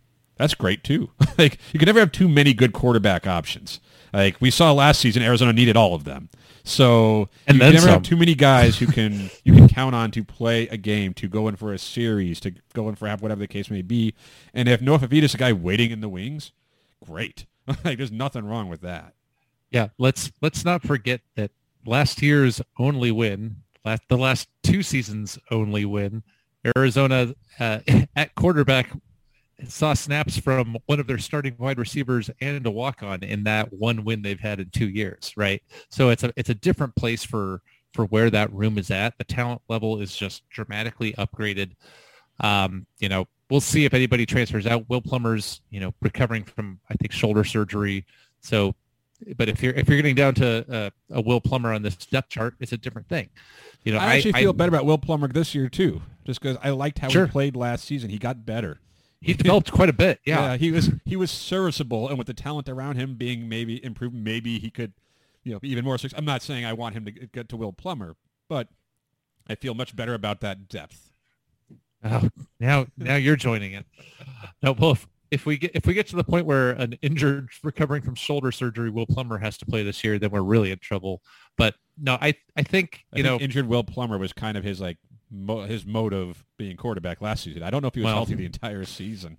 that's 0.41 0.55
great 0.55 0.82
too. 0.82 1.11
like 1.38 1.59
you 1.72 1.78
can 1.78 1.86
never 1.86 2.01
have 2.01 2.12
too 2.12 2.28
many 2.28 2.53
good 2.55 2.72
quarterback 2.72 3.26
options. 3.26 3.80
Like 4.12 4.41
we 4.41 4.51
saw 4.51 4.72
last 4.72 5.01
season, 5.01 5.22
Arizona 5.22 5.53
needed 5.53 5.76
all 5.76 5.95
of 5.95 6.05
them. 6.05 6.28
So 6.64 7.28
And 7.47 7.57
you 7.57 7.61
then 7.61 7.72
never 7.74 7.84
some. 7.86 7.93
have 7.95 8.03
too 8.03 8.16
many 8.16 8.34
guys 8.34 8.78
who 8.78 8.86
can 8.86 9.30
you 9.45 9.55
can 9.55 9.68
count 9.68 9.95
on 9.95 10.11
to 10.12 10.24
play 10.24 10.66
a 10.68 10.76
game, 10.76 11.14
to 11.14 11.28
go 11.28 11.49
in 11.49 11.57
for 11.57 11.72
a 11.72 11.78
series, 11.78 12.41
to 12.41 12.53
go 12.74 12.88
in 12.88 12.97
for 12.97 13.07
half, 13.09 13.22
whatever 13.22 13.41
the 13.41 13.49
case 13.49 13.70
may 13.70 13.82
be. 13.82 14.14
And 14.53 14.68
if 14.68 14.80
Noah 14.82 14.99
Fifita's 14.99 15.34
a 15.34 15.38
guy 15.38 15.53
waiting 15.53 15.91
in 15.91 16.01
the 16.01 16.09
wings, 16.09 16.53
great. 17.05 17.47
like 17.84 17.99
there's 17.99 18.12
nothing 18.12 18.45
wrong 18.47 18.68
with 18.68 18.80
that. 18.80 19.14
Yeah, 19.70 19.88
let's 19.99 20.32
let's 20.43 20.64
not 20.64 20.82
forget 20.82 21.20
that 21.36 21.53
last 21.86 22.20
year's 22.20 22.61
only 22.78 23.12
win, 23.12 23.57
last 23.84 24.03
the 24.09 24.18
last 24.18 24.49
two 24.62 24.82
seasons 24.82 25.38
only 25.51 25.84
win, 25.84 26.24
Arizona 26.76 27.34
uh, 27.59 27.78
at 28.16 28.34
quarterback 28.34 28.91
saw 29.69 29.95
snaps 29.95 30.39
from 30.39 30.77
one 30.87 31.01
of 31.01 31.07
their 31.07 31.19
starting 31.19 31.55
wide 31.59 31.79
receivers 31.79 32.31
and 32.41 32.65
a 32.67 32.71
walk-on 32.71 33.23
in 33.23 33.45
that 33.45 33.73
one 33.73 34.05
win 34.05 34.23
they've 34.23 34.41
had 34.41 34.61
in 34.61 34.71
two 34.71 34.89
years, 34.89 35.33
right? 35.37 35.63
So 35.89 36.11
it's 36.11 36.25
a 36.25 36.33
it's 36.37 36.51
a 36.51 36.55
different 36.55 36.95
place 36.97 37.25
for 37.25 37.63
for 37.93 38.05
where 38.07 38.31
that 38.31 38.53
room 38.53 38.79
is 38.79 38.91
at. 38.91 39.19
The 39.19 39.25
talent 39.25 39.63
level 39.69 40.01
is 40.01 40.15
just 40.15 40.49
dramatically 40.51 41.13
upgraded. 41.15 41.73
Um, 42.41 42.87
you 42.99 43.09
know, 43.09 43.27
we'll 43.51 43.61
see 43.61 43.85
if 43.85 43.95
anybody 43.95 44.25
transfers 44.27 44.67
out. 44.67 44.89
Will 44.89 45.01
Plummer's, 45.03 45.61
you 45.71 45.81
know, 45.81 45.93
recovering 46.01 46.45
from 46.45 46.79
I 46.89 46.95
think 46.95 47.13
shoulder 47.13 47.45
surgery. 47.45 48.07
So, 48.41 48.75
but 49.37 49.49
if 49.49 49.63
you're 49.63 49.75
if 49.75 49.89
you're 49.89 49.99
getting 49.99 50.15
down 50.15 50.35
to 50.37 50.65
uh, 50.73 50.91
a 51.11 51.21
Will 51.21 51.41
Plummer 51.41 51.73
on 51.73 51.83
this 51.83 51.97
depth 51.97 52.31
chart, 52.31 52.55
it's 52.61 52.73
a 52.73 52.79
different 52.79 53.09
thing. 53.09 53.29
You 53.85 53.93
know, 53.93 53.99
I 53.99 54.17
actually 54.17 54.33
feel 54.33 54.53
better 54.53 54.69
about 54.71 54.87
Will 54.87 54.99
Plummer 54.99 55.29
this 55.29 55.55
year 55.55 55.69
too, 55.69 56.03
just 56.25 56.41
because 56.41 56.57
I 56.63 56.71
liked 56.71 56.99
how 56.99 57.09
Sure. 57.09 57.27
he 57.27 57.33
played 57.33 57.57
last 57.57 57.85
season. 57.85 58.11
He 58.11 58.19
got 58.19 58.45
better. 58.47 58.79
He 59.21 59.35
developed 59.35 59.71
quite 59.71 59.89
a 59.89 59.93
bit. 59.93 60.21
Yeah. 60.25 60.57
he 60.57 60.73
was 60.73 60.91
he 61.05 61.16
was 61.16 61.31
serviceable, 61.31 62.09
and 62.09 62.16
with 62.16 62.27
the 62.27 62.35
talent 62.35 62.68
around 62.68 62.97
him 62.97 63.14
being 63.16 63.49
maybe 63.49 63.83
improved, 63.85 64.14
maybe 64.14 64.59
he 64.59 64.71
could, 64.71 64.95
you 65.45 65.53
know, 65.53 65.59
be 65.59 65.68
even 65.71 65.85
more. 65.85 65.99
success- 65.99 66.18
I'm 66.18 66.25
not 66.25 66.43
saying 66.43 66.64
I 66.64 66.73
want 66.73 66.95
him 66.95 67.05
to 67.05 67.11
get 67.11 67.49
to 67.51 67.57
Will 67.57 67.73
Plummer, 67.73 68.16
but 68.49 68.68
I 69.49 69.57
feel 69.57 69.75
much 69.75 69.95
better 69.95 70.14
about 70.14 70.41
that 70.41 70.68
depth. 70.68 71.11
Oh, 72.03 72.31
now 72.59 72.87
now 72.97 73.16
you're 73.16 73.37
joining 73.37 73.75
it. 73.75 73.85
No, 74.62 74.73
well, 74.73 74.93
if, 74.93 75.07
if 75.31 75.45
we 75.47 75.59
get 75.59 75.73
if 75.75 75.87
we 75.87 75.93
get 75.93 76.07
to 76.09 76.16
the 76.16 76.25
point 76.25 76.47
where 76.47 76.71
an 76.71 76.95
injured 77.03 77.51
recovering 77.62 78.01
from 78.03 78.14
shoulder 78.14 78.51
surgery 78.51 78.89
Will 78.89 79.07
Plummer 79.07 79.37
has 79.37 79.59
to 79.59 79.66
play 79.66 79.83
this 79.83 80.03
year, 80.03 80.18
then 80.18 80.31
we're 80.31 80.41
really 80.41 80.71
in 80.71 80.79
trouble. 80.79 81.21
But 81.59 81.75
no, 81.99 82.16
I 82.23 82.35
I 82.57 82.62
think 82.62 83.05
I 83.12 83.18
you 83.18 83.23
think 83.23 83.39
know 83.41 83.45
injured 83.45 83.66
Will 83.66 83.85
Plummer 83.85 84.16
was 84.16 84.33
kind 84.33 84.57
of 84.57 84.64
his 84.64 84.81
like 84.81 84.97
mo- 85.31 85.62
his 85.62 85.85
mode 85.87 86.12
of 86.12 86.45
being 86.59 86.76
quarterback 86.76 87.20
last 87.20 87.45
season. 87.45 87.62
I 87.62 87.70
don't 87.70 87.83
know 87.83 87.89
if 87.89 87.95
he 87.95 88.01
was 88.01 88.07
Well- 88.07 88.14
healthy 88.16 88.35
the 88.35 88.47
entire 88.47 88.85
season. 88.85 89.39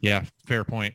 Yeah, 0.00 0.24
fair 0.46 0.64
point. 0.64 0.94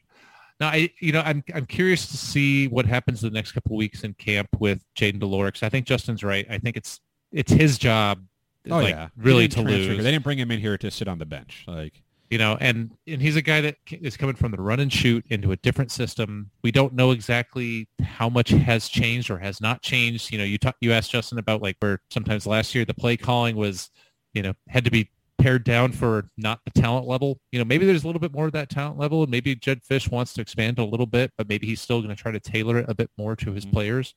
Now, 0.60 0.70
I 0.70 0.90
you 1.00 1.12
know 1.12 1.22
I'm 1.22 1.44
I'm 1.54 1.66
curious 1.68 2.08
to 2.08 2.18
see 2.18 2.68
what 2.68 2.86
happens 2.88 3.22
the 3.22 3.30
next 3.30 3.52
couple 3.52 3.74
of 3.74 3.78
weeks 3.78 4.04
in 4.04 4.14
camp 4.16 4.50
with 4.60 4.84
Jaden 4.98 5.20
Delorix. 5.20 5.62
I 5.62 5.70
think 5.70 5.86
Justin's 5.86 6.24
right. 6.24 6.48
I 6.50 6.58
think 6.58 6.76
it's 6.78 7.00
it's 7.32 7.52
his 7.52 7.78
job, 7.78 8.24
Oh 8.70 8.78
like 8.78 8.90
yeah, 8.90 9.10
really 9.16 9.48
to 9.50 9.62
lose. 9.62 9.88
They 9.88 9.98
didn't 10.12 10.24
bring 10.24 10.40
him 10.40 10.50
in 10.50 10.60
here 10.60 10.78
to 10.80 10.90
sit 10.90 11.08
on 11.08 11.20
the 11.20 11.26
bench. 11.28 11.64
Like 11.68 12.02
you 12.32 12.40
know, 12.40 12.58
and 12.60 12.92
and 13.06 13.22
he's 13.22 13.36
a 13.36 13.42
guy 13.44 13.62
that 13.62 13.76
is 13.92 14.18
coming 14.18 14.36
from 14.36 14.52
the 14.52 14.58
run 14.60 14.80
and 14.80 14.92
shoot 14.92 15.24
into 15.30 15.52
a 15.52 15.58
different 15.58 15.92
system. 15.92 16.50
We 16.64 16.72
don't 16.72 16.94
know 16.94 17.12
exactly 17.12 17.88
how 18.02 18.28
much 18.28 18.50
has 18.50 18.90
changed 18.90 19.30
or 19.30 19.38
has 19.38 19.62
not 19.62 19.84
changed. 19.84 20.32
You 20.32 20.40
know, 20.40 20.44
you 20.44 20.58
talk, 20.58 20.76
you 20.82 20.92
asked 20.92 21.12
Justin 21.12 21.38
about 21.38 21.62
like 21.62 21.78
where 21.80 22.02
sometimes 22.10 22.48
last 22.48 22.74
year 22.74 22.84
the 22.84 22.96
play 22.96 23.16
calling 23.16 23.56
was, 23.56 23.92
you 24.38 24.44
know, 24.44 24.54
had 24.70 24.86
to 24.86 24.92
be 24.92 25.10
pared 25.40 25.64
down 25.64 25.92
for 25.92 26.30
not 26.38 26.60
the 26.64 26.80
talent 26.80 27.08
level. 27.08 27.40
You 27.52 27.60
know, 27.60 27.66
maybe 27.66 27.86
there's 27.86 28.04
a 28.04 28.08
little 28.08 28.20
bit 28.20 28.34
more 28.34 28.46
of 28.46 28.52
that 28.54 28.70
talent 28.70 29.00
level, 29.00 29.24
and 29.24 29.32
maybe 29.32 29.56
Jedd 29.56 29.82
Fisch 29.84 30.12
wants 30.12 30.34
to 30.34 30.42
expand 30.42 30.78
a 30.78 30.84
little 30.84 31.06
bit, 31.08 31.32
but 31.38 31.50
maybe 31.50 31.66
he's 31.66 31.82
still 31.82 32.02
going 32.02 32.16
to 32.16 32.22
try 32.22 32.32
to 32.32 32.40
tailor 32.40 32.78
it 32.78 32.86
a 32.88 32.94
bit 32.94 33.10
more 33.18 33.36
to 33.38 33.52
his 33.52 33.66
mm-hmm. 33.66 33.74
players. 33.74 34.14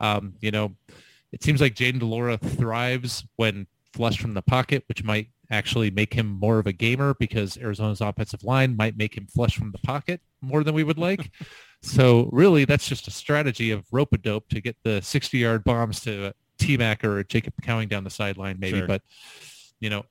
Um, 0.00 0.34
you 0.40 0.52
know, 0.52 0.76
it 1.32 1.42
seems 1.42 1.60
like 1.60 1.74
Jayden 1.74 1.98
de 1.98 2.06
Laura 2.06 2.38
thrives 2.38 3.24
when 3.36 3.66
flushed 3.92 4.20
from 4.20 4.34
the 4.34 4.42
pocket, 4.42 4.84
which 4.88 5.02
might 5.02 5.28
actually 5.50 5.90
make 5.90 6.12
him 6.12 6.26
more 6.26 6.58
of 6.58 6.66
a 6.66 6.72
gamer 6.72 7.14
because 7.18 7.56
Arizona's 7.56 8.00
offensive 8.00 8.44
line 8.44 8.76
might 8.76 8.96
make 8.96 9.16
him 9.16 9.26
flush 9.26 9.56
from 9.56 9.72
the 9.72 9.78
pocket 9.78 10.20
more 10.40 10.62
than 10.62 10.74
we 10.74 10.84
would 10.84 10.98
like. 10.98 11.30
so 11.82 12.28
really, 12.32 12.64
that's 12.64 12.86
just 12.86 13.08
a 13.08 13.10
strategy 13.10 13.70
of 13.70 13.86
rope 13.90 14.12
a 14.12 14.18
dope 14.18 14.48
to 14.50 14.60
get 14.60 14.76
the 14.84 15.00
60-yard 15.00 15.64
bombs 15.64 16.00
to 16.00 16.32
T-Mac 16.58 17.04
or 17.04 17.22
Jacob 17.24 17.54
Cowing 17.62 17.88
down 17.88 18.04
the 18.04 18.10
sideline 18.10 18.58
maybe. 18.58 18.78
Sure. 18.78 18.86
But, 18.86 19.02
you 19.80 19.90
know, 19.90 20.04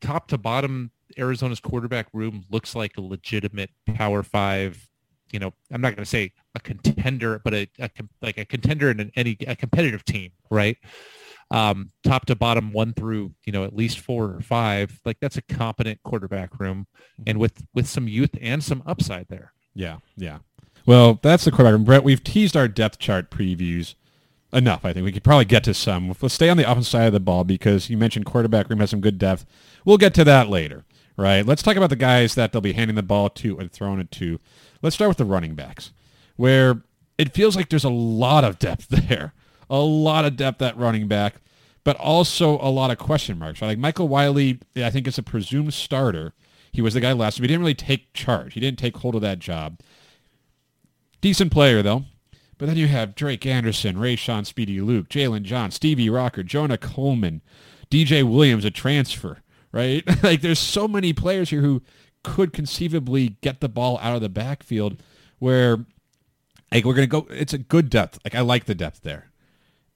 top 0.00 0.28
to 0.28 0.38
bottom, 0.38 0.90
Arizona's 1.18 1.60
quarterback 1.60 2.08
room 2.12 2.44
looks 2.50 2.74
like 2.74 2.96
a 2.96 3.00
legitimate 3.00 3.70
Power 3.94 4.22
Five. 4.22 4.86
You 5.32 5.38
know, 5.38 5.52
I'm 5.70 5.80
not 5.80 5.94
going 5.94 6.04
to 6.04 6.10
say 6.10 6.32
a 6.54 6.60
contender, 6.60 7.40
but 7.44 7.54
a, 7.54 7.68
a 7.78 7.90
like 8.20 8.38
a 8.38 8.44
contender 8.44 8.90
in 8.90 9.00
an, 9.00 9.12
any 9.14 9.36
a 9.46 9.54
competitive 9.54 10.04
team, 10.04 10.32
right? 10.50 10.76
um, 11.50 11.90
top 12.04 12.26
to 12.26 12.36
bottom, 12.36 12.72
one 12.72 12.92
through 12.92 13.32
you 13.44 13.52
know 13.52 13.64
at 13.64 13.74
least 13.74 14.00
four 14.00 14.36
or 14.36 14.40
five. 14.40 15.00
Like 15.04 15.18
that's 15.20 15.36
a 15.36 15.42
competent 15.42 16.02
quarterback 16.02 16.58
room, 16.60 16.86
and 17.26 17.38
with 17.38 17.64
with 17.74 17.88
some 17.88 18.08
youth 18.08 18.36
and 18.40 18.62
some 18.62 18.82
upside 18.86 19.28
there. 19.28 19.52
Yeah, 19.74 19.98
yeah. 20.16 20.38
Well, 20.86 21.18
that's 21.22 21.44
the 21.44 21.50
quarterback. 21.50 21.84
Brett, 21.84 22.04
we've 22.04 22.22
teased 22.22 22.56
our 22.56 22.68
depth 22.68 22.98
chart 22.98 23.30
previews 23.30 23.94
enough. 24.52 24.84
I 24.84 24.92
think 24.92 25.04
we 25.04 25.12
could 25.12 25.24
probably 25.24 25.44
get 25.44 25.64
to 25.64 25.74
some. 25.74 26.14
Let's 26.20 26.34
stay 26.34 26.48
on 26.48 26.56
the 26.56 26.70
offensive 26.70 26.90
side 26.90 27.06
of 27.06 27.12
the 27.12 27.20
ball 27.20 27.44
because 27.44 27.90
you 27.90 27.96
mentioned 27.96 28.26
quarterback 28.26 28.68
room 28.68 28.80
has 28.80 28.90
some 28.90 29.00
good 29.00 29.18
depth. 29.18 29.46
We'll 29.84 29.98
get 29.98 30.14
to 30.14 30.24
that 30.24 30.48
later, 30.48 30.84
right? 31.16 31.46
Let's 31.46 31.62
talk 31.62 31.76
about 31.76 31.90
the 31.90 31.96
guys 31.96 32.34
that 32.34 32.52
they'll 32.52 32.60
be 32.60 32.72
handing 32.72 32.96
the 32.96 33.02
ball 33.02 33.30
to 33.30 33.58
and 33.58 33.70
throwing 33.70 34.00
it 34.00 34.10
to. 34.12 34.40
Let's 34.82 34.96
start 34.96 35.08
with 35.08 35.18
the 35.18 35.24
running 35.24 35.54
backs, 35.54 35.92
where 36.36 36.82
it 37.18 37.34
feels 37.34 37.56
like 37.56 37.68
there's 37.68 37.84
a 37.84 37.90
lot 37.90 38.44
of 38.44 38.58
depth 38.58 38.88
there 39.08 39.34
a 39.70 39.78
lot 39.78 40.24
of 40.24 40.36
depth 40.36 40.60
at 40.60 40.76
running 40.76 41.06
back, 41.06 41.36
but 41.84 41.96
also 41.96 42.58
a 42.60 42.68
lot 42.68 42.90
of 42.90 42.98
question 42.98 43.38
marks. 43.38 43.62
Right? 43.62 43.68
Like 43.68 43.78
Michael 43.78 44.08
Wiley, 44.08 44.58
I 44.76 44.90
think 44.90 45.06
is 45.06 45.16
a 45.16 45.22
presumed 45.22 45.72
starter. 45.72 46.34
He 46.72 46.82
was 46.82 46.94
the 46.94 47.00
guy 47.00 47.12
last 47.12 47.38
year. 47.38 47.44
He 47.44 47.48
didn't 47.48 47.60
really 47.60 47.74
take 47.74 48.12
charge. 48.12 48.54
He 48.54 48.60
didn't 48.60 48.78
take 48.78 48.96
hold 48.98 49.14
of 49.14 49.22
that 49.22 49.38
job. 49.38 49.78
Decent 51.20 51.52
player 51.52 51.82
though. 51.82 52.04
But 52.60 52.66
then 52.66 52.76
you 52.76 52.88
have 52.88 53.14
Drake 53.14 53.46
Anderson, 53.46 53.98
Ray 53.98 54.16
Rayshon 54.16 54.44
Speedy 54.44 54.82
Luke, 54.82 55.08
Jalen 55.08 55.44
John, 55.44 55.70
Stevie 55.70 56.10
Rocker, 56.10 56.42
Jonah 56.42 56.76
Coleman, 56.76 57.40
DJ 57.90 58.22
Williams, 58.22 58.66
a 58.66 58.70
transfer, 58.70 59.38
right? 59.72 60.04
like 60.22 60.42
there's 60.42 60.58
so 60.58 60.86
many 60.86 61.14
players 61.14 61.48
here 61.48 61.62
who 61.62 61.80
could 62.22 62.52
conceivably 62.52 63.38
get 63.40 63.60
the 63.60 63.68
ball 63.70 63.98
out 64.02 64.14
of 64.14 64.20
the 64.20 64.28
backfield 64.28 65.02
where 65.38 65.86
like 66.70 66.84
we're 66.84 66.92
gonna 66.92 67.06
go 67.06 67.26
it's 67.30 67.54
a 67.54 67.58
good 67.58 67.88
depth. 67.88 68.18
Like 68.24 68.34
I 68.34 68.42
like 68.42 68.66
the 68.66 68.74
depth 68.74 69.00
there. 69.00 69.30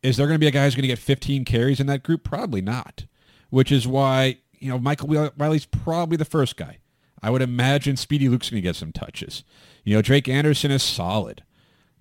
Is 0.02 0.16
there 0.16 0.26
to 0.26 0.38
be 0.38 0.46
a 0.46 0.50
guy 0.50 0.64
who's 0.64 0.74
to 0.74 0.80
get 0.82 0.98
15 0.98 1.44
carries 1.44 1.80
in 1.80 1.86
that 1.88 2.02
group? 2.02 2.24
Probably 2.24 2.62
not. 2.62 3.04
Which 3.50 3.70
is 3.70 3.86
why, 3.86 4.38
you 4.58 4.70
know, 4.70 4.78
Michael 4.78 5.30
Wiley's 5.36 5.66
probably 5.66 6.16
the 6.16 6.24
first 6.24 6.56
guy. 6.56 6.78
I 7.22 7.28
would 7.28 7.42
imagine 7.42 7.98
Speedy 7.98 8.30
Luke's 8.30 8.48
going 8.48 8.62
to 8.62 8.66
get 8.66 8.76
some 8.76 8.92
touches. 8.92 9.44
You 9.82 9.94
know, 9.94 10.02
Drake 10.02 10.28
Anderson 10.28 10.70
is 10.70 10.82
solid. 10.82 11.42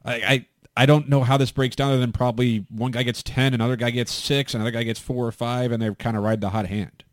I, 0.04 0.14
I 0.16 0.46
I 0.76 0.86
don't 0.86 1.08
know 1.08 1.24
how 1.24 1.38
this 1.38 1.52
breaks 1.52 1.76
down 1.76 1.92
other 1.92 2.00
than 2.00 2.12
probably 2.12 2.66
one 2.70 2.92
guy 2.92 3.04
gets 3.04 3.22
10, 3.22 3.54
another 3.54 3.76
guy 3.76 3.92
gets 3.92 4.12
6, 4.12 4.56
another 4.56 4.72
guy 4.72 4.84
gets 4.84 5.00
4 5.00 5.28
or 5.28 5.32
5, 5.32 5.72
and 5.72 5.82
they 5.82 5.94
kind 5.96 6.18
of 6.18 6.24
ride 6.24 6.42
the 6.42 6.50
hot 6.50 6.68
hand. 6.68 7.04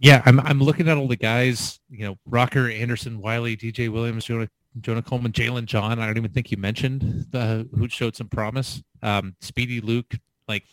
Yeah, 0.00 0.22
I'm 0.24 0.40
I'm 0.40 0.60
looking 0.60 0.88
at 0.88 0.96
all 0.96 1.08
the 1.08 1.16
guys, 1.16 1.78
you 1.90 2.06
know, 2.06 2.16
Rocker, 2.24 2.70
Anderson, 2.70 3.20
Wiley, 3.20 3.54
DJ 3.54 3.90
Williams, 3.90 4.24
Jonah, 4.24 4.48
Jonah 4.80 5.02
Coleman, 5.02 5.30
Jalen 5.30 5.66
John. 5.66 5.98
I 5.98 6.06
don't 6.06 6.16
even 6.16 6.30
think 6.30 6.50
you 6.50 6.56
mentioned 6.56 7.26
the, 7.30 7.68
who 7.76 7.86
showed 7.86 8.16
some 8.16 8.28
promise. 8.28 8.82
Um, 9.02 9.36
Speedy 9.42 9.82
Luke, 9.82 10.14
like 10.48 10.64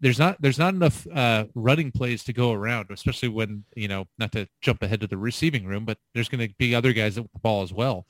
there's 0.00 0.20
not 0.20 0.40
there's 0.40 0.58
not 0.58 0.74
enough 0.74 1.04
uh, 1.12 1.46
running 1.56 1.90
plays 1.90 2.22
to 2.24 2.32
go 2.32 2.52
around, 2.52 2.90
especially 2.90 3.28
when 3.28 3.64
you 3.74 3.88
know 3.88 4.06
not 4.18 4.30
to 4.32 4.46
jump 4.60 4.82
ahead 4.84 5.00
to 5.00 5.08
the 5.08 5.16
receiving 5.16 5.66
room, 5.66 5.84
but 5.84 5.98
there's 6.14 6.28
going 6.28 6.46
to 6.46 6.54
be 6.58 6.76
other 6.76 6.92
guys 6.92 7.18
with 7.18 7.32
the 7.32 7.40
ball 7.40 7.62
as 7.62 7.72
well. 7.72 8.06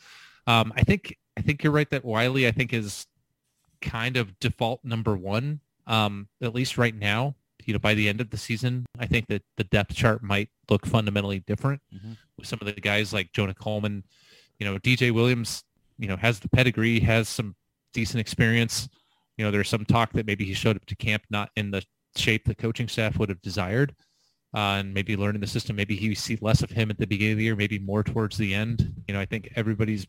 Um, 0.47 0.75
I 0.77 0.83
think 0.83 1.17
I 1.39 1.41
think 1.41 1.63
you're 1.63 1.73
right 1.73 1.89
that 1.91 2.05
Wiley 2.05 2.49
I 2.49 2.51
think 2.51 2.73
is 2.73 3.07
kind 3.81 4.17
of 4.17 4.37
default 4.41 4.85
number 4.85 5.17
one 5.17 5.61
um, 5.87 6.29
at 6.43 6.53
least 6.53 6.77
right 6.77 6.95
now. 6.95 7.37
You 7.65 7.75
know, 7.75 7.79
by 7.79 7.95
the 7.95 8.09
end 8.09 8.21
of 8.21 8.31
the 8.31 8.37
season, 8.37 8.87
I 8.99 9.07
think 9.07 9.27
that 9.29 9.43
the 9.57 9.65
depth 9.65 9.95
chart 9.95 10.23
might 10.23 10.49
look 10.71 10.87
fundamentally 10.87 11.41
different 11.41 11.83
mm-hmm. 11.95 12.13
with 12.37 12.47
some 12.47 12.59
of 12.61 12.67
the 12.67 12.81
guys 12.81 13.13
like 13.13 13.33
Jonah 13.33 13.55
Coleman. 13.55 14.05
You 14.59 14.67
know, 14.67 14.79
DJ 14.79 15.13
Williams, 15.13 15.65
you 15.99 16.09
know, 16.09 16.17
has 16.17 16.41
the 16.41 16.49
pedigree, 16.49 16.99
has 17.01 17.29
some 17.29 17.55
decent 17.93 18.21
experience. 18.21 18.89
You 19.37 19.45
know, 19.45 19.51
there's 19.51 19.69
some 19.69 19.85
talk 19.85 20.13
that 20.15 20.27
maybe 20.27 20.45
he 20.45 20.55
showed 20.55 20.77
up 20.77 20.87
to 20.87 20.97
camp 20.97 21.23
not 21.31 21.51
in 21.57 21.71
the 21.71 21.85
shape 22.17 22.47
the 22.47 22.55
coaching 22.55 22.89
staff 22.89 23.19
would 23.19 23.29
have 23.29 23.43
desired, 23.43 23.95
uh, 24.55 24.81
and 24.81 24.93
maybe 24.95 25.17
learning 25.17 25.41
the 25.41 25.47
system. 25.47 25.77
Maybe 25.77 25.95
he 25.95 26.15
see 26.15 26.39
less 26.41 26.63
of 26.63 26.71
him 26.71 26.91
at 26.91 26.99
the 26.99 27.07
beginning 27.07 27.33
of 27.33 27.39
the 27.39 27.45
year, 27.45 27.57
maybe 27.57 27.79
more 27.79 28.03
towards 28.03 28.39
the 28.39 28.55
end. 28.55 28.95
You 29.07 29.15
know, 29.15 29.21
I 29.21 29.27
think 29.27 29.53
everybody's 29.57 30.07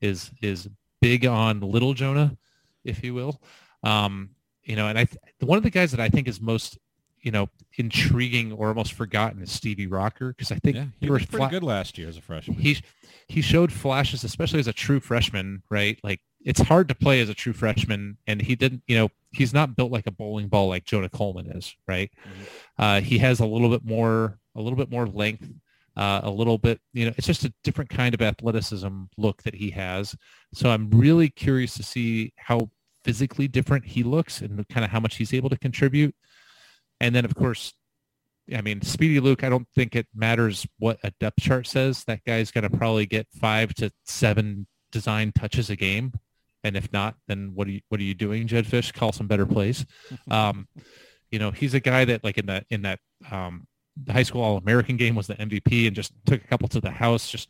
is 0.00 0.30
is 0.42 0.68
big 1.00 1.26
on 1.26 1.60
little 1.60 1.94
Jonah, 1.94 2.36
if 2.84 3.02
you 3.02 3.14
will. 3.14 3.40
Um, 3.82 4.30
you 4.64 4.76
know, 4.76 4.88
and 4.88 4.98
I 4.98 5.04
th- 5.04 5.18
one 5.40 5.56
of 5.56 5.64
the 5.64 5.70
guys 5.70 5.90
that 5.92 6.00
I 6.00 6.08
think 6.08 6.28
is 6.28 6.40
most 6.40 6.78
you 7.22 7.30
know 7.30 7.48
intriguing 7.76 8.52
or 8.52 8.68
almost 8.68 8.92
forgotten 8.94 9.42
is 9.42 9.50
Stevie 9.50 9.86
Rocker 9.86 10.32
because 10.32 10.52
I 10.52 10.56
think 10.56 10.76
yeah, 10.76 10.86
he, 11.00 11.10
was 11.10 11.26
pretty 11.26 11.44
fla- 11.44 11.50
good 11.50 11.62
last 11.62 11.98
year 11.98 12.08
as 12.08 12.16
a 12.16 12.22
freshman. 12.22 12.58
He 12.58 12.82
he 13.28 13.40
showed 13.40 13.72
flashes, 13.72 14.24
especially 14.24 14.60
as 14.60 14.68
a 14.68 14.72
true 14.72 15.00
freshman, 15.00 15.62
right? 15.70 15.98
Like 16.02 16.20
it's 16.44 16.60
hard 16.60 16.88
to 16.88 16.94
play 16.94 17.20
as 17.20 17.28
a 17.28 17.34
true 17.34 17.52
freshman, 17.52 18.18
and 18.26 18.40
he 18.40 18.54
didn't. 18.54 18.82
You 18.86 18.96
know, 18.96 19.08
he's 19.32 19.52
not 19.52 19.76
built 19.76 19.92
like 19.92 20.06
a 20.06 20.10
bowling 20.10 20.48
ball 20.48 20.68
like 20.68 20.84
Jonah 20.84 21.08
Coleman 21.08 21.46
is, 21.50 21.74
right? 21.86 22.10
Mm-hmm. 22.22 22.82
Uh, 22.82 23.00
he 23.00 23.18
has 23.18 23.40
a 23.40 23.46
little 23.46 23.70
bit 23.70 23.84
more, 23.84 24.38
a 24.54 24.60
little 24.60 24.76
bit 24.76 24.90
more 24.90 25.06
length, 25.06 25.48
uh, 25.96 26.20
a 26.22 26.30
little 26.30 26.58
bit. 26.58 26.80
You 26.92 27.06
know, 27.06 27.12
it's 27.16 27.26
just 27.26 27.44
a 27.44 27.52
different 27.64 27.90
kind 27.90 28.14
of 28.14 28.22
athleticism 28.22 29.04
look 29.16 29.42
that 29.42 29.54
he 29.54 29.70
has. 29.70 30.14
So 30.54 30.70
I'm 30.70 30.90
really 30.90 31.28
curious 31.28 31.74
to 31.74 31.82
see 31.82 32.32
how 32.36 32.70
physically 33.04 33.48
different 33.48 33.86
he 33.86 34.02
looks 34.02 34.40
and 34.40 34.66
kind 34.68 34.84
of 34.84 34.90
how 34.90 35.00
much 35.00 35.16
he's 35.16 35.34
able 35.34 35.50
to 35.50 35.58
contribute. 35.58 36.14
And 37.00 37.14
then, 37.14 37.24
of 37.24 37.34
course, 37.34 37.72
I 38.54 38.60
mean, 38.60 38.82
Speedy 38.82 39.20
Luke, 39.20 39.44
I 39.44 39.48
don't 39.48 39.68
think 39.74 39.94
it 39.96 40.06
matters 40.14 40.66
what 40.78 40.98
a 41.02 41.12
depth 41.20 41.40
chart 41.40 41.66
says. 41.66 42.04
That 42.04 42.24
guy's 42.24 42.50
going 42.50 42.68
to 42.68 42.76
probably 42.76 43.06
get 43.06 43.26
five 43.40 43.74
to 43.74 43.90
seven 44.04 44.66
design 44.92 45.32
touches 45.32 45.70
a 45.70 45.76
game 45.76 46.12
and 46.62 46.76
if 46.76 46.92
not, 46.92 47.16
then 47.26 47.52
what 47.54 47.68
are 47.68 47.70
you 47.70 47.80
what 47.88 48.00
are 48.00 48.04
you 48.04 48.14
doing, 48.14 48.46
Jedd 48.46 48.66
Fisch? 48.66 48.92
Call 48.92 49.12
some 49.12 49.26
better 49.26 49.46
plays. 49.46 49.84
Um, 50.30 50.68
you 51.30 51.38
know, 51.38 51.52
he's 51.52 51.74
a 51.74 51.80
guy 51.80 52.04
that 52.04 52.24
like 52.24 52.38
in 52.38 52.46
that 52.46 52.66
in 52.70 52.82
that 52.82 52.98
um, 53.30 53.66
high 54.08 54.22
school 54.22 54.42
All 54.42 54.56
American 54.56 54.96
game 54.96 55.14
was 55.14 55.26
the 55.26 55.34
MVP 55.34 55.86
and 55.86 55.94
just 55.94 56.12
took 56.26 56.42
a 56.42 56.46
couple 56.46 56.68
to 56.68 56.80
the 56.80 56.90
house. 56.90 57.30
Just 57.30 57.48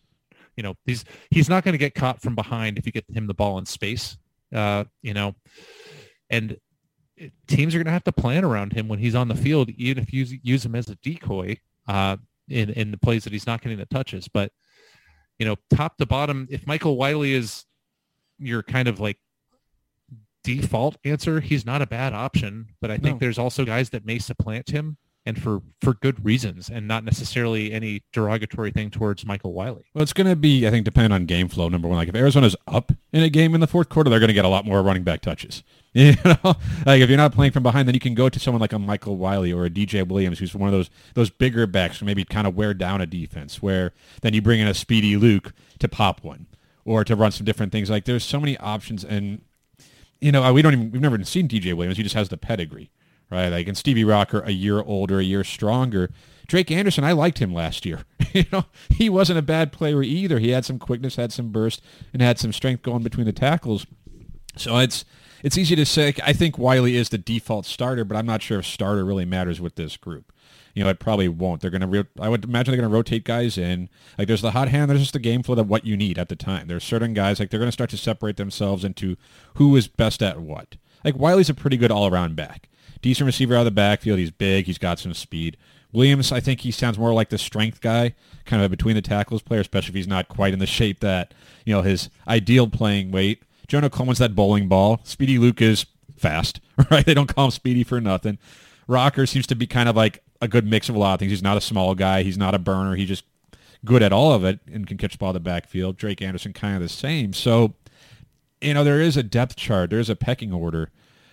you 0.57 0.63
know, 0.63 0.75
he's 0.85 1.05
he's 1.31 1.49
not 1.49 1.65
going 1.65 1.73
to 1.73 1.79
get 1.79 1.95
caught 1.95 2.21
from 2.21 2.35
behind 2.35 2.79
if 2.79 2.87
you 2.87 2.93
get 2.93 3.05
him 3.09 3.27
the 3.27 3.35
ball 3.35 3.59
in 3.59 3.67
space. 3.67 4.17
Uh, 4.55 4.85
you 5.03 5.15
know, 5.15 5.35
and 6.29 6.57
teams 7.47 7.75
are 7.75 7.79
going 7.79 7.87
to 7.87 7.93
have 7.93 8.05
to 8.05 8.13
plan 8.13 8.45
around 8.45 8.73
him 8.73 8.89
when 8.89 8.99
he's 8.99 9.15
on 9.15 9.29
the 9.29 9.35
field, 9.35 9.71
even 9.71 10.03
if 10.03 10.13
you 10.13 10.27
use 10.43 10.65
him 10.65 10.75
as 10.75 10.89
a 10.89 10.97
decoy 10.97 11.57
uh, 11.87 12.17
in 12.49 12.71
in 12.71 12.91
the 12.91 12.99
plays 12.99 13.25
that 13.25 13.33
he's 13.33 13.47
not 13.47 13.61
getting 13.63 13.79
the 13.79 13.87
touches. 13.87 14.29
But 14.29 14.53
you 15.39 15.47
know, 15.47 15.57
top 15.75 15.97
to 15.99 16.07
bottom, 16.07 16.49
if 16.51 16.67
Michael 16.67 16.97
Wiley 16.97 17.33
is 17.33 17.65
your 18.39 18.63
kind 18.63 18.89
of 18.89 19.01
like 19.01 19.19
default 20.45 20.97
answer, 21.05 21.41
he's 21.41 21.65
not 21.65 21.83
a 21.83 21.87
bad 21.87 22.13
option. 22.13 22.69
But 22.81 22.91
I 22.91 22.99
think 22.99 23.17
no. 23.17 23.19
there's 23.21 23.39
also 23.39 23.65
guys 23.65 23.91
that 23.91 24.05
may 24.05 24.19
supplant 24.19 24.71
him 24.71 24.97
and 25.27 25.41
for 25.41 25.61
for 25.81 25.95
good 25.95 26.25
reasons 26.25 26.69
and 26.71 26.89
not 26.89 27.05
necessarily 27.05 27.73
any 27.73 28.03
derogatory 28.13 28.71
thing 28.71 28.91
towards 28.91 29.27
Michael 29.27 29.53
Wiley. 29.53 29.85
Well, 29.95 30.03
it's 30.03 30.13
going 30.13 30.29
to 30.29 30.37
be, 30.37 30.67
I 30.67 30.71
think, 30.71 30.85
depending 30.85 31.13
on 31.13 31.27
game 31.27 31.49
flow. 31.49 31.69
Number 31.69 31.89
one, 31.89 31.99
like 31.99 32.09
if 32.09 32.15
Arizona's 32.15 32.57
up 32.67 32.93
in 33.13 33.23
a 33.23 33.29
game 33.29 33.55
in 33.55 33.61
the 33.61 33.67
fourth 33.67 33.89
quarter, 33.89 34.09
they're 34.09 34.19
going 34.19 34.29
to 34.29 34.35
get 34.35 34.45
a 34.45 34.49
lot 34.49 34.65
more 34.65 34.83
running 34.83 35.05
back 35.05 35.21
touches. 35.21 35.63
You 35.93 36.15
know, 36.25 36.55
like 36.87 37.01
if 37.01 37.09
you're 37.09 37.17
not 37.17 37.33
playing 37.35 37.51
from 37.51 37.65
behind, 37.65 37.89
then 37.89 37.95
you 37.95 38.01
can 38.01 38.15
go 38.15 38.29
to 38.29 38.39
someone 38.39 38.61
like 38.61 38.73
a 38.73 38.79
Michael 38.79 39.17
Wiley 39.17 39.53
or 39.53 39.65
a 39.65 39.71
DJ 39.71 40.07
Williams, 40.07 40.39
who's 40.39 40.55
one 40.55 40.69
of 40.69 40.73
those 40.73 40.89
those 41.15 41.31
bigger 41.31 41.67
backs 41.67 41.99
who 41.99 42.07
maybe 42.07 42.25
kind 42.25 42.47
of 42.47 42.55
wear 42.55 42.73
down 42.75 43.01
a 43.01 43.07
defense. 43.07 43.61
Where 43.61 43.93
then 44.23 44.33
you 44.33 44.41
bring 44.41 44.61
in 44.61 44.69
a 44.69 44.75
speedy 44.75 45.17
Luke 45.17 45.53
to 45.81 45.89
pop 45.89 46.23
one 46.23 46.47
or 46.85 47.03
to 47.05 47.17
run 47.17 47.33
some 47.33 47.45
different 47.45 47.73
things. 47.73 47.91
Like 47.91 48.05
there's 48.05 48.25
so 48.25 48.39
many 48.39 48.57
options, 48.59 49.05
and 49.05 49.43
you 50.21 50.31
know 50.31 50.45
uh, 50.45 50.53
we 50.53 50.63
don't 50.63 50.73
even 50.75 50.91
we've 50.93 51.03
never 51.03 51.23
seen 51.25 51.49
DJ 51.49 51.75
Williams. 51.75 51.97
He 51.97 52.05
just 52.05 52.15
has 52.15 52.29
the 52.29 52.37
pedigree, 52.37 52.91
right? 53.31 53.49
Like 53.49 53.69
and 53.69 53.77
Stevie 53.77 54.05
Rocker, 54.05 54.41
a 54.41 54.51
year 54.51 54.81
older, 54.81 55.19
a 55.19 55.25
year 55.25 55.45
stronger. 55.45 56.11
Drake 56.47 56.71
Anderson, 56.71 57.05
I 57.05 57.13
liked 57.13 57.39
him 57.39 57.55
last 57.55 57.87
year. 57.87 58.05
you 58.33 58.45
know, 58.53 58.65
he 58.91 59.09
wasn't 59.09 59.39
a 59.39 59.43
bad 59.43 59.71
player 59.71 60.03
either. 60.03 60.41
He 60.41 60.51
had 60.51 60.65
some 60.65 60.81
quickness, 60.81 61.17
had 61.17 61.33
some 61.33 61.51
burst, 61.51 61.81
and 62.13 62.21
had 62.21 62.41
some 62.41 62.53
strength 62.53 62.83
going 62.83 63.05
between 63.05 63.27
the 63.27 63.33
tackles. 63.33 63.87
So 64.57 64.77
it's 64.79 65.05
it's 65.43 65.57
easy 65.57 65.77
to 65.77 65.87
say. 65.87 66.15
I 66.23 66.33
think 66.33 66.59
Wiley 66.59 66.97
is 66.97 67.09
the 67.09 67.19
default 67.19 67.67
starter, 67.67 68.05
but 68.05 68.17
I'm 68.17 68.27
not 68.27 68.43
sure 68.43 68.59
if 68.59 68.67
starter 68.67 69.05
really 69.05 69.25
matters 69.25 69.61
with 69.61 69.77
this 69.77 69.97
group. 69.97 70.33
You 70.75 70.85
know, 70.85 70.91
it 70.91 71.01
probably 71.01 71.29
won't. 71.29 71.61
They're 71.61 71.71
going 71.71 71.91
to. 71.91 72.07
I 72.21 72.29
would 72.29 72.45
imagine 72.45 72.73
they're 72.73 72.81
going 72.81 72.91
to 72.91 72.97
rotate 72.97 73.25
guys 73.25 73.59
in. 73.59 73.89
Like 74.19 74.29
there's 74.29 74.43
the 74.43 74.53
hot 74.53 74.69
hand. 74.69 74.91
There's 74.91 75.01
just 75.01 75.13
the 75.13 75.19
game 75.19 75.43
flow 75.43 75.57
of 75.57 75.69
what 75.69 75.85
you 75.85 75.97
need 75.97 76.19
at 76.19 76.29
the 76.29 76.37
time. 76.37 76.69
There's 76.69 76.85
certain 76.85 77.15
guys 77.15 77.41
like 77.41 77.51
they're 77.51 77.61
going 77.61 77.69
to 77.69 77.73
start 77.73 77.91
to 77.91 77.97
separate 77.97 78.37
themselves 78.37 78.85
into 78.85 79.17
who 79.55 79.75
is 79.77 79.89
best 79.89 80.23
at 80.23 80.41
what. 80.41 80.77
Like 81.05 81.17
Wiley's 81.17 81.51
a 81.51 81.55
pretty 81.55 81.77
good 81.77 81.91
all 81.91 82.07
around 82.07 82.37
back. 82.37 82.69
Decent 83.03 83.27
receiver 83.27 83.55
out 83.55 83.61
of 83.61 83.65
the 83.67 83.71
backfield. 83.71 84.19
He's 84.19 84.31
big. 84.31 84.67
He's 84.67 84.79
got 84.79 84.99
some 84.99 85.15
speed. 85.15 85.57
Williams, 85.93 86.31
I 86.31 86.41
think 86.41 86.61
he 86.61 86.71
sounds 86.71 86.99
more 86.99 87.13
like 87.13 87.31
the 87.31 87.39
strength 87.39 87.81
guy, 87.81 88.15
kind 88.45 88.63
of 88.63 88.67
a 88.67 88.69
between 88.69 88.95
the 88.95 89.03
tackles 89.03 89.43
player, 89.43 89.61
especially 89.61 89.91
if 89.91 89.95
he's 89.97 90.07
not 90.07 90.29
quite 90.29 90.53
in 90.53 90.59
the 90.59 90.67
shape 90.67 91.01
that 91.01 91.35
you 91.65 91.75
know 91.75 91.83
his 91.83 92.11
ideal 92.29 92.69
playing 92.69 93.11
weight. 93.11 93.43
Jonah 93.67 93.91
Coleman's 93.91 94.19
that 94.19 94.35
bowling 94.35 94.69
ball. 94.69 95.01
Speedy 95.05 95.39
Luke 95.39 95.61
is 95.61 95.87
fast, 96.17 96.61
right? 96.91 97.05
They 97.05 97.15
don't 97.15 97.35
call 97.35 97.47
him 97.47 97.51
Speedy 97.51 97.83
for 97.83 98.01
nothing. 98.01 98.39
Rocker 98.87 99.27
seems 99.27 99.47
to 99.49 99.55
be 99.55 99.67
kind 99.67 99.89
of 99.89 99.97
like 99.97 100.23
a 100.41 100.49
good 100.49 100.67
mix 100.67 100.89
of 100.89 100.95
a 100.95 100.99
lot 100.99 101.15
of 101.15 101.21
things. 101.21 101.31
He's 101.31 101.43
not 101.43 101.57
a 101.57 101.61
small 101.61 101.95
guy. 101.95 102.23
He's 102.23 102.39
not 102.39 102.55
a 102.55 102.59
burner. 102.59 102.97
He's 102.97 103.09
just 103.09 103.25
good 103.85 104.03
at 104.03 104.13
all 104.13 104.33
of 104.33 104.45
it 104.45 104.61
and 104.71 104.87
can 104.87 104.97
catch 104.97 105.13
the 105.13 105.19
ball 105.19 105.31
in 105.31 105.35
the 105.35 105.41
backfield. 105.41 105.97
Drake 105.97 106.23
Anderson 106.23 106.53
kind 106.53 106.77
of 106.77 106.83
the 106.83 106.89
same. 106.89 107.33
So, 107.33 107.75
you 108.61 108.75
know, 108.75 108.85
there 108.85 109.01
is 109.01 109.17
a 109.17 109.23
depth 109.23 109.57
chart. 109.57 109.91
There 109.91 110.01
is 110.01 110.11
a 110.11 110.17
pecking 110.17 110.53
order, 110.53 110.91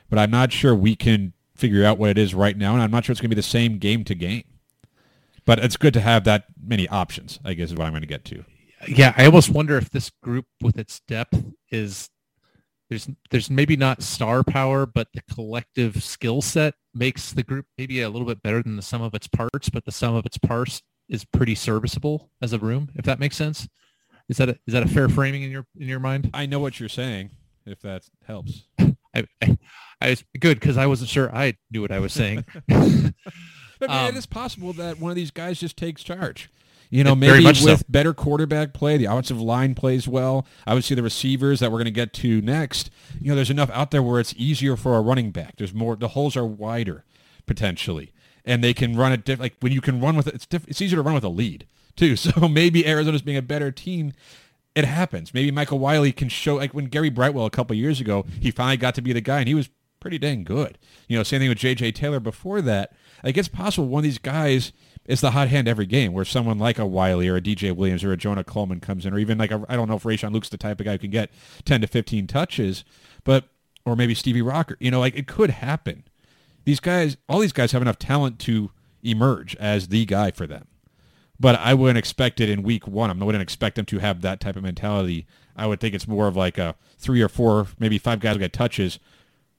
but 0.10 0.20
I'm 0.20 0.32
not 0.32 0.52
sure 0.52 0.74
we 0.76 0.96
can 0.96 1.34
figure 1.58 1.84
out 1.84 1.98
what 1.98 2.10
it 2.10 2.18
is 2.18 2.34
right 2.34 2.56
now, 2.56 2.74
and 2.74 2.82
I'm 2.82 2.92
not 2.92 3.06
sure 3.06 3.12
it's 3.12 3.20
going 3.20 3.30
to 3.30 3.36
be 3.36 3.40
the 3.40 3.48
same 3.48 3.80
game 3.80 4.04
to 4.06 4.16
game. 4.16 4.44
But 5.46 5.60
it's 5.60 5.78
good 5.78 5.94
to 5.94 6.02
have 6.02 6.26
that 6.26 6.46
many 6.62 6.88
options, 6.90 7.40
I 7.44 7.54
guess 7.54 7.72
is 7.72 7.76
what 7.76 7.88
I'm 7.88 7.94
going 7.94 8.02
to 8.02 8.08
get 8.08 8.26
to. 8.26 8.44
Yeah, 8.88 9.14
I 9.18 9.26
almost 9.26 9.50
wonder 9.50 9.78
if 9.78 9.90
this 9.90 10.12
group 10.22 10.46
with 10.62 10.78
its 10.78 11.00
depth 11.08 11.42
is 11.72 12.10
there's 12.90 13.10
there's 13.32 13.50
maybe 13.50 13.76
not 13.76 14.04
star 14.04 14.44
power, 14.44 14.86
but 14.86 15.08
the 15.14 15.22
collective 15.34 16.04
skill 16.04 16.42
set 16.42 16.76
makes 16.94 17.32
the 17.32 17.44
group 17.44 17.66
maybe 17.78 18.02
a 18.02 18.10
little 18.10 18.28
bit 18.28 18.44
better 18.44 18.62
than 18.62 18.76
the 18.76 18.82
sum 18.82 19.02
of 19.02 19.14
its 19.14 19.28
parts, 19.28 19.70
but 19.70 19.86
the 19.86 19.92
sum 19.92 20.16
of 20.16 20.26
its 20.26 20.38
parts 20.38 20.84
is 21.10 21.26
pretty 21.26 21.56
serviceable 21.56 22.30
as 22.42 22.54
a 22.54 22.60
room, 22.60 22.90
if 22.96 23.06
that 23.06 23.20
makes 23.20 23.36
sense. 23.36 23.68
Is 24.30 24.38
that 24.38 24.50
a, 24.50 24.60
is 24.68 24.74
that 24.74 24.84
a 24.84 24.88
fair 24.88 25.08
framing 25.08 25.44
in 25.44 25.52
your 25.52 25.66
in 25.80 25.88
your 25.88 26.00
mind? 26.00 26.30
I 26.34 26.46
know 26.46 26.60
what 26.60 26.80
you're 26.80 26.90
saying, 26.90 27.32
if 27.66 27.82
that 27.82 28.04
helps. 28.26 28.68
I, 29.18 29.28
I, 29.42 29.58
I 30.02 30.10
was 30.12 30.24
good 30.40 30.60
because 30.60 30.78
I 30.78 30.86
wasn't 30.86 31.10
sure 31.10 31.34
I 31.36 31.56
knew 31.72 31.82
what 31.82 31.92
I 31.92 32.00
was 32.00 32.14
saying. 32.14 32.46
But 33.80 33.90
man, 33.90 34.08
Um, 34.08 34.16
it 34.16 34.18
is 34.18 34.26
possible 34.26 34.74
that 34.74 35.00
one 35.00 35.12
of 35.12 35.16
these 35.16 35.30
guys 35.30 35.60
just 35.60 35.78
takes 35.78 36.04
charge. 36.04 36.50
You 36.90 37.04
know, 37.04 37.16
maybe 37.16 37.44
much 37.44 37.62
so. 37.62 37.72
with 37.74 37.84
better 37.92 38.14
quarterback 38.14 38.74
play, 38.74 38.98
the 38.98 39.06
offensive 39.06 39.40
line 39.42 39.76
plays 39.76 40.08
well. 40.08 40.48
I 40.66 40.74
would 40.74 40.84
see 40.86 40.96
the 40.96 41.04
receivers 41.04 41.60
that 41.60 41.70
we're 41.72 41.78
going 41.78 41.86
to 41.86 41.92
get 41.92 42.12
to 42.14 42.42
next. 42.42 42.90
You 43.20 43.30
know, 43.30 43.36
there's 43.36 43.50
enough 43.52 43.70
out 43.72 43.92
there 43.92 44.02
where 44.02 44.20
it's 44.22 44.34
easier 44.38 44.78
for 44.78 44.96
a 44.96 45.02
running 45.02 45.32
back. 45.32 45.58
There's 45.58 45.74
more. 45.74 45.96
The 45.98 46.08
holes 46.10 46.38
are 46.38 46.46
wider 46.46 47.04
potentially, 47.46 48.14
and 48.46 48.64
they 48.64 48.74
can 48.74 48.96
run 48.96 49.12
it 49.12 49.26
diff- 49.26 49.40
like 49.40 49.56
when 49.60 49.74
you 49.74 49.82
can 49.82 50.00
run 50.00 50.16
with 50.16 50.28
it. 50.28 50.34
It's 50.36 50.46
diff- 50.46 50.68
it's 50.68 50.82
easier 50.82 50.96
to 50.98 51.04
run 51.04 51.14
with 51.14 51.24
a 51.26 51.30
lead 51.30 51.68
too. 51.98 52.16
So 52.16 52.48
maybe 52.48 52.88
Arizona's 52.88 53.22
being 53.22 53.38
a 53.38 53.42
better 53.44 53.70
team. 53.72 54.14
It 54.78 54.86
happens. 54.86 55.34
Maybe 55.34 55.50
Michael 55.50 55.80
Wiley 55.80 56.12
can 56.12 56.30
show 56.30 56.58
like 56.58 56.72
when 56.72 56.86
Gary 56.86 57.10
Brightwell 57.10 57.48
a 57.48 57.50
couple 57.50 57.76
years 57.76 58.00
ago, 58.00 58.28
he 58.40 58.52
finally 58.52 58.78
got 58.78 58.94
to 58.94 59.02
be 59.02 59.12
the 59.12 59.22
guy, 59.22 59.40
and 59.40 59.48
he 59.48 59.56
was 59.56 59.72
pretty 60.00 60.20
dang 60.20 60.44
good. 60.44 60.78
You 61.08 61.18
know, 61.18 61.24
same 61.24 61.40
thing 61.40 61.50
with 61.50 61.58
J.J. 61.58 61.94
Taylor 61.94 62.20
before 62.20 62.62
that. 62.62 62.94
Like 63.24 63.38
it's 63.38 63.48
possible 63.48 63.88
one 63.88 64.02
of 64.02 64.04
these 64.04 64.20
guys 64.20 64.74
is 65.08 65.20
the 65.20 65.32
hot 65.32 65.48
hand 65.48 65.68
every 65.68 65.88
game, 65.88 66.14
where 66.14 66.24
someone 66.24 66.60
like 66.60 66.78
a 66.78 66.86
Wiley 66.86 67.28
or 67.28 67.38
a 67.38 67.42
DJ 67.42 67.76
Williams 67.76 68.04
or 68.04 68.12
a 68.12 68.18
Jonah 68.18 68.44
Coleman 68.44 68.80
comes 68.80 69.04
in, 69.04 69.16
or 69.16 69.18
even 69.18 69.40
like 69.40 69.50
a, 69.50 69.66
I 69.68 69.76
don't 69.76 69.88
know 69.88 69.96
if 69.96 70.04
Rayshon 70.04 70.32
Luke's 70.32 70.50
the 70.50 70.58
type 70.58 70.80
of 70.80 70.86
guy 70.86 70.92
who 70.92 71.00
can 71.00 71.10
get 71.10 71.32
ten 71.66 71.82
to 71.82 71.88
fifteen 71.88 72.28
touches, 72.28 72.84
but 73.24 73.46
or 73.84 73.96
maybe 73.96 74.14
Stevie 74.14 74.44
Rocker. 74.44 74.78
You 74.80 74.92
know, 74.92 75.00
like 75.00 75.16
it 75.16 75.26
could 75.26 75.50
happen. 75.50 76.04
These 76.66 76.82
guys, 76.82 77.18
all 77.28 77.40
these 77.40 77.52
guys 77.52 77.72
have 77.72 77.82
enough 77.82 77.98
talent 77.98 78.38
to 78.42 78.70
emerge 79.02 79.56
as 79.56 79.88
the 79.88 80.06
guy 80.06 80.30
for 80.30 80.46
them. 80.46 80.68
But 81.40 81.60
I 81.60 81.74
wouldn't 81.76 81.98
expect 82.00 82.40
it 82.42 82.50
in 82.50 82.64
week 82.64 82.88
one. 82.88 83.10
I 83.12 83.24
wouldn't 83.26 83.42
expect 83.44 83.76
them 83.76 83.86
to 83.86 84.00
have 84.00 84.22
that 84.22 84.40
type 84.40 84.56
of 84.56 84.64
mentality. 84.64 85.28
I 85.56 85.68
would 85.68 85.80
think 85.80 85.94
it's 85.94 86.08
more 86.08 86.28
of 86.28 86.36
like 86.36 86.58
a 86.58 86.76
three 86.98 87.22
or 87.22 87.30
four, 87.30 87.68
maybe 87.80 87.98
five 88.00 88.20
guys 88.20 88.34
who 88.34 88.40
get 88.40 88.54
touches. 88.54 89.00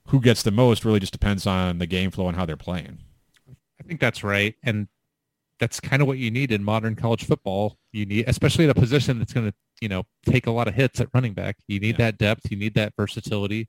Who 0.09 0.21
gets 0.21 0.43
the 0.43 0.51
most 0.51 0.85
really 0.85 1.01
just 1.01 1.13
depends 1.13 1.47
on 1.47 1.79
the 1.79 1.87
game 1.87 2.11
flow 2.11 2.29
and 2.29 2.37
how 2.37 2.47
they're 2.47 2.57
playing. 2.57 2.99
I 3.79 3.85
think 3.87 4.01
that's 4.01 4.25
right. 4.25 4.55
And 4.63 4.89
that's 5.61 5.81
kind 5.81 6.01
of 6.03 6.09
what 6.09 6.19
you 6.19 6.31
need 6.31 6.51
in 6.51 6.65
modern 6.65 6.97
college 6.97 7.25
football. 7.25 7.79
You 7.93 8.07
need, 8.07 8.25
especially 8.29 8.65
at 8.65 8.71
a 8.77 8.81
position 8.81 9.19
that's 9.19 9.33
going 9.33 9.49
to, 9.51 9.55
you 9.81 9.89
know, 9.89 10.05
take 10.25 10.47
a 10.47 10.51
lot 10.51 10.67
of 10.67 10.75
hits 10.75 11.01
at 11.01 11.09
running 11.13 11.35
back. 11.35 11.57
You 11.69 11.79
need 11.79 11.99
Yeah. 11.99 12.07
that 12.07 12.19
depth. 12.19 12.51
You 12.51 12.57
need 12.57 12.75
that 12.75 12.95
versatility. 12.97 13.69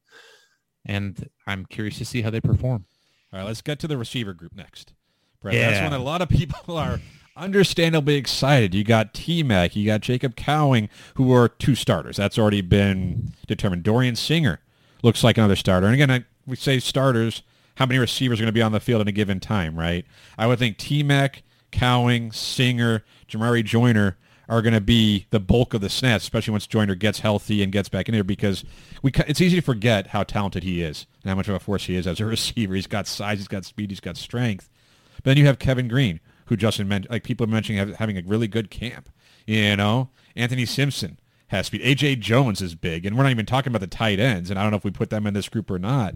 And 0.85 1.29
I'm 1.45 1.65
curious 1.65 1.97
to 1.97 2.05
see 2.05 2.21
how 2.21 2.29
they 2.29 2.41
perform. 2.41 2.85
All 3.33 3.39
right, 3.39 3.45
let's 3.45 3.61
get 3.61 3.79
to 3.79 3.87
the 3.87 3.97
receiver 3.97 4.33
group 4.33 4.55
next. 4.55 4.93
Brett, 5.41 5.55
that's 5.55 5.81
when 5.91 5.99
a 5.99 6.03
lot 6.03 6.21
of 6.21 6.29
people 6.29 6.77
are 6.77 6.99
understandably 7.39 8.15
excited. 8.15 8.75
You 8.75 8.83
got 8.83 9.13
T-Mac, 9.13 9.75
you 9.75 9.85
got 9.85 10.01
Jacob 10.01 10.35
Cowing, 10.35 10.89
who 11.15 11.31
are 11.33 11.47
two 11.47 11.75
starters. 11.75 12.17
That's 12.17 12.37
already 12.37 12.61
been 12.61 13.33
determined. 13.47 13.83
Dorian 13.83 14.15
Singer 14.15 14.59
looks 15.01 15.23
like 15.23 15.37
another 15.37 15.55
starter. 15.55 15.87
And 15.87 15.95
again, 15.95 16.11
I, 16.11 16.25
we 16.45 16.55
say 16.55 16.79
starters, 16.79 17.41
how 17.75 17.85
many 17.85 17.97
receivers 17.97 18.39
are 18.39 18.43
going 18.43 18.49
to 18.49 18.53
be 18.53 18.61
on 18.61 18.73
the 18.73 18.79
field 18.79 19.01
at 19.01 19.07
a 19.07 19.13
given 19.13 19.39
time, 19.39 19.79
right? 19.79 20.05
I 20.37 20.47
would 20.47 20.59
think 20.59 20.77
T-Mac, 20.77 21.43
Cowing, 21.71 22.31
Singer, 22.31 23.03
Jamarye 23.27 23.63
Joiner 23.63 24.17
are 24.49 24.61
going 24.61 24.73
to 24.73 24.81
be 24.81 25.27
the 25.29 25.39
bulk 25.39 25.73
of 25.73 25.81
the 25.81 25.89
snaps, 25.89 26.23
especially 26.23 26.51
once 26.51 26.65
Joiner 26.65 26.95
gets 26.95 27.19
healthy 27.19 27.61
and 27.61 27.71
gets 27.71 27.87
back 27.87 28.09
in 28.09 28.13
there 28.13 28.23
because 28.23 28.65
we 29.03 29.11
it's 29.27 29.39
easy 29.39 29.57
to 29.57 29.61
forget 29.61 30.07
how 30.07 30.23
talented 30.23 30.63
he 30.63 30.81
is 30.81 31.05
and 31.21 31.29
how 31.29 31.35
much 31.35 31.47
of 31.47 31.53
a 31.53 31.59
force 31.59 31.85
he 31.85 31.95
is 31.95 32.07
as 32.07 32.19
a 32.19 32.25
receiver. 32.25 32.73
He's 32.73 32.87
got 32.87 33.05
size, 33.05 33.37
he's 33.37 33.47
got 33.47 33.63
speed, 33.63 33.91
he's 33.91 33.99
got 33.99 34.17
strength. 34.17 34.67
But 35.17 35.25
then 35.25 35.37
you 35.37 35.45
have 35.45 35.59
Kevin 35.59 35.87
Green, 35.87 36.19
who 36.49 36.57
Justin 36.57 36.87
mentioned, 36.87 37.11
like 37.11 37.23
people 37.23 37.45
are 37.45 37.49
mentioning 37.49 37.93
having 37.93 38.17
a 38.17 38.23
really 38.23 38.47
good 38.47 38.69
camp. 38.69 39.09
You 39.45 39.75
know, 39.77 40.09
Anthony 40.35 40.65
Simpson 40.65 41.19
has 41.47 41.67
speed. 41.67 41.81
AJ 41.81 42.19
Jones 42.19 42.61
is 42.61 42.75
big, 42.75 43.05
and 43.05 43.15
we're 43.15 43.23
not 43.23 43.31
even 43.31 43.45
talking 43.45 43.71
about 43.71 43.81
the 43.81 43.87
tight 43.87 44.19
ends. 44.19 44.49
And 44.49 44.59
I 44.59 44.63
don't 44.63 44.71
know 44.71 44.77
if 44.77 44.83
we 44.83 44.91
put 44.91 45.09
them 45.09 45.25
in 45.25 45.33
this 45.33 45.47
group 45.47 45.71
or 45.71 45.79
not, 45.79 46.15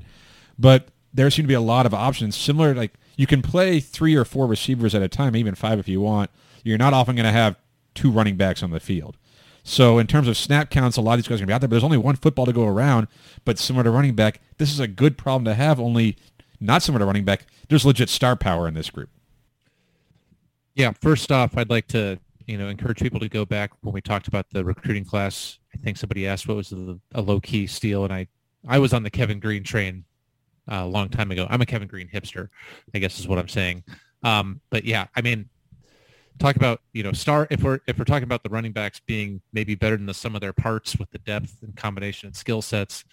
but 0.57 0.89
there 1.13 1.29
seem 1.29 1.43
to 1.43 1.47
be 1.47 1.53
a 1.53 1.61
lot 1.61 1.85
of 1.85 1.93
options. 1.93 2.35
Similar, 2.35 2.73
like 2.73 2.93
you 3.15 3.27
can 3.27 3.41
play 3.41 3.79
three 3.79 4.15
or 4.15 4.25
four 4.25 4.47
receivers 4.47 4.93
at 4.93 5.01
a 5.01 5.07
time, 5.07 5.35
even 5.35 5.55
five 5.55 5.79
if 5.79 5.87
you 5.87 6.01
want. 6.01 6.29
You're 6.63 6.77
not 6.77 6.93
often 6.93 7.15
going 7.15 7.25
to 7.25 7.31
have 7.31 7.55
two 7.93 8.11
running 8.11 8.35
backs 8.35 8.63
on 8.63 8.71
the 8.71 8.79
field. 8.79 9.17
So 9.63 9.97
in 9.97 10.07
terms 10.07 10.27
of 10.27 10.35
snap 10.35 10.69
counts, 10.69 10.97
a 10.97 11.01
lot 11.01 11.13
of 11.13 11.19
these 11.19 11.27
guys 11.27 11.35
are 11.35 11.45
going 11.45 11.47
to 11.47 11.47
be 11.47 11.53
out 11.53 11.61
there, 11.61 11.67
but 11.67 11.75
there's 11.75 11.83
only 11.83 11.97
one 11.97 12.15
football 12.15 12.45
to 12.45 12.53
go 12.53 12.65
around. 12.65 13.07
But 13.45 13.59
similar 13.59 13.83
to 13.83 13.91
running 13.91 14.15
back, 14.15 14.41
this 14.57 14.71
is 14.71 14.79
a 14.79 14.87
good 14.87 15.17
problem 15.17 15.45
to 15.45 15.53
have, 15.53 15.79
only 15.79 16.17
not 16.59 16.81
similar 16.81 16.99
to 16.99 17.05
running 17.05 17.23
back. 17.23 17.45
There's 17.69 17.85
legit 17.85 18.09
star 18.09 18.35
power 18.35 18.67
in 18.67 18.73
this 18.73 18.89
group. 18.89 19.09
Yeah, 20.75 20.91
first 21.01 21.31
off, 21.31 21.57
I'd 21.57 21.69
like 21.69 21.87
to, 21.89 22.19
you 22.47 22.57
know, 22.57 22.67
encourage 22.67 22.99
people 22.99 23.19
to 23.19 23.29
go 23.29 23.45
back 23.45 23.71
when 23.81 23.93
we 23.93 24.01
talked 24.01 24.27
about 24.27 24.47
the 24.51 24.65
recruiting 24.65 25.05
class. 25.05 25.59
I 25.73 25.77
think 25.77 25.97
somebody 25.97 26.27
asked 26.27 26.47
what 26.47 26.57
was 26.57 26.71
a, 26.71 26.99
a 27.13 27.21
low-key 27.21 27.67
steal, 27.67 28.03
and 28.03 28.13
I, 28.13 28.27
I 28.67 28.79
was 28.79 28.93
on 28.93 29.03
the 29.03 29.09
Kevin 29.09 29.39
Green 29.39 29.63
train 29.63 30.03
uh, 30.71 30.81
a 30.83 30.87
long 30.87 31.09
time 31.09 31.31
ago. 31.31 31.45
I'm 31.49 31.61
a 31.61 31.65
Kevin 31.65 31.87
Green 31.87 32.07
hipster, 32.07 32.49
I 32.93 32.99
guess 32.99 33.19
is 33.19 33.27
what 33.27 33.37
I'm 33.37 33.47
saying. 33.47 33.83
Um, 34.23 34.61
but 34.71 34.85
yeah, 34.85 35.07
I 35.15 35.21
mean, 35.21 35.49
talk 36.39 36.55
about 36.55 36.81
you 36.93 37.03
know 37.03 37.11
star 37.11 37.47
if 37.51 37.61
we're 37.61 37.79
if 37.87 37.97
we're 37.97 38.05
talking 38.05 38.23
about 38.23 38.43
the 38.43 38.49
running 38.49 38.71
backs 38.71 38.99
being 38.99 39.41
maybe 39.51 39.75
better 39.75 39.97
than 39.97 40.05
the 40.05 40.13
sum 40.13 40.35
of 40.35 40.41
their 40.41 40.53
parts 40.53 40.97
with 40.97 41.09
the 41.11 41.19
depth 41.19 41.61
and 41.61 41.75
combination 41.75 42.27
and 42.27 42.35
skill 42.35 42.61
sets 42.61 43.03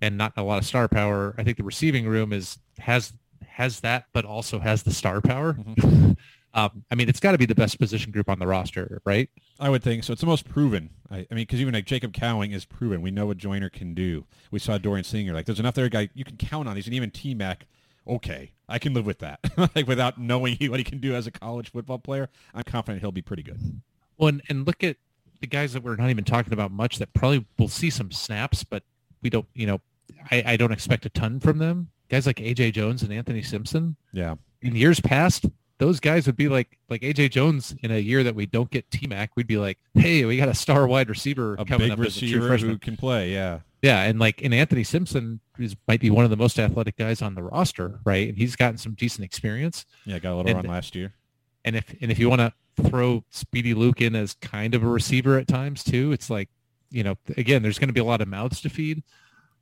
and 0.00 0.16
not 0.16 0.32
a 0.36 0.42
lot 0.42 0.58
of 0.58 0.64
star 0.64 0.88
power 0.88 1.34
i 1.38 1.42
think 1.42 1.56
the 1.56 1.64
receiving 1.64 2.06
room 2.06 2.32
is 2.32 2.58
has 2.78 3.12
has 3.46 3.80
that 3.80 4.04
but 4.12 4.24
also 4.24 4.58
has 4.58 4.82
the 4.82 4.92
star 4.92 5.20
power 5.20 5.56
um, 6.54 6.84
i 6.90 6.94
mean 6.94 7.08
it's 7.08 7.20
got 7.20 7.32
to 7.32 7.38
be 7.38 7.46
the 7.46 7.54
best 7.54 7.78
position 7.78 8.10
group 8.12 8.28
on 8.28 8.38
the 8.38 8.46
roster 8.46 9.00
right 9.04 9.28
I 9.60 9.70
would 9.70 9.84
think 9.84 10.02
so. 10.02 10.12
It's 10.12 10.20
the 10.20 10.26
most 10.26 10.48
proven. 10.48 10.90
I, 11.12 11.18
I 11.18 11.34
mean, 11.34 11.42
because 11.42 11.60
even 11.60 11.74
like 11.74 11.86
Jacob 11.86 12.12
Cowing 12.12 12.50
is 12.50 12.64
proven. 12.64 13.02
We 13.02 13.12
know 13.12 13.26
what 13.26 13.36
Joiner 13.36 13.70
can 13.70 13.94
do. 13.94 14.24
We 14.50 14.58
saw 14.58 14.78
Dorian 14.78 15.04
Singer. 15.04 15.32
Like, 15.32 15.46
there's 15.46 15.60
enough 15.60 15.76
there, 15.76 15.88
guy 15.88 16.08
you 16.12 16.24
can 16.24 16.36
count 16.36 16.68
on 16.68 16.74
these, 16.74 16.86
and 16.86 16.94
even 16.94 17.12
T 17.12 17.34
Mac. 17.34 17.66
Okay, 18.04 18.50
I 18.68 18.80
can 18.80 18.94
live 18.94 19.06
with 19.06 19.20
that. 19.20 19.38
like 19.76 19.86
without 19.86 20.18
knowing 20.18 20.56
what 20.68 20.80
he 20.80 20.84
can 20.84 20.98
do 20.98 21.14
as 21.14 21.28
a 21.28 21.30
college 21.30 21.70
football 21.70 22.00
player, 22.00 22.28
I'm 22.52 22.64
confident 22.64 23.00
he'll 23.00 23.12
be 23.12 23.22
pretty 23.22 23.44
good. 23.44 23.80
well 24.18 24.26
and, 24.30 24.42
and 24.48 24.66
look 24.66 24.82
at 24.82 24.96
the 25.40 25.46
guys 25.46 25.72
that 25.74 25.84
we're 25.84 25.94
not 25.94 26.10
even 26.10 26.24
talking 26.24 26.52
about 26.52 26.72
much 26.72 26.98
that 26.98 27.14
probably 27.14 27.46
will 27.56 27.68
see 27.68 27.90
some 27.90 28.10
snaps 28.10 28.64
but 28.64 28.82
we 29.22 29.30
don't 29.30 29.46
you 29.54 29.66
know 29.68 29.80
i, 30.32 30.42
I 30.44 30.56
don't 30.56 30.72
expect 30.72 31.06
a 31.06 31.10
ton 31.10 31.38
from 31.38 31.58
them 31.58 31.90
guys 32.08 32.26
like 32.26 32.38
aj 32.38 32.72
jones 32.72 33.02
and 33.04 33.12
anthony 33.12 33.42
simpson 33.42 33.96
Yeah. 34.12 34.34
in 34.62 34.74
years 34.74 34.98
past, 35.00 35.46
those 35.78 35.98
guys 36.00 36.26
would 36.26 36.36
be 36.36 36.48
like 36.48 36.78
like 36.88 37.02
AJ 37.02 37.30
Jones 37.32 37.74
in 37.82 37.90
a 37.90 37.98
year 37.98 38.22
that 38.22 38.34
we 38.34 38.46
don't 38.46 38.70
get 38.70 38.90
T 38.90 39.06
Mac. 39.06 39.32
We'd 39.36 39.46
be 39.46 39.56
like, 39.58 39.78
hey, 39.94 40.24
we 40.24 40.36
got 40.36 40.48
a 40.48 40.54
star 40.54 40.86
wide 40.86 41.08
receiver 41.08 41.54
A 41.54 41.64
coming 41.64 41.88
big 41.88 41.92
up 41.92 41.98
as 41.98 42.16
a 42.16 42.20
receiver 42.26 42.56
who 42.58 42.78
can 42.78 42.96
play. 42.96 43.32
Yeah. 43.32 43.60
Yeah, 43.82 44.00
and 44.04 44.18
like 44.18 44.40
in 44.40 44.54
Anthony 44.54 44.82
Simpson, 44.82 45.40
is 45.58 45.76
might 45.86 46.00
be 46.00 46.08
one 46.08 46.24
of 46.24 46.30
the 46.30 46.38
most 46.38 46.58
athletic 46.58 46.96
guys 46.96 47.20
on 47.20 47.34
the 47.34 47.42
roster, 47.42 48.00
right? 48.04 48.28
And 48.28 48.38
he's 48.38 48.56
gotten 48.56 48.78
some 48.78 48.94
decent 48.94 49.24
experience. 49.26 49.84
Yeah. 50.06 50.18
Got 50.20 50.32
a 50.32 50.36
little 50.36 50.50
And- 50.52 50.64
run 50.64 50.74
last 50.74 50.94
year. 50.96 51.12
and 51.66 51.76
if 51.76 51.94
and 52.00 52.10
if 52.10 52.18
you 52.18 52.30
want 52.30 52.40
to 52.40 52.52
throw 52.88 53.22
Speedy 53.30 53.74
Luke 53.74 54.00
in 54.00 54.14
as 54.16 54.34
kind 54.34 54.74
of 54.74 54.82
a 54.82 54.88
receiver 54.88 55.38
at 55.38 55.46
times 55.48 55.84
too, 55.84 56.12
it's 56.12 56.30
like 56.30 56.48
you 56.90 57.02
know 57.02 57.16
again 57.36 57.62
there's 57.62 57.78
going 57.78 57.88
to 57.88 57.92
be 57.92 58.00
a 58.00 58.04
lot 58.04 58.20
of 58.22 58.28
mouths 58.28 58.60
to 58.62 58.68
feed, 58.70 59.02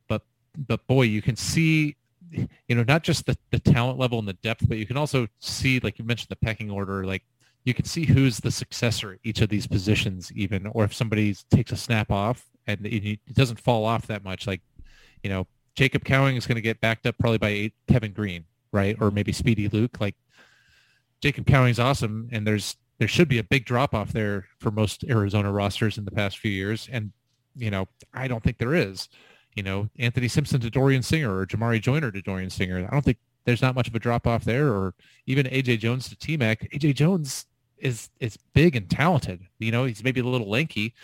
but 0.09 0.23
but 0.57 0.87
boy 0.87 1.03
you 1.03 1.21
can 1.23 1.35
see 1.37 1.97
you 2.33 2.75
know 2.75 2.85
not 2.85 3.03
just 3.03 3.27
the, 3.27 3.37
the 3.51 3.59
talent 3.59 3.99
level 3.99 4.19
and 4.19 4.27
the 4.27 4.33
depth, 4.35 4.69
but 4.69 4.79
you 4.79 4.87
can 4.87 4.97
also 4.97 5.27
see 5.39 5.81
like 5.81 5.99
you 5.99 6.05
mentioned 6.05 6.31
the 6.31 6.37
pecking 6.37 6.71
order 6.71 7.05
like 7.05 7.23
you 7.65 7.75
can 7.75 7.85
see 7.85 8.05
who's 8.05 8.39
the 8.39 8.51
successor 8.51 9.13
at 9.13 9.19
each 9.23 9.41
of 9.41 9.49
these 9.49 9.67
positions 9.67 10.33
even 10.35 10.67
or 10.69 10.85
if 10.85 10.95
somebody 10.95 11.35
takes 11.51 11.73
a 11.73 11.77
snap 11.77 12.11
off 12.11 12.47
and 12.67 12.87
it, 12.87 13.21
doesn't 13.33 13.61
fall 13.61 13.85
off 13.85 14.07
that 14.07 14.25
much 14.25 14.47
like 14.47 14.61
you 15.23 15.31
know 15.31 15.47
Jacob 15.75 16.05
Cowing 16.05 16.37
is 16.37 16.47
going 16.47 16.57
to 16.57 16.63
get 16.63 16.81
backed 16.81 17.07
up 17.07 17.17
probably 17.19 17.39
by 17.39 17.49
eight, 17.49 17.75
Kevin 17.89 18.13
Green 18.13 18.45
right? 18.73 18.97
Or 19.01 19.11
maybe 19.11 19.33
Speedy 19.33 19.69
Luke 19.69 20.01
like 20.01 20.17
Jacob 21.21 21.47
Cowing's 21.47 21.79
awesome 21.79 22.29
and 22.33 22.47
there's 22.47 22.77
there 22.99 23.09
should 23.09 23.29
be 23.29 23.39
a 23.39 23.45
big 23.45 23.65
drop 23.65 23.95
off 23.95 24.13
there 24.13 24.47
for 24.59 24.71
most 24.71 25.05
Arizona 25.05 25.51
rosters 25.51 25.99
in 25.99 26.05
the 26.05 26.11
past 26.11 26.39
few 26.39 26.51
years 26.51 26.89
and 26.91 27.13
you 27.55 27.71
know 27.71 27.87
I 28.15 28.29
don't 28.29 28.43
think 28.43 28.59
there 28.59 28.75
is 28.75 29.09
you 29.55 29.63
know 29.63 29.89
Anthony 29.99 30.29
Simpson 30.29 30.61
to 30.61 30.71
Dorian 30.71 31.03
Singer 31.03 31.37
or 31.37 31.47
Jamarye 31.47 31.81
Joiner 31.81 32.11
to 32.11 32.23
Dorian 32.23 32.51
Singer 32.51 32.87
I 32.87 32.91
don't 32.91 33.05
think 33.05 33.19
there's 33.45 33.63
not 33.63 33.75
much 33.75 33.89
of 33.89 33.95
a 33.95 33.99
drop 33.99 34.27
off 34.27 34.45
there 34.45 34.69
or 34.69 34.95
even 35.27 35.47
AJ 35.47 35.81
Jones 35.81 36.09
to 36.09 36.17
T 36.17 36.37
Mac 36.37 36.69
AJ 36.73 36.95
Jones 36.95 37.47
is 37.83 38.09
is 38.21 38.39
big 38.55 38.77
and 38.77 38.89
talented. 38.89 39.43
You 39.59 39.73
know, 39.73 39.85
he's 39.85 40.03
maybe 40.03 40.21
a 40.21 40.25
little 40.25 40.49
lanky. 40.49 40.95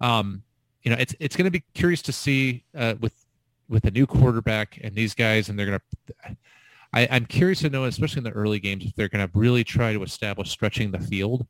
Um, 0.00 0.42
you 0.82 0.90
know, 0.90 0.96
it's 1.00 1.14
it's 1.18 1.34
going 1.34 1.46
to 1.46 1.50
be 1.50 1.64
curious 1.74 2.02
to 2.02 2.12
see 2.12 2.64
uh, 2.76 2.94
with 3.00 3.26
with 3.68 3.84
a 3.86 3.90
new 3.90 4.06
quarterback 4.06 4.78
and 4.82 4.94
these 4.94 5.14
guys, 5.14 5.48
and 5.48 5.58
they're 5.58 5.66
going 5.66 5.78
to. 5.78 6.36
I'm 6.92 7.26
curious 7.26 7.60
to 7.60 7.70
know, 7.70 7.84
especially 7.84 8.18
in 8.18 8.24
the 8.24 8.32
early 8.32 8.58
games, 8.58 8.84
if 8.84 8.96
they're 8.96 9.08
going 9.08 9.24
to 9.24 9.38
really 9.38 9.62
try 9.62 9.92
to 9.92 10.02
establish 10.02 10.50
stretching 10.50 10.90
the 10.90 10.98
field. 10.98 11.46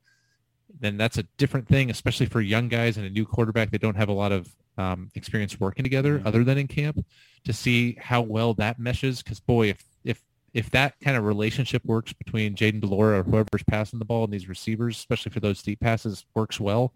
Then 0.78 0.96
that's 0.96 1.18
a 1.18 1.24
different 1.36 1.68
thing, 1.68 1.90
especially 1.90 2.26
for 2.26 2.40
young 2.40 2.68
guys 2.68 2.96
and 2.96 3.06
a 3.06 3.10
new 3.10 3.26
quarterback 3.26 3.70
that 3.70 3.80
don't 3.80 3.96
have 3.96 4.08
a 4.08 4.12
lot 4.12 4.32
of 4.32 4.48
um, 4.78 5.10
experience 5.14 5.58
working 5.60 5.82
together, 5.82 6.18
mm-hmm. 6.18 6.26
other 6.26 6.44
than 6.44 6.58
in 6.58 6.68
camp, 6.68 7.04
to 7.44 7.52
see 7.52 7.96
how 8.00 8.20
well 8.20 8.54
that 8.54 8.78
meshes. 8.78 9.22
Because 9.22 9.40
boy, 9.40 9.68
if 9.68 9.84
if 10.04 10.22
if 10.54 10.70
that 10.70 10.94
kind 11.00 11.16
of 11.16 11.24
relationship 11.24 11.84
works 11.84 12.12
between 12.12 12.54
Jayden 12.54 12.80
de 12.80 12.86
Laura 12.86 13.20
or 13.20 13.22
whoever's 13.22 13.62
passing 13.68 13.98
the 13.98 14.04
ball 14.04 14.24
and 14.24 14.32
these 14.32 14.48
receivers, 14.48 14.96
especially 14.96 15.32
for 15.32 15.40
those 15.40 15.62
deep 15.62 15.80
passes, 15.80 16.24
works 16.34 16.58
well, 16.58 16.92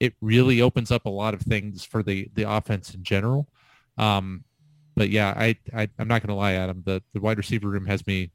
it 0.00 0.14
really 0.20 0.60
opens 0.60 0.90
up 0.90 1.06
a 1.06 1.10
lot 1.10 1.34
of 1.34 1.42
things 1.42 1.84
for 1.84 2.02
the 2.02 2.30
the 2.34 2.48
offense 2.48 2.94
in 2.94 3.02
general. 3.02 3.48
Um, 3.98 4.44
but 4.94 5.10
yeah, 5.10 5.34
I, 5.36 5.56
I 5.74 5.88
am 5.98 6.08
not 6.08 6.22
going 6.22 6.28
to 6.28 6.34
lie, 6.34 6.54
Adam. 6.54 6.82
The 6.84 7.02
the 7.12 7.20
wide 7.20 7.38
receiver 7.38 7.68
room 7.68 7.86
has 7.86 8.06
me 8.06 8.30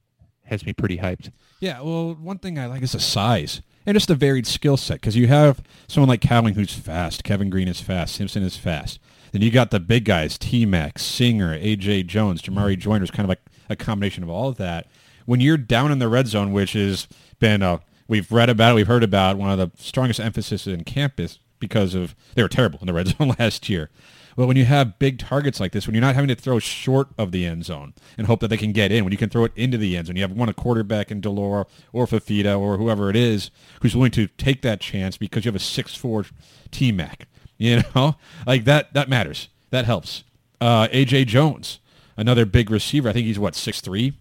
has 0.45 0.65
me 0.65 0.73
pretty 0.73 0.97
hyped. 0.97 1.31
Yeah, 1.59 1.81
well, 1.81 2.13
one 2.15 2.37
thing 2.39 2.59
I 2.59 2.67
like 2.67 2.83
is 2.83 2.91
the 2.91 2.99
size 2.99 3.61
and 3.85 3.95
just 3.95 4.09
a 4.09 4.15
varied 4.15 4.47
skill 4.47 4.77
set 4.77 4.95
because 4.95 5.15
you 5.15 5.27
have 5.27 5.61
someone 5.87 6.09
like 6.09 6.21
Cowing 6.21 6.55
who's 6.55 6.73
fast, 6.73 7.23
Kevin 7.23 7.49
Green 7.49 7.67
is 7.67 7.81
fast, 7.81 8.15
Simpson 8.15 8.43
is 8.43 8.57
fast. 8.57 8.99
Then 9.31 9.41
you 9.41 9.51
got 9.51 9.71
the 9.71 9.79
big 9.79 10.05
guys, 10.05 10.37
T 10.37 10.65
Max, 10.65 11.03
Singer, 11.03 11.57
AJ 11.57 12.07
Jones, 12.07 12.41
Jamarye 12.41 12.73
mm-hmm. 12.73 12.81
Joiner 12.81 13.03
is 13.03 13.11
kind 13.11 13.25
of 13.25 13.29
like 13.29 13.41
a 13.69 13.75
combination 13.75 14.23
of 14.23 14.29
all 14.29 14.49
of 14.49 14.57
that. 14.57 14.87
When 15.25 15.39
you're 15.39 15.57
down 15.57 15.91
in 15.91 15.99
the 15.99 16.09
red 16.09 16.27
zone, 16.27 16.51
which 16.51 16.73
has 16.73 17.07
been 17.39 17.61
a, 17.61 17.79
we've 18.07 18.31
read 18.31 18.49
about 18.49 18.73
it, 18.73 18.75
we've 18.75 18.87
heard 18.87 19.03
about 19.03 19.37
one 19.37 19.49
of 19.49 19.57
the 19.57 19.71
strongest 19.81 20.19
emphasis 20.19 20.67
in 20.67 20.83
campus 20.83 21.39
because 21.59 21.95
of 21.95 22.15
they 22.35 22.41
were 22.41 22.49
terrible 22.49 22.79
in 22.81 22.87
the 22.87 22.93
red 22.93 23.07
zone 23.17 23.35
last 23.39 23.69
year. 23.69 23.89
Well, 24.35 24.47
when 24.47 24.57
you 24.57 24.65
have 24.65 24.97
big 24.99 25.19
targets 25.19 25.59
like 25.59 25.71
this, 25.71 25.87
when 25.87 25.93
you're 25.93 26.01
not 26.01 26.15
having 26.15 26.29
to 26.29 26.35
throw 26.35 26.59
short 26.59 27.09
of 27.17 27.31
the 27.31 27.45
end 27.45 27.65
zone 27.65 27.93
and 28.17 28.27
hope 28.27 28.39
that 28.39 28.47
they 28.47 28.57
can 28.57 28.71
get 28.71 28.91
in, 28.91 29.03
when 29.03 29.11
you 29.11 29.17
can 29.17 29.29
throw 29.29 29.45
it 29.45 29.51
into 29.55 29.77
the 29.77 29.97
end 29.97 30.07
zone, 30.07 30.15
you 30.15 30.21
have 30.21 30.31
one 30.31 30.49
a 30.49 30.53
quarterback 30.53 31.11
in 31.11 31.21
de 31.21 31.29
Laura 31.29 31.65
or 31.91 32.05
Fifita 32.05 32.59
or 32.59 32.77
whoever 32.77 33.09
it 33.09 33.15
is 33.15 33.51
who's 33.81 33.95
willing 33.95 34.11
to 34.11 34.27
take 34.27 34.61
that 34.61 34.79
chance 34.79 35.17
because 35.17 35.45
you 35.45 35.49
have 35.49 35.55
a 35.55 35.59
six-four 35.59 36.25
T 36.71 36.91
Mac. 36.91 37.27
You 37.61 37.83
know, 37.93 38.15
like 38.47 38.63
that 38.63 38.91
that 38.95 39.07
matters. 39.07 39.47
That 39.69 39.85
helps. 39.85 40.23
Uh, 40.59 40.87
AJ 40.87 41.27
Jones, 41.27 41.77
another 42.17 42.43
big 42.43 42.71
receiver. 42.71 43.07
I 43.07 43.13
think 43.13 43.27
he's 43.27 43.37
what 43.37 43.53
six 43.53 43.81
three, 43.81 44.13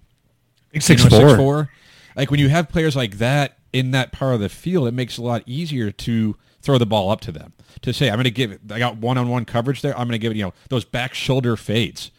six 0.78 1.02
four. 1.02 1.10
Six 1.10 1.36
four. 1.36 1.70
Like 2.14 2.30
when 2.30 2.38
you 2.38 2.50
have 2.50 2.68
players 2.68 2.94
like 2.94 3.16
that 3.16 3.56
in 3.72 3.92
that 3.92 4.12
part 4.12 4.34
of 4.34 4.40
the 4.40 4.50
field, 4.50 4.88
it 4.88 4.92
makes 4.92 5.16
it 5.16 5.22
a 5.22 5.24
lot 5.24 5.42
easier 5.46 5.90
to 5.90 6.36
throw 6.60 6.76
the 6.76 6.84
ball 6.84 7.10
up 7.10 7.22
to 7.22 7.32
them. 7.32 7.54
To 7.82 7.92
say, 7.92 8.08
I'm 8.08 8.16
going 8.16 8.24
to 8.24 8.30
give 8.30 8.52
it. 8.52 8.60
I 8.70 8.78
got 8.78 8.98
one-on-one 8.98 9.44
coverage 9.44 9.82
there. 9.82 9.92
I'm 9.98 10.06
going 10.06 10.12
to 10.12 10.18
give 10.18 10.32
it. 10.32 10.36
You 10.36 10.44
know 10.44 10.54
those 10.68 10.84
back 10.84 11.14
shoulder 11.14 11.56
fades 11.56 12.10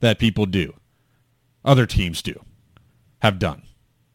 that 0.00 0.18
people 0.18 0.46
do, 0.46 0.74
other 1.64 1.86
teams 1.86 2.22
do, 2.22 2.44
have 3.20 3.38
done. 3.38 3.62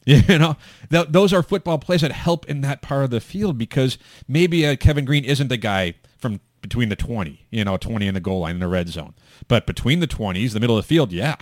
You 0.08 0.38
know, 0.38 0.56
th- 0.92 1.08
those 1.10 1.34
are 1.34 1.42
football 1.42 1.80
plays 1.80 2.02
that 2.02 2.12
help 2.12 2.46
in 2.46 2.62
that 2.62 2.84
part 2.84 3.06
of 3.06 3.10
the 3.10 3.20
field 3.20 3.58
because 3.58 3.98
maybe 4.28 4.64
uh, 4.64 4.76
Kevin 4.76 5.04
Green 5.04 5.26
isn't 5.26 5.48
the 5.48 5.58
guy 5.58 5.96
from 6.20 6.42
between 6.62 6.90
the 6.90 6.96
20, 6.96 7.48
you 7.50 7.66
know, 7.66 7.76
20 7.76 8.08
in 8.08 8.14
the 8.14 8.20
goal 8.20 8.42
line 8.42 8.54
in 8.56 8.60
the 8.60 8.68
red 8.68 8.88
zone. 8.88 9.16
But 9.48 9.66
between 9.66 10.02
the 10.02 10.08
20s, 10.08 10.54
the 10.54 10.60
middle 10.60 10.78
of 10.78 10.84
the 10.84 10.88
field, 10.88 11.12
yeah. 11.12 11.38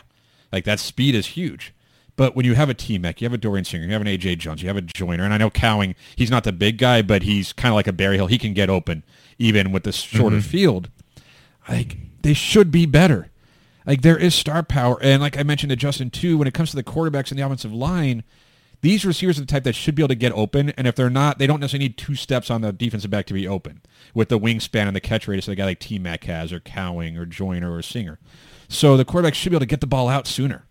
Like 0.52 0.64
that 0.64 0.80
speed 0.80 1.14
is 1.14 1.28
huge. 1.28 1.74
But 2.16 2.36
when 2.36 2.46
you 2.46 2.56
have 2.56 2.70
a 2.70 2.74
T-Mac, 2.74 3.22
you 3.22 3.26
have 3.26 3.34
a 3.34 3.38
Dorian 3.38 3.66
Singer, 3.66 3.86
you 3.86 3.92
have 3.92 4.02
an 4.02 4.08
A.J. 4.08 4.36
Jones, 4.36 4.62
you 4.62 4.68
have 4.70 4.78
a 4.78 4.82
Joiner, 4.82 5.24
and 5.24 5.34
I 5.34 5.38
know 5.38 5.50
Cowing, 5.50 5.96
he's 6.16 6.30
not 6.30 6.44
the 6.44 6.52
big 6.52 6.78
guy, 6.78 7.02
but 7.02 7.24
he's 7.24 7.54
kind 7.54 7.72
of 7.72 7.76
like 7.76 7.88
a 7.88 7.94
Berryhill. 7.94 8.28
He 8.28 8.38
can 8.38 8.54
get 8.54 8.70
open 8.70 9.04
even 9.38 9.72
with 9.72 9.84
this 9.84 9.98
shorter 9.98 10.38
mm-hmm. 10.38 10.48
field. 10.48 10.90
Like, 11.68 11.98
they 12.22 12.34
should 12.34 12.72
be 12.72 12.86
better. 12.86 13.32
Like, 13.86 14.02
there 14.02 14.18
is 14.18 14.34
star 14.34 14.64
power. 14.64 14.98
And 15.02 15.22
like 15.22 15.38
I 15.38 15.44
mentioned 15.44 15.70
to 15.72 15.76
Justin, 15.76 16.10
too, 16.10 16.38
when 16.38 16.48
it 16.48 16.54
comes 16.54 16.70
to 16.72 16.76
the 16.76 16.84
quarterbacks 16.84 17.32
and 17.32 17.40
the 17.40 17.46
offensive 17.46 17.74
line– 17.74 18.24
these 18.84 19.06
receivers 19.06 19.38
are 19.38 19.42
the 19.42 19.48
type 19.48 19.64
that 19.64 19.76
should 19.76 19.96
be 19.96 20.02
able 20.02 20.10
to 20.10 20.16
get 20.16 20.34
open, 20.34 20.72
and 20.72 20.86
if 20.88 20.96
they're 20.96 21.10
not, 21.10 21.40
they 21.40 21.48
don't 21.48 21.62
necessarily 21.62 21.86
need 21.86 21.98
two 21.98 22.16
steps 22.16 22.52
on 22.52 22.60
the 22.60 22.74
defensive 22.74 23.10
back 23.10 23.26
to 23.28 23.34
be 23.34 23.48
open 23.48 23.82
with 24.14 24.28
the 24.28 24.38
wingspan 24.38 24.88
and 24.88 24.96
the 24.96 25.00
catch 25.00 25.26
radius 25.26 25.46
that 25.46 25.54
a 25.54 25.56
guy 25.56 25.64
like 25.64 25.80
T 25.80 25.98
Mac 25.98 26.26
has, 26.26 26.52
or 26.52 26.60
Cowing, 26.60 27.18
or 27.18 27.26
Joiner, 27.26 27.74
or 27.74 27.82
Singer. 27.82 28.20
So 28.68 28.98
the 28.98 29.06
quarterback 29.06 29.36
should 29.36 29.52
be 29.52 29.56
able 29.56 29.62
to 29.62 29.68
get 29.68 29.80
the 29.80 29.88
ball 29.88 30.10
out 30.10 30.28
sooner, 30.28 30.68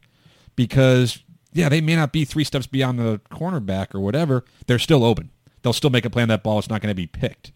because 0.56 1.24
yeah, 1.54 1.70
they 1.70 1.80
may 1.80 1.96
not 1.96 2.12
be 2.12 2.26
three 2.26 2.44
steps 2.44 2.66
beyond 2.66 2.98
the 2.98 3.22
cornerback 3.30 3.94
or 3.94 4.00
whatever. 4.00 4.44
They're 4.66 4.78
still 4.78 5.04
open. 5.04 5.30
They'll 5.62 5.72
still 5.72 5.88
make 5.88 6.04
a 6.04 6.10
play 6.10 6.20
on 6.20 6.28
that 6.28 6.42
ball. 6.42 6.58
It's 6.58 6.68
not 6.68 6.82
going 6.82 6.90
to 6.90 6.94
be 6.94 7.06
picked. 7.06 7.50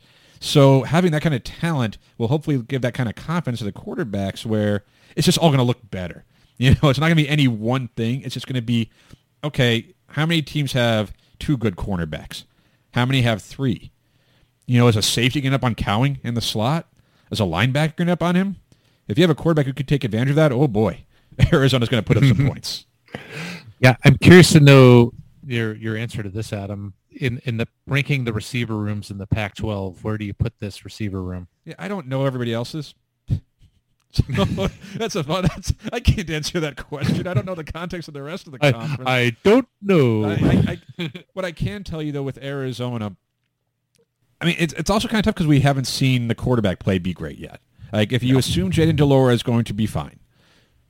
So 0.46 0.84
having 0.84 1.10
that 1.10 1.22
kind 1.22 1.34
of 1.34 1.42
talent 1.42 1.98
will 2.18 2.28
hopefully 2.28 2.58
give 2.58 2.80
that 2.82 2.94
kind 2.94 3.08
of 3.08 3.16
confidence 3.16 3.58
to 3.58 3.64
the 3.64 3.72
quarterbacks 3.72 4.46
where 4.46 4.84
it's 5.16 5.24
just 5.24 5.38
all 5.38 5.48
going 5.48 5.58
to 5.58 5.64
look 5.64 5.90
better. 5.90 6.24
You 6.58 6.70
know, 6.70 6.88
it's 6.88 6.98
not 6.98 7.08
going 7.08 7.18
to 7.18 7.22
be 7.22 7.28
any 7.28 7.48
one 7.48 7.88
thing. 7.88 8.22
It's 8.22 8.32
just 8.32 8.46
going 8.46 8.54
to 8.54 8.62
be, 8.62 8.88
okay, 9.44 9.92
how 10.08 10.24
many 10.24 10.40
teams 10.40 10.72
have 10.72 11.12
two 11.38 11.58
good 11.58 11.76
cornerbacks? 11.76 12.44
How 12.94 13.04
many 13.04 13.20
have 13.20 13.42
three? 13.42 13.90
You 14.64 14.78
know, 14.78 14.88
is 14.88 14.96
a 14.96 15.02
safety 15.02 15.42
getting 15.42 15.52
up 15.52 15.62
on 15.62 15.74
Cowing 15.74 16.18
in 16.24 16.32
the 16.32 16.40
slot? 16.40 16.88
Is 17.30 17.40
a 17.40 17.42
linebacker 17.42 17.96
getting 17.96 18.08
up 18.08 18.22
on 18.22 18.36
him? 18.36 18.56
If 19.06 19.18
you 19.18 19.22
have 19.22 19.30
a 19.30 19.34
quarterback 19.34 19.66
who 19.66 19.74
could 19.74 19.86
take 19.86 20.02
advantage 20.02 20.30
of 20.30 20.36
that, 20.36 20.50
oh 20.50 20.66
boy, 20.66 21.04
Arizona's 21.52 21.90
going 21.90 22.02
to 22.02 22.06
put 22.06 22.16
up 22.16 22.24
some 22.24 22.46
points. 22.48 22.86
Yeah, 23.78 23.96
I'm 24.02 24.16
curious 24.16 24.50
to 24.52 24.60
know 24.60 25.12
your 25.44 25.74
your 25.74 25.94
answer 25.94 26.22
to 26.22 26.30
this, 26.30 26.54
Adam. 26.54 26.94
In 27.18 27.40
in 27.44 27.56
the 27.56 27.66
ranking 27.86 28.24
the 28.24 28.32
receiver 28.32 28.76
rooms 28.76 29.10
in 29.10 29.18
the 29.18 29.26
Pac-12, 29.26 30.02
where 30.02 30.18
do 30.18 30.24
you 30.24 30.34
put 30.34 30.58
this 30.60 30.84
receiver 30.84 31.22
room? 31.22 31.48
Yeah, 31.64 31.74
I 31.78 31.88
don't 31.88 32.06
know 32.06 32.26
everybody 32.26 32.52
else's. 32.52 32.94
So 34.12 34.22
that's 34.96 35.14
a 35.14 35.22
fun. 35.24 35.42
That's, 35.42 35.74
I 35.92 36.00
can't 36.00 36.30
answer 36.30 36.58
that 36.60 36.76
question. 36.76 37.26
I 37.26 37.34
don't 37.34 37.44
know 37.44 37.54
the 37.54 37.64
context 37.64 38.08
of 38.08 38.14
the 38.14 38.22
rest 38.22 38.46
of 38.46 38.52
the 38.52 38.58
conference. 38.58 39.02
I, 39.04 39.36
don't 39.44 39.68
know. 39.82 40.24
I, 40.24 40.78
I, 40.98 41.12
what 41.34 41.44
I 41.44 41.52
can 41.52 41.84
tell 41.84 42.00
you 42.00 42.12
though, 42.12 42.22
with 42.22 42.38
Arizona, 42.42 43.14
I 44.40 44.44
mean, 44.46 44.56
it's 44.58 44.72
it's 44.74 44.90
also 44.90 45.08
kind 45.08 45.18
of 45.18 45.24
tough 45.24 45.34
because 45.34 45.46
we 45.46 45.60
haven't 45.60 45.86
seen 45.86 46.28
the 46.28 46.34
quarterback 46.34 46.78
play 46.78 46.98
be 46.98 47.12
great 47.12 47.38
yet. 47.38 47.60
Like 47.92 48.12
if 48.12 48.22
you 48.22 48.38
assume 48.38 48.70
Jayden 48.70 48.96
de 48.96 49.04
Laura 49.04 49.32
is 49.32 49.42
going 49.42 49.64
to 49.64 49.74
be 49.74 49.86
fine, 49.86 50.18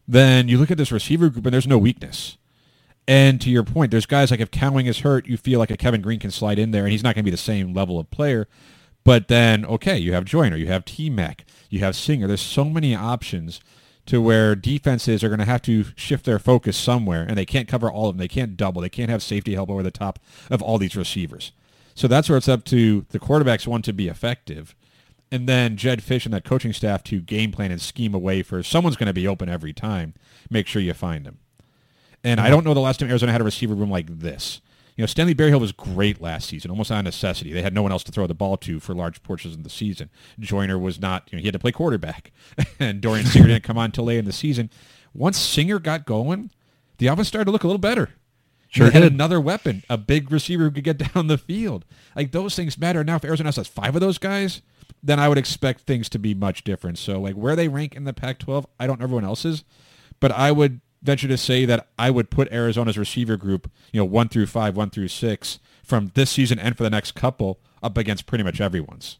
then 0.09 0.49
you 0.49 0.59
look 0.59 0.71
at 0.71 0.79
this 0.79 0.93
receiver 0.93 1.29
group 1.29 1.47
and 1.47 1.55
there's 1.55 1.67
no 1.67 1.79
weakness. 1.79 2.39
And 3.09 3.41
to 3.41 3.51
your 3.51 3.63
point, 3.63 3.91
there's 3.91 4.07
guys 4.07 4.31
like 4.31 4.41
if 4.41 4.51
Cowing 4.51 4.87
is 4.87 5.01
hurt, 5.01 5.27
you 5.27 5.37
feel 5.37 5.59
like 5.59 5.71
a 5.71 5.77
Kevin 5.77 6.03
Green 6.03 6.19
can 6.19 6.31
slide 6.31 6.59
in 6.59 6.73
there, 6.73 6.83
and 6.83 6.93
he's 6.93 7.03
not 7.05 7.15
going 7.15 7.23
to 7.23 7.31
be 7.31 7.31
the 7.31 7.37
same 7.37 7.73
level 7.73 8.01
of 8.01 8.11
player. 8.11 8.49
But 9.05 9.29
then, 9.29 9.65
okay, 9.65 9.97
you 9.97 10.13
have 10.15 10.25
Joiner, 10.25 10.57
you 10.57 10.67
have 10.67 10.85
T 10.85 11.09
Mac, 11.09 11.45
you 11.71 11.79
have 11.81 11.95
Singer. 11.95 12.27
There's 12.27 12.41
so 12.41 12.65
many 12.65 12.95
options 12.95 13.61
to 14.07 14.21
where 14.21 14.57
defenses 14.57 15.23
are 15.23 15.29
going 15.29 15.39
to 15.39 15.45
have 15.45 15.63
to 15.63 15.85
shift 15.95 16.25
their 16.25 16.41
focus 16.41 16.77
somewhere, 16.77 17.23
and 17.23 17.39
they 17.39 17.47
can't 17.47 17.69
cover 17.69 17.91
all 17.91 18.09
of 18.09 18.15
them. 18.15 18.19
They 18.19 18.29
can't 18.29 18.57
double. 18.57 18.83
They 18.83 18.89
can't 18.89 19.11
have 19.11 19.23
safety 19.23 19.55
help 19.55 19.71
over 19.71 19.85
the 19.85 19.91
top 19.93 20.19
of 20.51 20.61
all 20.61 20.79
these 20.79 20.97
receivers. 20.97 21.53
So 21.95 22.09
that's 22.09 22.29
where 22.29 22.39
it's 22.39 22.49
up 22.49 22.65
to 22.67 23.07
the 23.11 23.21
quarterbacks, 23.21 23.67
one, 23.67 23.83
to 23.83 23.93
be 23.93 24.09
effective, 24.09 24.75
and 25.31 25.49
then 25.49 25.77
Jedd 25.77 26.03
Fisch 26.03 26.25
and 26.25 26.35
that 26.35 26.45
coaching 26.45 26.73
staff 26.73 27.03
to 27.05 27.21
game 27.21 27.53
plan 27.53 27.71
and 27.71 27.81
scheme 27.81 28.15
away 28.15 28.43
for 28.43 28.63
someone's 28.63 28.97
going 28.97 29.07
to 29.07 29.13
be 29.13 29.27
open 29.27 29.49
every 29.49 29.73
time. 29.73 30.15
Make 30.51 30.67
sure 30.67 30.83
you 30.83 30.95
find 30.95 31.25
them. 31.25 31.39
And 32.27 32.41
I 32.41 32.51
don't 32.51 32.65
know 32.65 32.75
the 32.75 32.81
last 32.81 32.99
time 32.99 33.09
Arizona 33.09 33.31
had 33.31 33.41
a 33.41 33.45
receiver 33.45 33.73
room 33.73 33.89
like 33.89 34.19
this. 34.19 34.61
You 34.97 35.03
know, 35.03 35.07
Stanley 35.07 35.33
Berryhill 35.33 35.61
was 35.61 35.71
great 35.71 36.21
last 36.21 36.49
season, 36.49 36.73
almost 36.73 36.91
on 36.91 37.05
necessity. 37.05 37.53
They 37.53 37.63
had 37.63 37.73
no 37.73 37.83
one 37.83 37.93
else 37.93 38.03
to 38.03 38.11
throw 38.11 38.27
the 38.27 38.35
ball 38.35 38.57
to 38.57 38.81
for 38.81 38.95
large 38.95 39.23
portions 39.23 39.55
of 39.55 39.63
the 39.63 39.71
season. 39.71 40.11
Joiner 40.41 40.77
was 40.77 40.99
not, 41.01 41.29
you 41.31 41.37
know, 41.37 41.41
he 41.41 41.47
had 41.47 41.53
to 41.53 41.61
play 41.61 41.71
quarterback. 41.71 42.33
and 42.81 43.01
Dorian 43.01 43.27
Singer 43.29 43.47
didn't 43.47 43.63
come 43.63 43.79
on 43.79 43.87
until 43.87 44.07
late 44.07 44.19
in 44.19 44.25
the 44.25 44.33
season. 44.33 44.71
Once 45.15 45.39
Singer 45.39 45.79
got 45.79 46.05
going, 46.05 46.51
the 46.99 47.07
offense 47.07 47.29
started 47.29 47.45
to 47.45 47.53
look 47.53 47.63
a 47.63 47.69
little 47.69 47.79
better. 47.79 48.11
Sure 48.71 48.87
they 48.87 48.93
had 48.95 49.03
did. 49.05 49.13
another 49.13 49.41
weapon, 49.41 49.85
a 49.89 49.97
big 49.97 50.33
receiver 50.33 50.65
who 50.65 50.73
could 50.73 50.83
get 50.83 50.99
down 51.15 51.29
the 51.29 51.39
field. 51.39 51.85
Like 52.17 52.33
those 52.33 52.57
things 52.57 52.77
matter. 52.77 53.05
Now, 53.05 53.15
if 53.15 53.25
Arizona 53.25 53.53
has 53.53 53.69
five 53.69 53.95
of 53.95 54.01
those 54.01 54.19
guys, 54.19 54.63
then 55.01 55.21
I 55.21 55.29
would 55.29 55.39
expect 55.39 55.83
things 55.83 56.09
to 56.09 56.19
be 56.19 56.35
much 56.35 56.65
different. 56.65 56.99
So, 56.99 57.21
like 57.21 57.35
where 57.35 57.55
they 57.55 57.69
rank 57.69 57.95
in 57.95 58.03
the 58.03 58.13
Pac-12, 58.13 58.65
I 58.81 58.89
don't 58.89 58.99
know 58.99 59.05
everyone 59.05 59.25
else's, 59.25 59.63
but 60.19 60.33
I 60.33 60.51
would 60.51 60.81
venture 61.03 61.29
to 61.29 61.37
say 61.37 61.65
that 61.65 61.89
I 61.99 62.11
would 62.11 62.31
put 62.31 62.51
Arizona's 62.53 62.99
receiver 62.99 63.37
group, 63.37 63.71
you 63.93 64.01
know, 64.01 64.05
one 64.05 64.29
through 64.29 64.47
five, 64.47 64.77
one 64.77 64.91
through 64.91 65.09
six, 65.09 65.59
from 65.85 66.11
this 66.15 66.31
season 66.31 66.59
and 66.59 66.77
for 66.77 66.83
the 66.83 66.91
next 66.91 67.13
couple, 67.13 67.61
up 67.83 67.97
against 67.97 68.27
pretty 68.27 68.43
much 68.45 68.61
everyone's. 68.61 69.19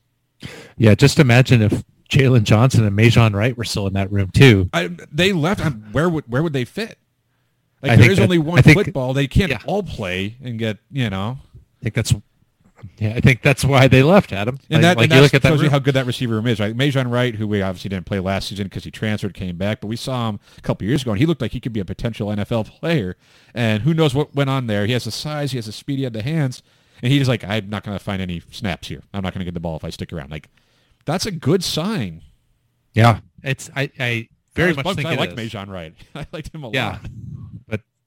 Yeah, 0.77 0.95
just 0.95 1.19
imagine 1.19 1.63
if 1.63 1.85
Jalen 2.11 2.43
Johnson 2.45 2.85
and 2.85 2.97
Majon 2.97 3.35
Wright 3.35 3.57
were 3.57 3.65
still 3.65 3.87
in 3.87 3.95
that 3.95 4.11
room 4.13 4.31
too. 4.33 4.69
I, 4.73 4.91
they 5.11 5.33
left. 5.33 5.61
Where 5.93 6.09
would 6.09 6.25
where 6.29 6.43
would 6.43 6.53
they 6.53 6.65
fit? 6.65 6.99
Like 7.83 7.93
I 7.93 7.97
there 7.97 8.11
is 8.11 8.19
that- 8.19 8.25
only 8.25 8.39
one 8.39 8.63
think- 8.63 8.77
football. 8.77 9.13
They 9.15 9.27
can't 9.27 9.51
yeah. 9.51 9.59
all 9.67 9.83
play 9.83 10.37
and 10.43 10.59
get 10.59 10.79
you 10.91 11.09
know. 11.11 11.39
I 11.81 11.83
think 11.83 11.95
that's 11.95 12.15
yeah, 12.99 13.15
I 13.17 13.21
think 13.21 13.43
that's 13.43 13.65
why 13.65 13.89
they 13.89 14.03
left 14.03 14.33
Adam. 14.33 14.59
And 14.71 14.83
like, 14.83 14.83
that, 14.83 14.97
like 14.99 15.05
and 15.05 15.13
you 15.15 15.21
look 15.21 15.35
at 15.35 15.43
that 15.43 15.49
shows 15.51 15.63
you 15.63 15.71
how 15.71 15.79
good 15.79 15.95
that 15.95 16.07
receiver 16.07 16.35
room 16.35 16.47
is, 16.47 16.61
right? 16.61 16.77
Majon 16.77 17.11
Wright, 17.11 17.35
who 17.35 17.47
we 17.49 17.63
obviously 17.63 17.89
didn't 17.91 18.07
play 18.07 18.21
last 18.21 18.49
season 18.49 18.65
because 18.65 18.85
he 18.85 18.91
transferred, 18.91 19.35
came 19.35 19.57
back, 19.57 19.81
but 19.81 19.87
we 19.89 19.97
saw 19.97 20.29
him 20.29 20.41
a 20.59 20.61
couple 20.61 20.87
years 20.87 21.03
ago, 21.03 21.13
and 21.13 21.21
he 21.21 21.27
looked 21.27 21.41
like 21.43 21.53
he 21.53 21.61
could 21.61 21.73
be 21.73 21.81
a 21.81 21.85
potential 21.85 22.29
NFL 22.29 22.67
player. 22.81 23.17
And 23.55 23.83
who 23.83 23.95
knows 23.95 24.15
what 24.15 24.35
went 24.35 24.51
on 24.51 24.67
there? 24.67 24.87
He 24.87 24.93
has 24.93 25.05
the 25.05 25.11
size, 25.11 25.53
he 25.53 25.59
has 25.59 25.67
the 25.67 25.73
speed, 25.73 25.99
he 25.99 26.05
had 26.05 26.13
the 26.13 26.23
hands, 26.23 26.63
and 27.03 27.13
he's 27.13 27.29
like, 27.29 27.45
I'm 27.45 27.69
not 27.71 27.83
going 27.85 27.97
to 27.99 28.03
find 28.03 28.21
any 28.23 28.43
snaps 28.51 28.89
here. 28.89 29.03
I'm 29.15 29.23
not 29.23 29.33
going 29.35 29.41
to 29.41 29.45
get 29.45 29.55
the 29.55 29.61
ball 29.61 29.77
if 29.77 29.85
I 29.85 29.91
stick 29.91 30.13
around. 30.13 30.31
Like, 30.31 30.49
that's 31.05 31.27
a 31.27 31.31
good 31.31 31.63
sign. 31.65 32.23
yeah, 32.95 33.21
it's 33.43 33.71
I, 33.77 33.91
I 33.99 34.29
very 34.55 34.71
I 34.71 34.75
much 34.75 34.87
think 34.97 35.07
I 35.07 35.15
like. 35.15 35.35
Majon 35.35 35.69
Wright. 35.69 35.95
I 36.15 36.27
liked 36.33 36.55
him 36.55 36.65
a 36.65 36.71
Yeah, 36.71 36.87
lot. 36.91 37.01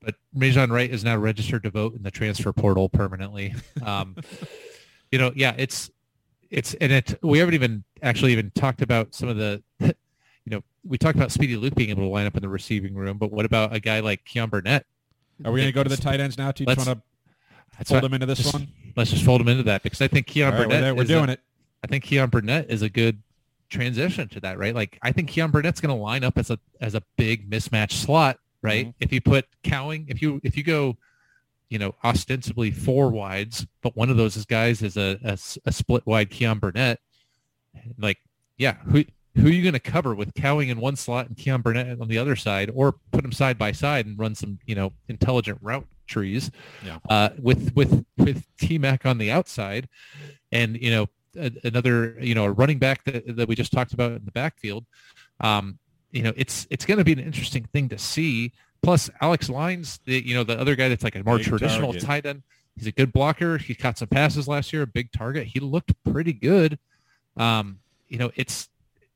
But 0.02 0.16
but 0.34 0.70
Wright 0.70 0.90
is 0.90 1.04
now 1.04 1.18
registered 1.18 1.64
to 1.64 1.70
vote 1.70 1.96
in 1.96 2.04
the 2.04 2.12
transfer 2.12 2.54
portal 2.54 2.90
permanently. 2.90 3.56
Um, 3.84 4.16
you 5.12 5.20
know, 5.20 5.32
yeah, 5.36 5.56
it's 5.58 5.90
it's 6.50 6.74
and 6.76 6.92
it. 6.92 7.20
We 7.22 7.40
haven't 7.40 7.56
even 7.56 7.84
actually 8.02 8.32
even 8.32 8.52
talked 8.52 8.82
about 8.82 9.14
some 9.16 9.30
of 9.30 9.38
the. 9.38 9.64
You 10.46 10.56
know, 10.56 10.64
we 10.84 10.98
talked 10.98 11.16
about 11.16 11.32
Speedy 11.32 11.58
Luke 11.58 11.76
being 11.76 11.92
able 11.92 12.02
to 12.02 12.08
line 12.08 12.26
up 12.26 12.36
in 12.36 12.42
the 12.42 12.50
receiving 12.50 12.96
room, 12.96 13.20
but 13.20 13.32
what 13.32 13.46
about 13.46 13.76
a 13.76 13.80
guy 13.80 14.00
like 14.00 14.26
Keyan 14.26 14.50
Burnett? 14.50 14.84
Are 15.46 15.52
we 15.52 15.60
going 15.60 15.70
to 15.70 15.74
go 15.74 15.84
to 15.84 15.90
the 15.90 15.98
tight 15.98 16.20
ends 16.20 16.40
now? 16.40 16.52
Do 16.52 16.64
you 16.64 16.66
want 16.66 16.80
to 16.80 17.86
fold 17.86 18.04
him 18.04 18.14
into 18.16 18.26
this 18.26 18.40
just- 18.40 18.54
one? 18.54 18.68
Let's 18.96 19.12
just 19.12 19.24
fold 19.24 19.42
him 19.42 19.48
into 19.48 19.64
that 19.64 19.84
because 19.84 20.02
I 20.02 20.08
think 20.08 20.26
Keyan 20.26 20.52
right, 20.52 20.60
we're, 20.60 20.64
Burnett. 20.66 20.82
there. 20.82 20.96
we're 20.96 21.04
is 21.04 21.10
a- 21.10 21.14
doing 21.14 21.30
it. 21.30 21.40
I 21.84 21.88
think 21.88 22.04
Keyan 22.04 22.32
Burnett 22.32 22.72
is 22.72 22.82
a 22.82 22.90
good 22.90 23.22
transition 23.70 24.28
to 24.30 24.40
that, 24.42 24.58
right? 24.58 24.74
Like 24.74 24.98
I 25.02 25.12
think 25.12 25.30
Keyan 25.30 25.52
Burnett's 25.52 25.80
going 25.80 25.96
to 25.96 26.02
line 26.02 26.24
up 26.24 26.38
as 26.38 26.50
a 26.50 26.58
as 26.82 26.96
a 26.96 27.04
big 27.16 27.50
mismatch 27.50 27.92
slot, 27.92 28.40
right? 28.62 28.88
Mhm. 28.88 28.94
If 29.00 29.14
you 29.14 29.22
put 29.22 29.46
Cowing, 29.64 30.06
if 30.10 30.22
you 30.22 30.40
if 30.44 30.56
you 30.58 30.64
go, 30.64 30.98
you 31.70 31.78
know, 31.80 31.96
ostensibly 32.04 32.72
four 32.72 33.10
wides, 33.10 33.66
but 33.82 33.96
one 33.96 34.10
of 34.10 34.18
those 34.18 34.36
is 34.36 34.46
guys 34.46 34.82
is 34.82 34.98
a 34.98 35.38
split 35.38 36.06
wide 36.06 36.30
Keyan 36.30 36.60
Burnett, 36.60 37.00
like 37.98 38.18
yeah, 38.58 38.76
who 38.86 39.06
who 39.36 39.48
are 39.48 39.52
you 39.52 39.62
going 39.62 39.74
to 39.74 39.80
cover 39.80 40.16
with 40.16 40.34
Cowing 40.34 40.70
in 40.70 40.80
one 40.80 40.96
slot 40.96 41.28
and 41.28 41.38
Keyan 41.38 41.62
Burnett 41.64 42.02
on 42.02 42.08
the 42.08 42.18
other 42.18 42.36
side, 42.36 42.72
or 42.74 42.94
put 43.12 43.22
them 43.22 43.32
side 43.32 43.58
by 43.58 43.72
side 43.72 44.06
and 44.06 44.18
run 44.18 44.36
some 44.36 44.60
you 44.66 44.76
know 44.76 44.92
intelligent 45.08 45.60
route 45.62 45.88
trees, 46.08 46.50
Yeah. 46.84 46.98
uh, 47.10 47.30
with 47.40 47.74
with 47.76 48.04
with 48.18 48.44
T 48.60 48.78
Mac 48.78 49.06
on 49.06 49.18
the 49.20 49.32
outside, 49.32 49.88
and 50.52 50.76
you 50.82 50.90
know 50.92 51.08
a, 51.38 51.52
another 51.64 52.18
you 52.20 52.34
know 52.36 52.46
a 52.46 52.52
running 52.52 52.80
back 52.80 53.04
that, 53.06 53.36
that 53.38 53.48
we 53.48 53.56
just 53.56 53.72
talked 53.72 53.94
about 53.94 54.14
in 54.14 54.26
the 54.26 54.32
backfield. 54.32 54.86
Um, 55.40 55.78
you 56.12 56.24
know 56.24 56.34
it's 56.36 56.68
it's 56.70 56.86
going 56.86 56.98
to 56.98 57.04
be 57.04 57.14
an 57.14 57.20
interesting 57.20 57.66
thing 57.74 57.90
to 57.90 57.98
see. 57.98 58.52
Plus 58.82 59.10
Alex 59.22 59.50
Lines, 59.50 60.00
the 60.06 60.26
you 60.26 60.34
know 60.34 60.44
the 60.44 60.58
other 60.60 60.76
guy 60.76 60.88
that's 60.90 61.04
like 61.04 61.16
a 61.16 61.24
more 61.24 61.38
Big 61.38 61.48
traditional 61.48 61.92
target. 61.92 62.02
tight 62.04 62.26
end. 62.26 62.44
He's 62.76 62.88
a 62.88 62.92
good 62.94 63.12
blocker. 63.12 63.58
He 63.58 63.76
caught 63.76 63.98
some 63.98 64.08
passes 64.08 64.48
last 64.48 64.72
year, 64.72 64.84
a 64.84 64.88
big 64.88 65.12
target. 65.12 65.48
He 65.48 65.60
looked 65.60 65.92
pretty 66.10 66.32
good. 66.32 66.80
Um, 67.36 67.80
you 68.08 68.18
know, 68.18 68.32
it's 68.36 68.70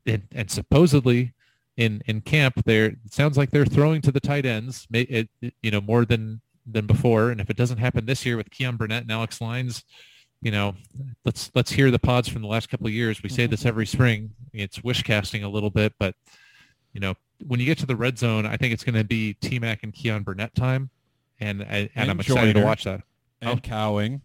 and, 0.06 0.24
and 0.34 0.52
supposedly 0.52 1.34
in 1.78 2.04
in 2.06 2.22
camp 2.22 2.62
there 2.66 2.86
it 2.86 2.98
sounds 3.12 3.36
like 3.36 3.50
they're 3.50 3.66
throwing 3.66 4.00
to 4.00 4.12
the 4.12 4.20
tight 4.20 4.46
ends 4.46 4.86
it, 4.94 5.28
it- 5.42 5.54
you 5.64 5.72
know 5.72 5.82
more 5.82 6.06
than 6.06 6.40
than 6.68 6.86
before 6.86 7.32
and 7.32 7.42
if 7.42 7.50
it 7.50 7.58
doesn't 7.58 7.80
happen 7.80 8.06
this 8.06 8.24
year 8.28 8.38
with 8.38 8.48
Keyan 8.52 8.78
Burnett 8.78 9.02
and 9.02 9.12
Alex 9.12 9.42
Lines 9.42 9.84
you 10.44 10.52
know 10.52 10.76
let's 11.26 11.50
let's 11.56 11.72
hear 11.72 11.90
the 11.90 11.98
pods 11.98 12.28
from 12.28 12.44
the 12.44 12.48
last 12.48 12.70
couple 12.70 12.86
of 12.86 12.94
years 12.94 13.24
we 13.24 13.30
say 13.30 13.48
this 13.48 13.66
every 13.66 13.88
spring 13.88 14.30
it's 14.54 14.84
wish 14.84 15.02
casting 15.02 15.44
a 15.44 15.50
little 15.50 15.72
bit 15.72 15.94
but 16.00 16.14
you 16.94 17.00
know 17.00 17.16
when 17.46 17.60
you 17.60 17.66
get 17.66 17.78
to 17.80 17.86
the 17.86 17.96
red 17.96 18.18
zone 18.18 18.46
I 18.46 18.56
think 18.58 18.74
it's 18.74 18.84
going 18.84 18.96
to 18.96 19.04
be 19.04 19.34
T-Mac 19.36 19.84
and 19.84 19.94
Keyan 19.94 20.24
Burnett 20.24 20.56
time 20.56 20.90
and 21.40 21.62
uh, 21.62 21.66
and, 21.66 21.90
And 21.96 22.12
I'm 22.12 22.20
excited 22.20 22.56
to 22.56 22.64
watch 22.64 22.84
that 22.86 23.02
and 23.42 23.60
Oh. 23.60 23.62
Cowing 23.62 24.22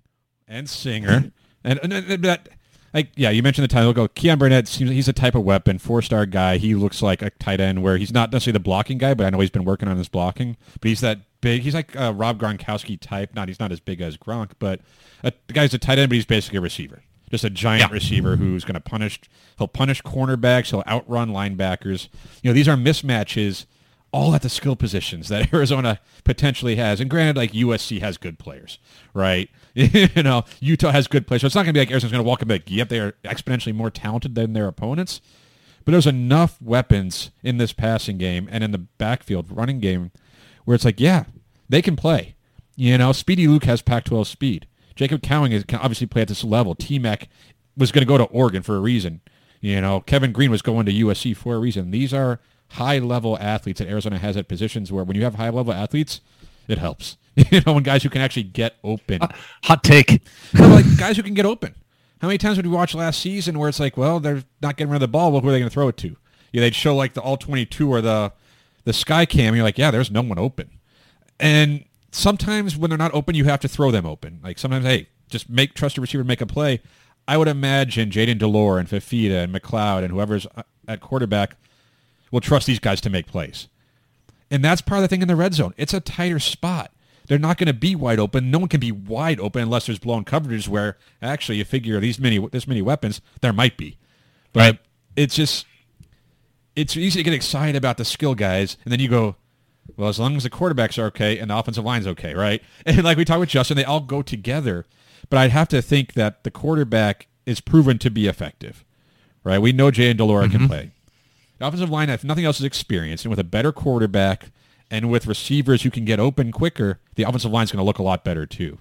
and 0.47 0.69
Singer. 0.71 1.33
and, 1.65 1.81
and, 1.83 1.93
and 1.93 2.25
that, 2.25 2.49
like, 2.95 3.09
yeah, 3.17 3.31
you 3.31 3.43
mentioned 3.43 3.65
the 3.65 3.69
title. 3.69 3.93
Go. 3.93 4.09
Keyan 4.09 4.39
Burnett 4.39 4.67
seems 4.69 4.91
he's 4.91 5.09
a 5.09 5.13
type 5.13 5.35
of 5.35 5.43
weapon, 5.43 5.79
four 5.79 6.01
star 6.01 6.25
guy. 6.25 6.57
He 6.57 6.75
looks 6.75 7.03
like 7.03 7.21
a 7.21 7.31
tight 7.31 7.61
end 7.61 7.83
where 7.83 7.97
he's 7.99 8.13
not 8.13 8.33
necessarily 8.33 8.55
the 8.55 8.61
blocking 8.63 8.97
guy, 8.99 9.13
but 9.15 9.27
I 9.27 9.31
know 9.31 9.41
he's 9.41 9.51
been 9.51 9.65
working 9.65 9.89
on 9.89 9.99
his 9.99 10.09
blocking. 10.09 10.57
But 10.81 10.89
he's 10.89 11.01
that 11.01 11.19
big. 11.41 11.63
He's 11.63 11.75
like 11.75 11.95
a 11.97 12.13
Rob 12.13 12.41
Gronkowski 12.41 12.99
type. 13.01 13.35
Not 13.35 13.49
he's 13.49 13.61
not 13.61 13.73
as 13.73 13.81
big 13.81 14.01
as 14.01 14.17
Gronk, 14.17 14.53
but 14.59 14.81
a, 15.23 15.33
the 15.49 15.53
guy's 15.53 15.75
a 15.75 15.79
tight 15.79 15.99
end, 15.99 16.09
but 16.09 16.15
he's 16.15 16.25
basically 16.27 16.59
a 16.59 16.63
receiver. 16.63 17.03
Just 17.31 17.45
a 17.45 17.51
giant 17.51 17.91
Yeah. 17.91 17.95
receiver 17.95 18.37
who's 18.37 18.65
going 18.65 18.75
to 18.75 18.81
punish. 18.81 19.21
He'll 19.59 19.69
punish 19.69 20.03
cornerbacks. 20.03 20.71
He'll 20.71 20.85
outrun 20.87 21.31
linebackers. 21.31 22.09
You 22.43 22.51
know, 22.51 22.55
these 22.55 22.69
are 22.69 22.77
mismatches 22.77 23.67
all 24.11 24.35
at 24.35 24.41
the 24.41 24.49
skill 24.49 24.75
positions 24.77 25.29
that 25.29 25.53
Arizona 25.53 26.01
potentially 26.25 26.77
has. 26.77 27.01
And 27.01 27.11
granted, 27.11 27.37
like 27.37 27.53
USC 27.53 28.01
has 28.01 28.17
good 28.17 28.39
players, 28.39 28.79
right? 29.13 29.51
you 29.75 30.23
know, 30.23 30.45
Utah 30.61 30.93
has 30.93 31.07
good 31.09 31.27
players. 31.27 31.43
So 31.43 31.47
it's 31.47 31.55
not 31.55 31.63
going 31.65 31.75
to 31.75 31.79
be 31.79 31.81
like 31.81 31.91
Arizona's 31.91 32.13
going 32.13 32.25
to 32.25 32.29
walk 32.29 32.41
in 32.41 32.45
and 32.45 32.49
be 32.49 32.55
like, 32.55 32.71
yep, 32.79 32.89
they're 32.89 33.13
exponentially 33.25 33.75
more 33.75 33.91
talented 33.91 34.35
than 34.35 34.55
their 34.55 34.67
opponents. 34.67 35.21
But 35.85 35.93
there's 35.93 36.07
enough 36.07 36.61
weapons 36.63 37.31
in 37.43 37.59
this 37.59 37.73
passing 37.73 38.19
game 38.19 38.49
and 38.51 38.63
in 38.65 38.73
the 38.73 38.79
backfield 38.79 39.47
running 39.51 39.81
game 39.81 40.11
where 40.65 40.75
it's 40.75 40.85
like, 40.85 41.01
yeah, 41.01 41.25
they 41.69 41.81
can 41.83 41.97
play. 41.97 42.35
You 42.77 42.97
know, 42.99 43.13
Speedy 43.13 43.47
Luke 43.49 43.65
has 43.65 43.83
Pac-12 43.83 44.27
speed. 44.27 44.67
Jacob 44.99 45.23
Cowing 45.23 45.53
is, 45.53 45.63
can 45.63 45.79
obviously 45.79 46.09
play 46.09 46.23
at 46.23 46.29
this 46.29 46.43
level. 46.43 46.75
T-Mac 46.75 47.29
was 47.77 47.93
going 47.93 48.03
to 48.03 48.09
go 48.09 48.19
to 48.19 48.25
Oregon 48.25 48.65
for 48.65 48.75
a 48.75 48.81
reason. 48.81 49.21
You 49.61 49.81
know, 49.81 50.01
Kevin 50.01 50.33
Green 50.33 50.51
was 50.51 50.61
going 50.61 50.87
to 50.87 50.93
USC 50.93 51.37
for 51.37 51.55
a 51.55 51.59
reason. 51.61 51.93
These 51.93 52.13
are 52.13 52.41
high-level 52.71 53.39
athletes 53.39 53.79
that 53.79 53.87
Arizona 53.87 54.19
has 54.19 54.37
at 54.37 54.49
positions 54.49 54.91
where 54.91 55.05
when 55.05 55.17
you 55.17 55.23
have 55.23 55.37
high-level 55.37 55.73
athletes, 55.73 56.21
it 56.67 56.79
helps. 56.79 57.17
You 57.53 57.61
know, 57.65 57.75
when 57.75 57.85
guys 57.85 58.03
who 58.03 58.09
can 58.09 58.21
actually 58.21 58.43
get 58.43 58.75
open. 58.83 59.21
hot 59.63 59.85
take 59.85 60.21
No, 60.53 60.67
like 60.67 60.85
guys 60.99 61.17
who 61.17 61.23
can 61.23 61.35
get 61.35 61.47
open. 61.47 61.77
How 62.21 62.27
many 62.27 62.37
times 62.37 62.57
did 62.57 62.67
we 62.67 62.73
watch 62.73 62.97
last 62.97 63.21
season 63.21 63.57
where 63.61 63.69
it's 63.69 63.79
like, 63.79 63.97
well, 63.97 64.19
they're 64.19 64.43
not 64.61 64.77
getting 64.77 64.91
rid 64.91 64.97
of 64.97 65.03
the 65.03 65.07
ball. 65.07 65.31
Well, 65.31 65.41
who 65.41 65.49
are 65.49 65.53
they 65.53 65.61
going 65.61 65.71
to 65.71 65.73
throw 65.73 65.87
it 65.87 65.97
to? 65.99 66.17
Yeah, 66.51 66.63
they'd 66.63 66.75
show 66.75 66.97
like 66.97 67.15
the 67.15 67.21
all 67.21 67.37
22 67.37 67.89
or 67.89 68.01
the 68.01 68.33
the 68.83 68.93
sky 68.93 69.25
cam. 69.25 69.55
You're 69.55 69.63
like, 69.63 69.79
yeah, 69.79 69.93
there's 69.93 70.11
no 70.11 70.21
one 70.23 70.37
open. 70.37 70.69
And 71.39 71.85
sometimes 72.11 72.77
when 72.77 72.91
they're 72.91 72.99
not 72.99 73.15
open, 73.15 73.35
you 73.35 73.45
have 73.45 73.61
to 73.61 73.69
throw 73.69 73.91
them 73.91 74.07
open. 74.07 74.41
Like 74.43 74.59
sometimes, 74.59 74.85
hey, 74.85 75.09
just 75.29 75.49
make 75.49 75.75
trust 75.75 75.97
your 75.97 76.03
receiver 76.03 76.23
to 76.23 76.29
make 76.29 76.41
a 76.41 76.47
play. 76.47 76.81
I 77.27 77.37
would 77.37 77.49
imagine 77.49 78.11
Jayden 78.11 78.39
de 78.39 78.47
Laura 78.47 78.81
and 78.81 78.89
Fifita 78.89 79.45
and 79.45 79.55
McCloud 79.55 80.03
and 80.03 80.11
whoever's 80.13 80.47
uh, 80.57 80.63
at 80.87 81.01
quarterback 81.01 81.57
will 82.31 82.41
trust 82.41 82.67
these 82.67 82.79
guys 82.79 83.01
to 83.03 83.11
make 83.11 83.27
plays. 83.27 83.69
And 84.51 84.65
that's 84.65 84.81
part 84.81 84.99
of 84.99 85.03
the 85.03 85.09
thing 85.09 85.21
in 85.21 85.29
the 85.29 85.37
red 85.37 85.53
zone. 85.53 85.75
It's 85.77 85.93
a 85.93 86.01
tighter 86.01 86.39
spot. 86.39 86.91
They're 87.27 87.39
not 87.39 87.59
going 87.59 87.67
to 87.67 87.75
be 87.75 87.95
wide 87.95 88.19
open. 88.19 88.51
No 88.51 88.59
one 88.61 88.69
can 88.69 88.81
be 88.81 88.93
wide 88.93 89.39
open 89.41 89.61
unless 89.63 89.85
there's 89.85 89.99
blown 89.99 90.25
coverages 90.25 90.67
where 90.69 90.97
actually 91.21 91.59
you 91.59 91.65
figure 91.67 92.01
these 92.01 92.19
many 92.19 92.39
this 92.49 92.67
many 92.67 92.81
weapons 92.81 93.21
there 93.43 93.53
might 93.53 93.77
be. 93.77 93.99
But 94.55 94.61
Right. 94.61 94.79
it's 95.15 95.35
just 95.35 95.67
it's 96.75 96.97
easy 96.97 97.21
to 97.21 97.25
get 97.25 97.35
excited 97.35 97.77
about 97.77 97.99
the 97.99 98.05
skill 98.07 98.35
guys 98.35 98.79
and 98.85 98.93
then 98.93 99.01
you 99.01 99.09
go, 99.09 99.37
well, 99.97 100.09
as 100.09 100.19
long 100.19 100.37
as 100.37 100.43
the 100.43 100.51
quarterbacks 100.51 100.99
are 100.99 101.07
okay 101.07 101.39
and 101.39 101.51
the 101.51 101.57
offensive 101.57 101.85
line's 101.85 102.07
okay, 102.07 102.35
right? 102.35 102.63
And 102.87 103.05
like 103.05 103.17
we 103.17 103.25
talked 103.25 103.41
with 103.41 103.49
Justin, 103.49 103.77
they 103.77 103.85
all 103.85 104.01
go 104.01 104.23
together. 104.23 104.87
But 105.31 105.39
I'd 105.39 105.51
have 105.51 105.69
to 105.69 105.83
think 105.83 106.15
that 106.15 106.45
the 106.45 106.51
quarterback 106.51 107.27
is 107.45 107.61
proven 107.61 107.99
to 107.99 108.11
be 108.11 108.27
effective, 108.27 108.85
right? 109.45 109.59
We 109.59 109.73
know 109.73 109.91
Jayden 109.91 110.17
de 110.17 110.25
Laura 110.25 110.49
can 110.49 110.61
mm-hmm. 110.61 110.67
play. 110.69 110.91
The 111.59 111.67
offensive 111.67 111.91
line, 111.91 112.09
if 112.09 112.23
nothing 112.23 112.45
else, 112.45 112.61
is 112.61 112.65
experienced, 112.65 113.25
and 113.25 113.31
with 113.31 113.41
a 113.41 113.45
better 113.45 113.73
quarterback 113.73 114.51
and 114.91 115.11
with 115.11 115.27
receivers 115.27 115.83
who 115.83 115.91
can 115.91 116.05
get 116.05 116.21
open 116.21 116.53
quicker, 116.53 117.01
the 117.17 117.25
offensive 117.25 117.51
line 117.51 117.65
is 117.65 117.73
going 117.73 117.83
to 117.83 117.87
look 117.87 117.99
a 117.99 118.03
lot 118.03 118.25
better 118.25 118.47
too. 118.47 118.79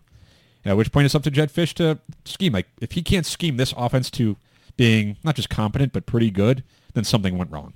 At 0.63 0.77
which 0.77 0.91
point 0.91 1.05
it's 1.05 1.15
up 1.15 1.23
to 1.23 1.31
Jedd 1.31 1.51
Fisch 1.51 1.73
to 1.75 1.99
scheme. 2.25 2.53
Like 2.53 2.67
if 2.81 2.91
he 2.91 3.01
can't 3.01 3.25
scheme 3.25 3.57
this 3.57 3.73
offense 3.77 4.11
to 4.11 4.37
being 4.75 5.17
not 5.23 5.35
just 5.35 5.49
competent 5.49 5.93
but 5.93 6.05
pretty 6.05 6.29
good, 6.29 6.63
then 6.93 7.03
something 7.03 7.37
went 7.37 7.51
wrong. 7.51 7.73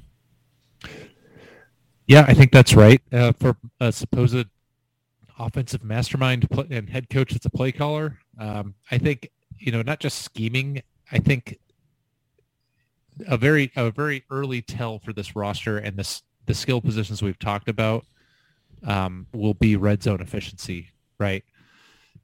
Yeah, 2.11 2.25
I 2.27 2.33
think 2.33 2.51
that's 2.51 2.73
right. 2.73 3.01
Uh, 3.13 3.31
for 3.31 3.55
a 3.79 3.89
supposed 3.93 4.45
offensive 5.39 5.81
mastermind 5.81 6.45
and 6.69 6.89
head 6.89 7.09
coach 7.09 7.31
that's 7.31 7.45
a 7.45 7.49
play 7.49 7.71
caller, 7.71 8.19
um, 8.37 8.75
I 8.91 8.97
think 8.97 9.29
you 9.57 9.71
know 9.71 9.81
not 9.81 10.01
just 10.01 10.21
scheming. 10.21 10.81
I 11.09 11.19
think 11.19 11.57
a 13.29 13.37
very 13.37 13.71
a 13.77 13.91
very 13.91 14.25
early 14.29 14.61
tell 14.61 14.99
for 14.99 15.13
this 15.13 15.37
roster 15.37 15.77
and 15.77 15.95
this 15.95 16.21
the 16.47 16.53
skill 16.53 16.81
positions 16.81 17.21
we've 17.21 17.39
talked 17.39 17.69
about 17.69 18.05
um, 18.85 19.25
will 19.31 19.53
be 19.53 19.77
red 19.77 20.03
zone 20.03 20.19
efficiency. 20.19 20.89
right? 21.17 21.45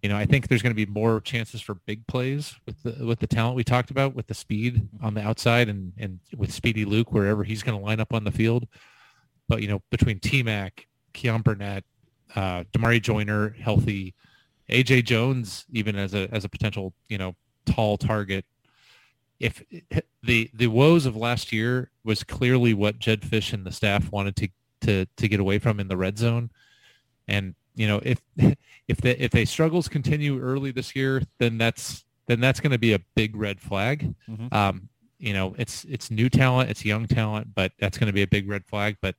You 0.03 0.09
know, 0.09 0.17
I 0.17 0.25
think 0.25 0.49
there's 0.49 0.61
going 0.61 0.75
to 0.75 0.85
be 0.85 0.91
more 0.91 1.21
chances 1.21 1.61
for 1.61 1.75
big 1.75 2.05
plays 2.07 2.55
with 2.65 2.83
the 2.83 3.05
with 3.05 3.19
the 3.19 3.27
talent 3.27 3.55
we 3.55 3.63
talked 3.63 3.89
about, 3.89 4.15
with 4.15 4.27
the 4.27 4.33
speed 4.33 4.89
on 5.01 5.13
the 5.13 5.21
outside, 5.21 5.69
and 5.69 5.93
and 5.97 6.19
with 6.35 6.51
Speedy 6.51 6.83
Luke 6.83 7.13
wherever 7.13 7.45
he's 7.45 7.63
going 7.63 7.79
to 7.79 7.85
line 7.85 8.01
up 8.01 8.13
on 8.13 8.25
the 8.25 8.31
field. 8.31 8.67
But 9.47 9.61
you 9.61 9.67
know, 9.67 9.81
between 9.89 10.19
T 10.19 10.43
Mac, 10.43 10.87
Keyan 11.13 11.43
Burnett, 11.43 11.83
uh, 12.35 12.63
Jamarye 12.73 13.01
Joiner, 13.01 13.55
healthy, 13.59 14.13
AJ 14.69 15.05
Jones, 15.05 15.65
even 15.71 15.95
as 15.95 16.13
a 16.13 16.27
as 16.33 16.45
a 16.45 16.49
potential 16.49 16.93
you 17.09 17.17
know 17.17 17.35
tall 17.65 17.97
target. 17.97 18.45
If 19.39 19.61
the 20.23 20.49
the 20.53 20.67
woes 20.67 21.05
of 21.05 21.15
last 21.15 21.53
year 21.53 21.91
was 22.03 22.23
clearly 22.23 22.73
what 22.73 22.99
Jedd 22.99 23.21
Fisch 23.21 23.53
and 23.53 23.65
the 23.65 23.71
staff 23.71 24.11
wanted 24.11 24.35
to 24.37 24.49
to 24.81 25.05
to 25.17 25.27
get 25.27 25.39
away 25.39 25.59
from 25.59 25.79
in 25.79 25.87
the 25.87 25.97
red 25.97 26.17
zone, 26.17 26.49
and 27.27 27.53
you 27.75 27.87
know 27.87 28.01
if 28.03 28.19
if 28.87 28.97
the 28.97 29.23
if 29.23 29.31
they 29.31 29.45
struggles 29.45 29.87
continue 29.87 30.39
early 30.41 30.71
this 30.71 30.95
year, 30.95 31.21
then 31.37 31.57
that's 31.57 32.03
then 32.25 32.39
that's 32.41 32.59
going 32.59 32.71
to 32.71 32.79
be 32.79 32.93
a 32.93 32.99
big 33.15 33.35
red 33.35 33.61
flag. 33.61 34.13
Mhm. 34.27 34.51
Um, 34.51 34.89
you 35.19 35.33
know, 35.33 35.55
it's 35.57 35.83
it's 35.85 36.11
new 36.11 36.29
talent, 36.29 36.69
it's 36.69 36.83
young 36.83 37.07
talent, 37.07 37.53
but 37.55 37.71
that's 37.79 37.97
going 37.97 38.07
to 38.07 38.13
be 38.13 38.23
a 38.23 38.27
big 38.27 38.49
red 38.49 38.65
flag. 38.65 38.97
But 39.01 39.15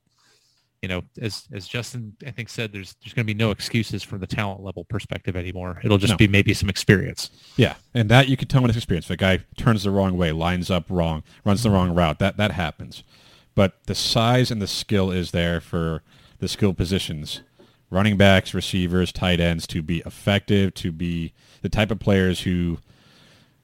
you 0.82 0.88
know, 0.88 1.02
as 1.20 1.48
as 1.52 1.66
Justin 1.66 2.14
I 2.26 2.30
think 2.30 2.48
said, 2.48 2.72
there's 2.72 2.94
there's 3.02 3.12
going 3.12 3.26
to 3.26 3.34
be 3.34 3.36
no 3.38 3.50
excuses 3.50 4.02
from 4.02 4.20
the 4.20 4.26
talent 4.26 4.62
level 4.62 4.84
perspective 4.84 5.36
anymore. 5.36 5.80
It'll 5.82 5.98
just 5.98 6.12
No. 6.12 6.16
be 6.16 6.28
maybe 6.28 6.54
some 6.54 6.68
experience. 6.68 7.30
Yeah, 7.56 7.74
and 7.94 8.08
that 8.10 8.28
you 8.28 8.36
can 8.36 8.46
tell 8.48 8.62
in 8.62 8.68
his 8.68 8.76
experience. 8.76 9.08
The 9.08 9.16
guy 9.16 9.40
turns 9.56 9.82
the 9.84 9.90
wrong 9.90 10.16
way, 10.16 10.30
lines 10.32 10.70
up 10.70 10.84
wrong, 10.88 11.24
runs 11.44 11.62
the 11.64 11.70
wrong 11.70 11.94
route. 11.94 12.18
That 12.20 12.36
that 12.36 12.52
happens. 12.52 13.02
But 13.56 13.74
the 13.86 13.94
size 13.96 14.50
and 14.52 14.62
the 14.62 14.68
skill 14.68 15.10
is 15.10 15.32
there 15.32 15.60
for 15.60 16.02
the 16.38 16.46
skill 16.46 16.72
positions, 16.74 17.40
running 17.90 18.16
backs, 18.16 18.54
receivers, 18.54 19.10
tight 19.10 19.40
ends, 19.40 19.66
to 19.68 19.82
be 19.82 19.98
effective, 20.06 20.74
to 20.74 20.92
be 20.92 21.32
the 21.62 21.68
type 21.68 21.90
of 21.90 21.98
players 21.98 22.42
who, 22.42 22.78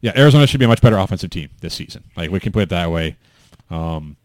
yeah, 0.01 0.11
Arizona 0.17 0.49
should 0.49 0.59
be 0.59 0.65
a 0.65 0.69
much 0.69 0.81
better 0.83 0.99
offensive 0.99 1.31
team 1.31 1.51
this 1.61 1.75
season. 1.75 2.03
Like 2.17 2.33
we 2.33 2.41
can 2.41 2.51
put 2.51 2.65
it 2.65 2.69
that 2.71 2.91
way. 2.91 3.17
Um, 3.71 4.17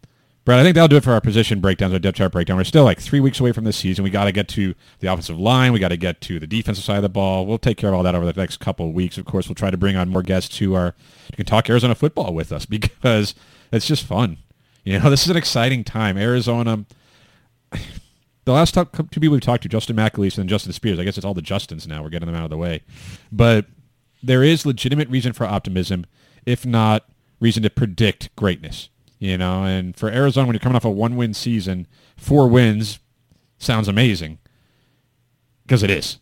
Brad, 0.44 0.58
I 0.58 0.62
think 0.62 0.74
that'll 0.74 0.88
do 0.88 0.96
it 0.96 1.04
for 1.04 1.12
our 1.12 1.20
position 1.20 1.60
breakdowns, 1.60 1.92
our 1.92 1.98
depth 1.98 2.16
chart 2.16 2.32
breakdown. 2.32 2.56
We're 2.56 2.64
still 2.64 2.84
like 2.84 2.98
three 2.98 3.20
weeks 3.20 3.40
away 3.40 3.52
from 3.52 3.64
this 3.64 3.76
season. 3.76 4.02
We 4.02 4.10
got 4.10 4.24
to 4.24 4.32
get 4.32 4.48
to 4.48 4.74
the 5.00 5.08
offensive 5.08 5.38
line. 5.38 5.72
We 5.72 5.78
got 5.78 5.88
to 5.88 5.98
get 5.98 6.22
to 6.22 6.40
the 6.40 6.46
defensive 6.46 6.82
side 6.82 6.96
of 6.96 7.02
the 7.02 7.10
ball. 7.10 7.44
We'll 7.46 7.58
take 7.58 7.76
care 7.76 7.90
of 7.90 7.96
all 7.96 8.02
that 8.04 8.14
over 8.14 8.24
the 8.24 8.32
next 8.32 8.56
couple 8.56 8.88
of 8.88 8.94
weeks. 8.94 9.18
Of 9.18 9.26
course, 9.26 9.48
we'll 9.48 9.54
try 9.54 9.70
to 9.70 9.76
bring 9.76 9.96
on 9.96 10.08
more 10.08 10.22
guests 10.22 10.56
who 10.58 10.74
are 10.74 10.94
who 11.30 11.36
can 11.36 11.44
talk 11.44 11.68
Arizona 11.68 11.94
football 11.94 12.32
with 12.32 12.52
us 12.52 12.64
because 12.66 13.34
it's 13.70 13.86
just 13.86 14.04
fun. 14.04 14.38
You 14.82 14.98
know, 14.98 15.10
this 15.10 15.24
is 15.24 15.30
an 15.30 15.36
exciting 15.36 15.84
time. 15.84 16.16
Arizona. 16.16 16.84
The 18.46 18.52
last 18.52 18.74
two 18.74 18.84
people 18.84 19.32
we've 19.32 19.42
talked 19.42 19.62
to, 19.64 19.68
Justin 19.68 19.96
McAleese 19.96 20.38
and 20.38 20.48
Justin 20.48 20.72
Spears. 20.72 20.98
I 20.98 21.04
guess 21.04 21.18
it's 21.18 21.26
all 21.26 21.34
the 21.34 21.42
Justins 21.42 21.86
now. 21.86 22.02
We're 22.02 22.08
getting 22.08 22.26
them 22.26 22.34
out 22.34 22.44
of 22.44 22.50
the 22.50 22.56
way, 22.56 22.80
but 23.30 23.66
there 24.22 24.42
is 24.42 24.66
legitimate 24.66 25.08
reason 25.08 25.34
for 25.34 25.44
optimism, 25.44 26.06
if 26.46 26.66
not 26.66 27.04
reason 27.38 27.62
to 27.62 27.70
predict 27.70 28.34
greatness. 28.36 28.88
You 29.20 29.36
know, 29.36 29.64
and 29.64 29.94
for 29.94 30.08
Arizona, 30.08 30.46
when 30.46 30.54
you're 30.54 30.60
coming 30.60 30.76
off 30.76 30.84
a 30.86 30.90
one-win 30.90 31.34
season, 31.34 31.86
four 32.16 32.48
wins 32.48 33.00
sounds 33.58 33.86
amazing 33.86 34.38
because 35.62 35.82
it 35.82 35.90
is, 35.90 36.18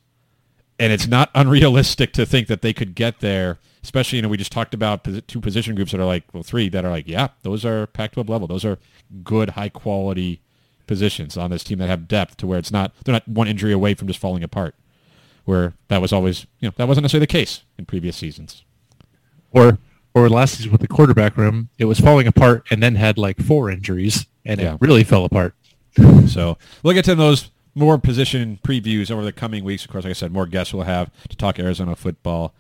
and 0.81 0.93
it's 0.93 1.07
not 1.07 1.31
unrealistic 1.33 2.13
to 2.15 2.27
think 2.27 2.49
that 2.49 2.61
they 2.61 2.73
could 2.73 2.97
get 2.97 3.21
there. 3.21 3.59
Especially, 3.85 4.17
you 4.17 4.23
know, 4.23 4.29
we 4.29 4.37
just 4.37 4.51
talked 4.51 4.75
about 4.75 5.07
two 5.29 5.41
position 5.41 5.77
groups 5.77 5.93
that 5.93 6.01
are 6.01 6.05
like, 6.05 6.25
well, 6.35 6.43
three 6.43 6.69
that 6.69 6.85
are 6.85 6.91
like, 6.91 7.07
yeah, 7.07 7.29
those 7.43 7.65
are 7.65 7.87
Pac-12 7.87 8.29
level. 8.29 8.49
Those 8.49 8.65
are 8.65 8.79
good, 9.23 9.51
high-quality 9.51 10.43
positions 10.89 11.37
on 11.37 11.51
this 11.51 11.63
team 11.63 11.79
that 11.79 11.89
have 11.89 12.09
depth 12.09 12.37
to 12.39 12.49
where 12.49 12.59
it's 12.59 12.73
not 12.73 12.93
they're 13.05 13.13
not 13.13 13.29
one 13.29 13.47
injury 13.47 13.73
away 13.73 13.95
from 13.95 14.09
just 14.09 14.19
falling 14.19 14.43
apart. 14.43 14.75
Where 15.45 15.75
that 15.87 16.03
was 16.03 16.13
always, 16.13 16.47
you 16.59 16.69
know, 16.69 16.75
that 16.77 16.89
wasn't 16.89 17.05
necessarily 17.05 17.27
the 17.27 17.33
case 17.33 17.63
in 17.79 17.87
previous 17.87 18.17
seasons. 18.17 18.65
Or 19.53 19.79
or 20.15 20.29
last 20.29 20.55
season 20.57 20.73
with 20.73 20.81
the 20.81 20.89
quarterback 20.89 21.37
room, 21.37 21.69
it 21.79 21.85
was 21.85 22.01
falling 22.01 22.27
apart 22.27 22.67
and 22.71 22.83
then 22.83 22.95
had 22.97 23.19
like 23.19 23.39
four 23.41 23.71
injuries 23.71 24.27
and 24.45 24.61
Yeah. 24.61 24.75
it 24.75 24.81
really 24.81 25.05
fell 25.05 25.25
apart. 25.25 25.55
So 26.27 26.59
we'll 26.83 26.95
get 26.95 27.05
to 27.07 27.15
those 27.15 27.51
more 27.75 27.99
position 27.99 28.59
previews 28.65 29.11
over 29.11 29.25
the 29.25 29.33
coming 29.33 29.65
weeks. 29.65 29.85
Of 29.85 29.91
course, 29.91 30.05
like 30.05 30.11
I 30.11 30.15
said, 30.15 30.33
more 30.33 30.47
guests 30.47 30.73
we'll 30.75 30.85
have 30.85 31.11
to 31.29 31.37
talk 31.37 31.59
Arizona 31.59 31.95
football. 31.97 32.55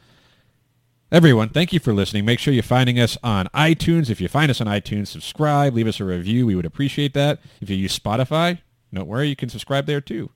Everyone, 1.11 1.49
thank 1.49 1.73
you 1.73 1.81
for 1.81 1.95
listening. 1.95 2.25
Make 2.27 2.39
sure 2.39 2.53
you're 2.53 2.63
finding 2.63 3.01
us 3.01 3.17
on 3.23 3.47
iTunes. 3.55 4.11
If 4.11 4.21
you 4.21 4.29
find 4.29 4.51
us 4.51 4.61
on 4.61 4.67
iTunes, 4.67 5.07
subscribe, 5.09 5.75
leave 5.75 5.87
us 5.87 6.01
a 6.01 6.05
review. 6.05 6.45
We 6.47 6.55
would 6.55 6.67
appreciate 6.67 7.15
that. 7.15 7.39
If 7.63 7.71
you 7.71 7.77
use 7.77 7.99
Spotify, 7.99 8.59
don't 8.93 9.07
worry, 9.09 9.29
you 9.29 9.37
can 9.37 9.49
subscribe 9.49 9.87
there 9.87 10.03
too. 10.03 10.31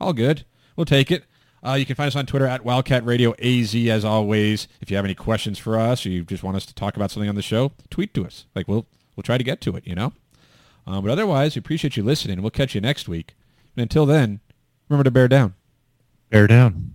All 0.00 0.12
good. 0.14 0.44
We'll 0.76 0.86
take 0.86 1.10
it. 1.10 1.24
Uh, 1.64 1.74
you 1.74 1.86
can 1.86 1.96
find 1.96 2.08
us 2.08 2.16
on 2.16 2.26
Twitter 2.26 2.46
at 2.46 2.64
Wildcat 2.64 3.04
Radio 3.06 3.34
AZ 3.40 3.74
as 3.74 4.04
always. 4.04 4.68
If 4.80 4.90
you 4.90 4.96
have 4.96 5.04
any 5.04 5.14
questions 5.14 5.58
for 5.58 5.78
us 5.78 6.04
or 6.04 6.10
you 6.10 6.22
just 6.22 6.42
want 6.42 6.56
us 6.56 6.66
to 6.66 6.74
talk 6.74 6.96
about 6.96 7.10
something 7.10 7.28
on 7.28 7.36
the 7.36 7.42
show, 7.42 7.72
tweet 7.90 8.12
to 8.14 8.26
us. 8.26 8.44
Like 8.54 8.68
we'll 8.68 8.86
we'll 9.16 9.22
try 9.22 9.38
to 9.38 9.44
get 9.44 9.60
to 9.62 9.76
it, 9.76 9.86
you 9.86 9.94
know? 9.94 10.12
Um, 10.86 11.02
but 11.02 11.10
otherwise, 11.10 11.54
we 11.54 11.60
appreciate 11.60 11.96
you 11.96 12.02
listening. 12.02 12.42
We'll 12.42 12.50
catch 12.50 12.74
you 12.74 12.80
next 12.80 13.08
week. 13.08 13.34
And 13.76 13.82
until 13.82 14.04
then, 14.04 14.40
remember 14.88 15.04
to 15.04 15.10
bear 15.10 15.28
down. 15.28 15.54
Bear 16.30 16.46
down. 16.46 16.93